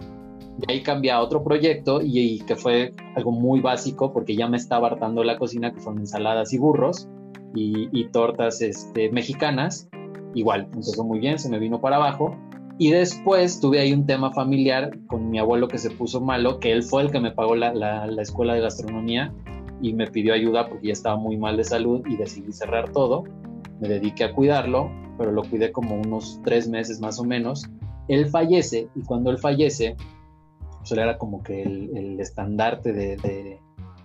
[0.57, 4.57] De ahí cambié a otro proyecto y, que fue algo muy básico porque ya me
[4.57, 7.07] estaba hartando la cocina, que fueron ensaladas y burros
[7.55, 9.89] y, tortas este, mexicanas.
[10.33, 12.35] Igual, empezó muy bien, se me vino para abajo
[12.81, 16.71] y después tuve ahí un tema familiar con mi abuelo que se puso malo, que
[16.71, 19.31] él fue el que me pagó la, la, escuela de gastronomía
[19.83, 23.23] y me pidió ayuda porque ya estaba muy mal de salud y decidí cerrar todo.
[23.79, 27.69] Me dediqué a cuidarlo, pero lo cuidé como unos tres meses más o menos.
[28.07, 29.95] Él fallece y cuando él fallece,
[30.79, 33.59] pues él era como que el, estandarte de,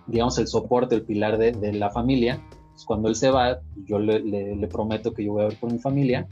[0.05, 2.39] digamos, el soporte, el pilar de, de la familia.
[2.73, 5.71] Pues cuando él se va, yo le, le prometo que yo voy a ver por
[5.73, 6.27] mi familia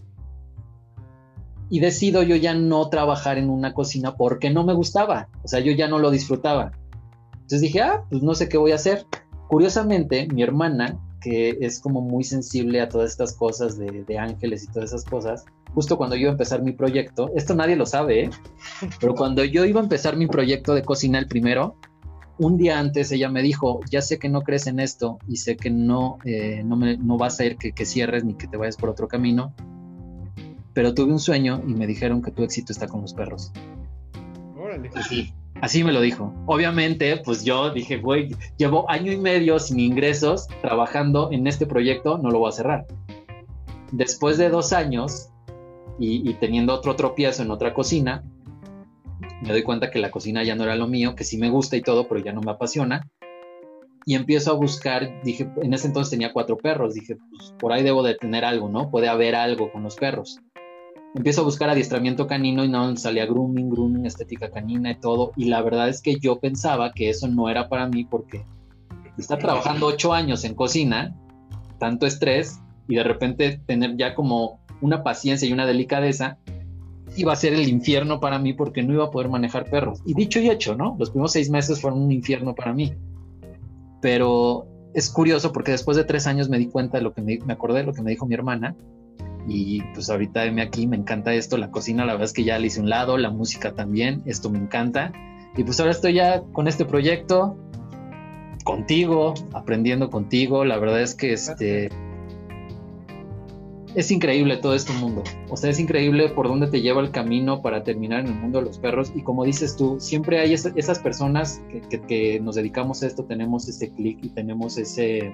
[1.70, 5.60] y decido yo ya no trabajar en una cocina porque no me gustaba, o sea,
[5.60, 6.72] yo ya no lo disfrutaba.
[7.34, 9.06] Entonces dije, ah, pues no sé qué voy a hacer.
[9.48, 14.68] Curiosamente, mi hermana, que es como muy sensible a todas estas cosas de, ángeles y
[14.68, 18.24] todas esas cosas, justo cuando yo iba a empezar mi proyecto, esto nadie lo sabe,
[18.24, 18.30] ¿eh?
[19.00, 21.76] pero cuando yo iba a empezar mi proyecto de cocina el primero,
[22.38, 25.56] un día antes ella me dijo, ya sé que no crees en esto y sé
[25.56, 28.58] que no, eh, no, me, no vas a ir que, que cierres ni que te
[28.58, 29.54] vayas por otro camino,
[30.76, 33.52] pero tuve un sueño y me dijeron que tu éxito está con los perros.
[34.60, 34.92] Órale.
[34.94, 36.34] Así, así me lo dijo.
[36.46, 42.18] Obviamente, pues yo dije, güey, llevo año y medio sin ingresos trabajando en este proyecto,
[42.18, 42.86] no lo voy a cerrar.
[43.94, 45.30] Después de dos años
[45.98, 48.24] y, teniendo otro tropiezo en otra cocina,
[49.42, 51.78] me doy cuenta que la cocina ya no era lo mío, que sí me gusta
[51.78, 53.08] y todo, pero ya no me apasiona.
[54.06, 57.82] Y empiezo a buscar, dije, en ese entonces tenía cuatro perros, dije, pues por ahí
[57.82, 58.92] debo de tener algo, ¿no?
[58.92, 60.42] Puede haber algo con los perros
[61.16, 65.32] empiezo a buscar adiestramiento canino y no salía grooming, grooming, estética canina y todo.
[65.38, 68.44] Y la verdad es que yo pensaba que eso no era para mí porque
[69.18, 71.16] estar trabajando ocho años en cocina,
[71.80, 72.60] tanto estrés
[72.90, 76.38] y de repente tener ya como una paciencia y una delicadeza,
[77.16, 80.02] iba a ser el infierno para mí porque no iba a poder manejar perros.
[80.06, 80.98] Y dicho y hecho, ¿no?
[81.00, 82.94] Los primeros seis meses fueron un infierno para mí.
[84.02, 87.40] Pero es curioso porque después de tres años me di cuenta de lo que me,
[87.46, 88.76] me acordé de lo que me dijo mi hermana
[89.48, 92.58] y pues ahorita me aquí, me encanta esto, la cocina la verdad es que ya
[92.58, 95.12] le hice un lado, la música también, esto me encanta.
[95.56, 97.58] Y pues ahora estoy ya con este proyecto,
[98.64, 101.90] contigo, aprendiendo contigo, la verdad es que este...
[103.94, 107.62] Es increíble todo este mundo, o sea, es increíble por dónde te lleva el camino
[107.62, 109.14] para terminar en el mundo de los perros.
[109.16, 113.70] Y como dices tú, siempre hay esas personas que, que, nos dedicamos a esto, tenemos
[113.70, 115.34] ese clic y tenemos ese,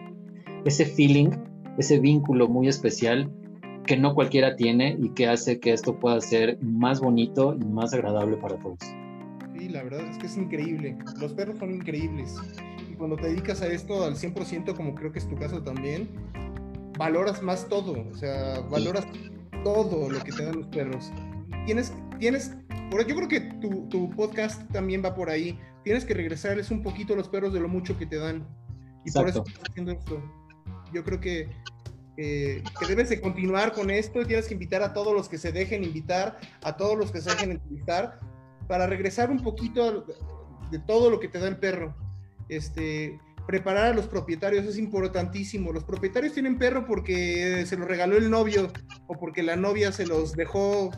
[0.64, 1.32] ese feeling,
[1.80, 3.32] ese vínculo muy especial
[3.86, 7.94] que no cualquiera tiene y que hace que esto pueda ser más bonito y más
[7.94, 8.78] agradable para todos.
[9.58, 10.98] Sí, la verdad es que es increíble.
[11.20, 12.36] Los perros son increíbles.
[12.90, 16.10] Y cuando te dedicas a esto al 100%, como creo que es tu caso también,
[16.98, 18.06] valoras más todo.
[18.10, 19.06] O sea, valoras
[19.64, 21.12] todo lo que te dan los perros.
[21.66, 22.56] Tienes, tienes,
[22.92, 25.60] yo creo que tu, tu podcast también va por ahí.
[25.84, 28.48] Tienes que regresarles un poquito a los perros de lo mucho que te dan.
[29.06, 30.22] Y por eso estás haciendo esto.
[30.94, 31.50] Yo creo que
[32.80, 35.52] que debes de continuar con esto y tienes que invitar a todos los que se
[35.52, 38.20] dejen invitar, a todos los que se dejen entrevistar,
[38.68, 40.06] para regresar un poquito
[40.72, 41.96] de todo lo que te da el perro.
[42.50, 45.74] Este, preparar a los propietarios es importantísimo.
[45.74, 48.72] Los propietarios tienen perro porque se los regaló el novio
[49.08, 50.92] o porque la novia se los dejó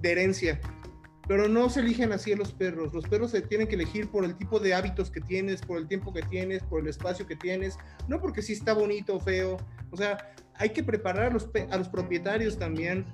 [0.00, 0.60] de herencia.
[1.26, 2.92] pero no se eligen así a los perros.
[2.92, 5.88] Los perros se tienen que elegir por el tipo de hábitos que tienes, por el
[5.88, 7.78] tiempo que tienes, por el espacio que tienes,
[8.08, 9.56] no porque si está bonito o feo.
[9.90, 13.06] O sea, hay que preparar a los, a los propietarios también.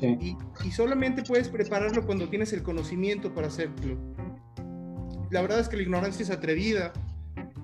[0.00, 3.98] Y, y, solamente puedes prepararlo cuando tienes el conocimiento para hacerlo.
[5.30, 6.92] La verdad es que la ignorancia es atrevida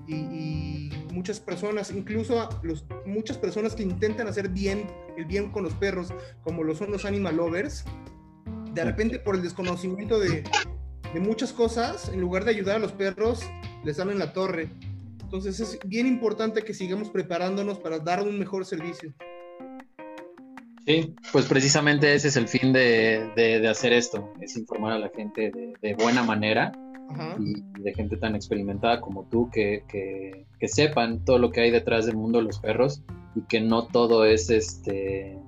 [0.07, 4.85] y, muchas personas, incluso los, muchas personas que intentan hacer bien
[5.15, 6.13] el bien con los perros,
[6.43, 7.85] como lo son los animal lovers,
[8.73, 10.43] de repente por el desconocimiento de,
[11.13, 13.39] de muchas cosas, en lugar de ayudar a los perros,
[13.85, 14.69] les dan en la torre.
[15.25, 19.11] Entonces es bien importante que sigamos preparándonos para dar un mejor servicio.
[20.85, 25.09] Sí, pues precisamente ese es el fin de, de, hacer esto, es informar a la
[25.09, 26.71] gente de, de buena manera
[27.39, 31.71] y de gente tan experimentada como tú que, que, que, sepan todo lo que hay
[31.71, 33.01] detrás del mundo de los perros
[33.35, 35.39] y que no todo es este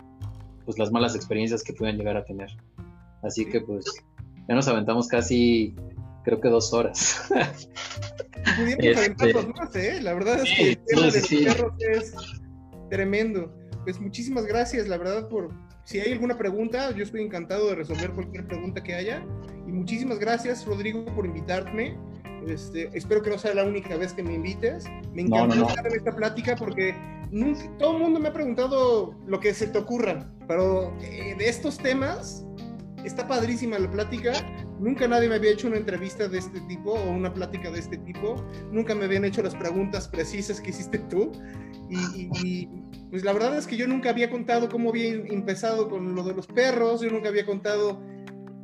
[0.66, 2.49] pues las malas experiencias que puedan llegar a tener.
[3.22, 3.86] Así que pues
[4.49, 5.76] ya nos aventamos casi
[6.28, 7.30] creo que dos horas.
[8.80, 9.34] este...
[9.45, 10.02] más, ¿eh?
[10.02, 12.14] La verdad es que el tema de los perros es
[12.90, 13.56] tremendo.
[13.86, 15.54] Pues muchísimas gracias, la verdad, por
[15.86, 19.26] si hay alguna pregunta, yo estoy encantado de resolver cualquier pregunta que haya.
[19.66, 21.98] Y muchísimas gracias, Rodrigo, por invitarme.
[22.45, 24.84] Este, espero que no sea la única vez que me invites.
[25.14, 26.94] Me encanta estar en esta plática porque
[27.80, 31.78] todo el mundo me ha preguntado lo que se te ocurra, pero eh, de estos
[31.78, 32.45] temas
[33.07, 34.34] está padrísima la plática.
[34.79, 37.97] Nunca nadie me había hecho una entrevista de este tipo o una plática de este
[37.97, 38.35] tipo.
[38.71, 41.31] Nunca me habían hecho las preguntas precisas que hiciste tú.
[41.89, 42.67] Y,
[43.09, 46.34] pues la verdad es que yo nunca había contado cómo había empezado con lo de
[46.34, 47.01] los perros.
[47.01, 48.01] Yo nunca había contado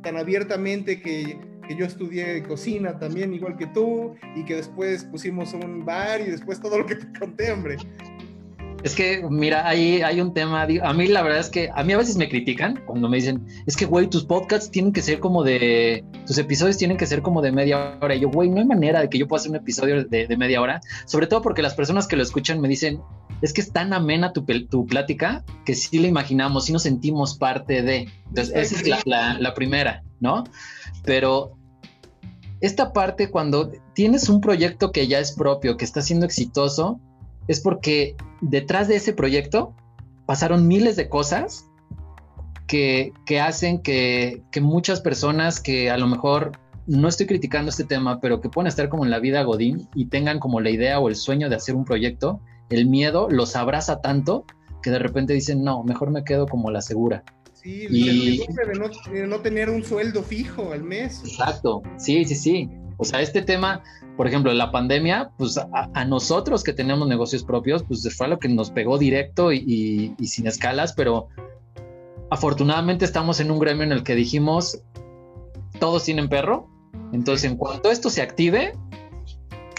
[0.02, 5.54] tan abiertamente que, que yo estudié cocina también, igual que tú, y que después pusimos
[5.54, 7.76] un bar y después todo lo que te conté, hombre.
[8.84, 11.94] Es que, mira, hay, hay un tema, a mí la verdad es que a mí
[11.94, 15.20] a veces me critican cuando me dicen, es que, güey, tus podcasts tienen que ser
[15.20, 18.14] como de, tus episodios tienen que ser como de media hora.
[18.14, 20.60] Y yo, güey, no hay manera de que yo pueda hacer un episodio de, media
[20.60, 23.00] hora, sobre todo porque las personas que lo escuchan me dicen,
[23.40, 27.38] es que es tan amena tu, tu plática que sí la imaginamos, sí nos sentimos
[27.38, 28.10] parte de.
[28.28, 30.44] Entonces, esa es la, la primera, ¿no?
[31.04, 31.56] Pero
[32.60, 37.00] esta parte, cuando tienes un proyecto que ya es propio, que está siendo exitoso,
[37.48, 39.74] es porque detrás de ese proyecto
[40.26, 41.66] pasaron miles de cosas
[42.66, 46.52] que, hacen que, muchas personas que a lo mejor
[46.86, 50.06] no estoy criticando este tema, pero que pueden estar como en la vida Godín y
[50.06, 52.40] tengan como la idea o el sueño de hacer un proyecto,
[52.70, 54.44] el miedo los abraza tanto
[54.82, 57.24] que de repente dicen, no, mejor me quedo como la segura.
[57.54, 58.38] Sí, y...
[58.38, 61.22] de no, de no tener un sueldo fijo al mes.
[61.24, 62.70] Exacto, sí, sí, sí.
[62.96, 63.82] O sea, este tema,
[64.16, 68.48] por ejemplo, la pandemia, pues a, nosotros que tenemos negocios propios, pues fue lo que
[68.48, 71.28] nos pegó directo y, sin escalas, pero
[72.30, 74.80] afortunadamente estamos en un gremio en el que dijimos,
[75.78, 76.68] todos tienen perro,
[77.12, 78.74] entonces en cuanto esto se active,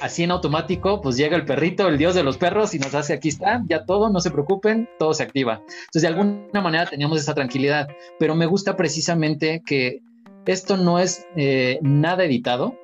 [0.02, 3.14] así en automático, pues llega el perrito, el dios de los perros, y nos hace
[3.14, 5.62] aquí está, ya todo, no se preocupen, todo se activa.
[5.68, 7.88] Entonces, de alguna manera teníamos esa tranquilidad,
[8.20, 10.02] pero me gusta precisamente que
[10.46, 12.76] esto no es eh, nada editado,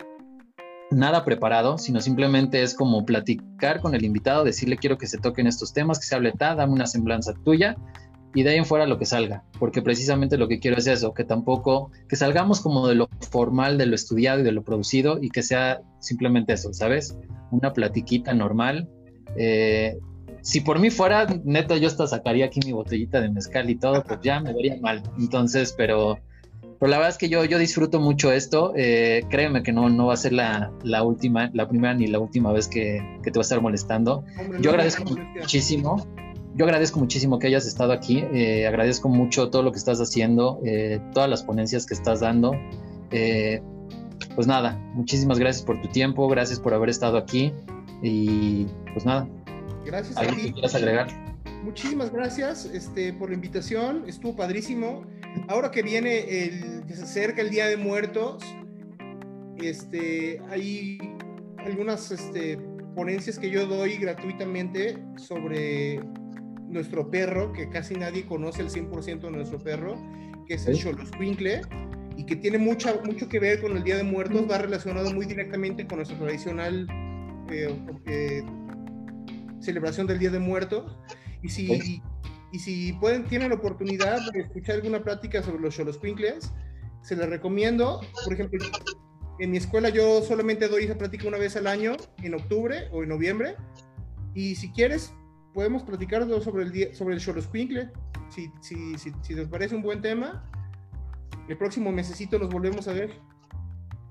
[0.91, 5.47] nada preparado, sino simplemente es como platicar con el invitado, decirle quiero que se toquen
[5.47, 7.75] estos temas, que se hable tal, dame una semblanza tuya
[8.33, 11.13] y de ahí en fuera lo que salga, porque precisamente lo que quiero es eso,
[11.13, 15.19] que tampoco, que salgamos como de lo formal, de lo estudiado y de lo producido
[15.21, 17.17] y que sea simplemente eso, ¿sabes?
[17.51, 18.89] Una platiquita normal.
[19.35, 19.97] Eh,
[20.41, 24.03] si por mí fuera, neta, yo hasta sacaría aquí mi botellita de mezcal y todo,
[24.03, 25.03] pues ya me vería mal.
[25.19, 26.17] Entonces, pero
[26.81, 28.73] pero la verdad es que yo, yo disfruto mucho esto.
[28.75, 32.17] Eh, créeme que no, no va a ser la, la, última, la primera ni la
[32.17, 34.23] última vez que, que te va a estar molestando.
[34.59, 36.07] yo agradezco muchísimo.
[36.55, 38.25] Yo agradezco muchísimo que hayas estado aquí.
[38.33, 42.53] Eh, agradezco mucho todo lo que estás haciendo, eh, todas las ponencias que estás dando.
[44.33, 47.53] pues nada, muchísimas gracias por tu tiempo, gracias por haber estado aquí
[48.01, 49.29] y pues nada.
[49.85, 50.51] Gracias a ti.
[50.51, 51.07] quieras agregar?
[51.63, 55.03] Muchísimas gracias este, por la invitación, estuvo padrísimo
[55.47, 58.43] ahora que viene el, que se acerca el Día de Muertos,
[59.57, 60.97] este, hay
[61.57, 62.57] algunas este,
[62.95, 65.99] ponencias que yo doy gratuitamente sobre
[66.67, 69.95] nuestro perro, que casi nadie conoce el 100% de nuestro perro,
[70.47, 71.61] que es el Xoloscuincle,
[72.17, 75.25] y que tiene mucha, mucho que ver con el Día de Muertos, va relacionado muy
[75.25, 76.87] directamente con nuestra tradicional
[77.49, 77.75] eh,
[78.05, 78.43] eh,
[79.59, 80.97] celebración del Día de Muertos.
[81.41, 82.01] Y si,
[82.51, 86.51] y si pueden, tienen la oportunidad de escuchar alguna plática sobre los Xoloscuincles,
[87.01, 88.01] se les recomiendo.
[88.23, 88.59] Por ejemplo,
[89.39, 93.03] en mi escuela yo solamente doy esa plática una vez al año, en octubre o
[93.03, 93.55] en noviembre.
[94.33, 95.13] Y si quieres,
[95.53, 97.89] podemos platicar sobre el, sobre el Xoloscuincle.
[98.29, 100.45] Si, si, si, si les parece un buen tema,
[101.47, 103.11] el próximo mesecito nos volvemos a ver.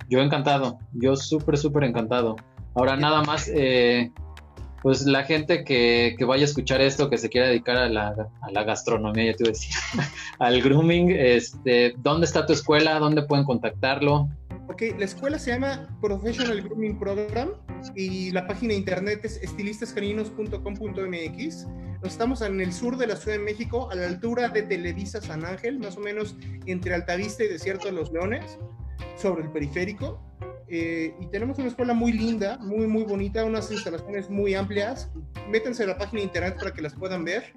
[0.08, 2.36] Yo encantado, yo súper, súper encantado.
[2.74, 4.12] Ahora nada más, eh,
[4.82, 8.50] pues la gente que, vaya a escuchar esto, que se quiera dedicar a la, a
[8.50, 9.74] la gastronomía, ya te voy a decir,
[10.38, 12.98] al grooming, este, ¿dónde está tu escuela?
[12.98, 14.28] ¿Dónde pueden contactarlo?
[14.70, 17.50] Ok, la escuela se llama Professional Grooming Program
[17.96, 21.66] y la página de internet es estilistascaninos.com.mx.
[22.02, 25.20] Nos estamos en el sur de la Ciudad de México, a la altura de Televisa
[25.20, 26.36] San Ángel, más o menos
[26.66, 28.60] entre Altavista y Desierto de los Leones,
[29.16, 30.22] sobre el periférico.
[30.72, 35.10] Eh, y tenemos una escuela muy linda, muy, muy bonita, unas instalaciones muy amplias.
[35.48, 37.52] Métanse a la página de internet para que las puedan ver.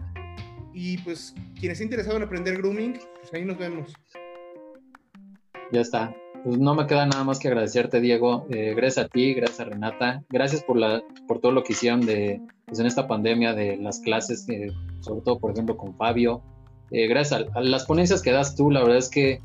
[0.73, 3.94] Y pues, quienes estén interesados en aprender grooming, pues ahí nos vemos.
[5.72, 6.15] Ya está.
[6.44, 8.48] Pues no me queda nada más que agradecerte, Diego.
[8.49, 10.23] Eh, gracias a ti, gracias a Renata.
[10.30, 13.99] Gracias por, la, por todo lo que hicieron de, pues en esta pandemia de las
[13.99, 14.72] clases, eh,
[15.02, 16.41] sobre todo, por ejemplo, con Fabio.
[16.90, 19.40] gracias a, a, las ponencias que das tú, la verdad es que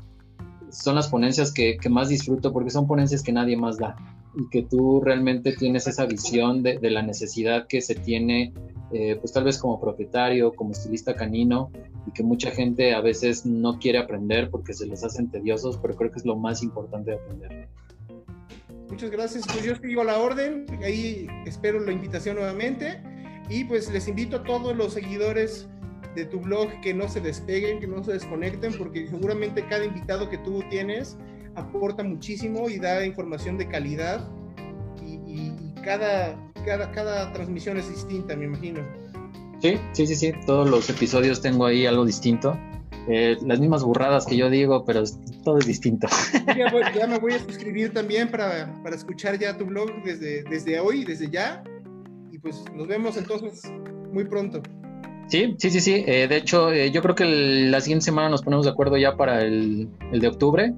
[0.71, 3.95] son las ponencias que, más disfruto porque son ponencias que nadie más da
[4.35, 8.53] y que tú realmente tienes esa visión de, la necesidad que se tiene,
[8.91, 11.71] eh, pues tal vez como propietario, como estilista canino,
[12.05, 15.95] y que mucha gente a veces no quiere aprender porque se les hacen tediosos, pero
[15.95, 17.69] creo que es lo más importante de aprender.
[18.89, 23.01] Muchas gracias, pues yo sigo la orden, ahí espero la invitación nuevamente
[23.49, 25.67] y pues les invito a todos los seguidores
[26.19, 30.29] de tu blog que no se despeguen, que no se desconecten, porque seguramente cada invitado
[30.29, 31.17] que tú tienes
[31.55, 34.27] aporta muchísimo y da información de calidad
[35.01, 38.81] y, cada, cada, cada transmisión es distinta, me imagino.
[39.61, 42.59] Sí, sí, sí, sí, todos los episodios tengo ahí algo distinto.
[43.07, 45.03] Eh, las mismas burradas que yo digo, pero
[45.45, 46.07] todo es distinto.
[46.57, 51.05] Ya, me voy a suscribir también para, para, escuchar ya tu blog desde, desde hoy,
[51.05, 51.63] desde ya.
[52.29, 53.63] Y pues nos vemos entonces
[54.11, 54.61] muy pronto.
[55.29, 56.03] Sí, sí, sí, sí.
[56.07, 59.15] Eh, de hecho, eh, yo creo que la siguiente semana nos ponemos de acuerdo ya
[59.15, 60.73] para el, de octubre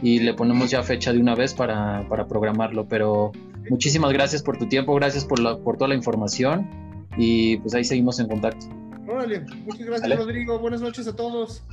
[0.00, 2.86] y le ponemos ya fecha de una vez para, programarlo.
[2.88, 3.32] Pero
[3.68, 6.68] muchísimas gracias por tu tiempo, gracias por, la, por toda la información
[7.16, 8.66] y pues ahí seguimos en contacto.
[9.08, 11.64] Órale, muchas gracias Rodrigo, buenas noches a todos.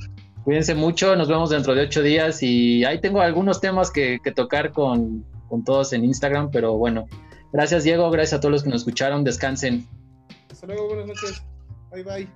[0.42, 4.72] Cuídense mucho, nos vemos dentro de ocho días y ahí tengo algunos temas que, tocar
[4.72, 7.06] con, con todos en Instagram, pero bueno,
[7.52, 9.86] gracias Diego, gracias a todos los que nos escucharon, descansen.
[10.50, 11.42] Hasta luego, buenas noches.
[11.94, 12.26] Bye bye.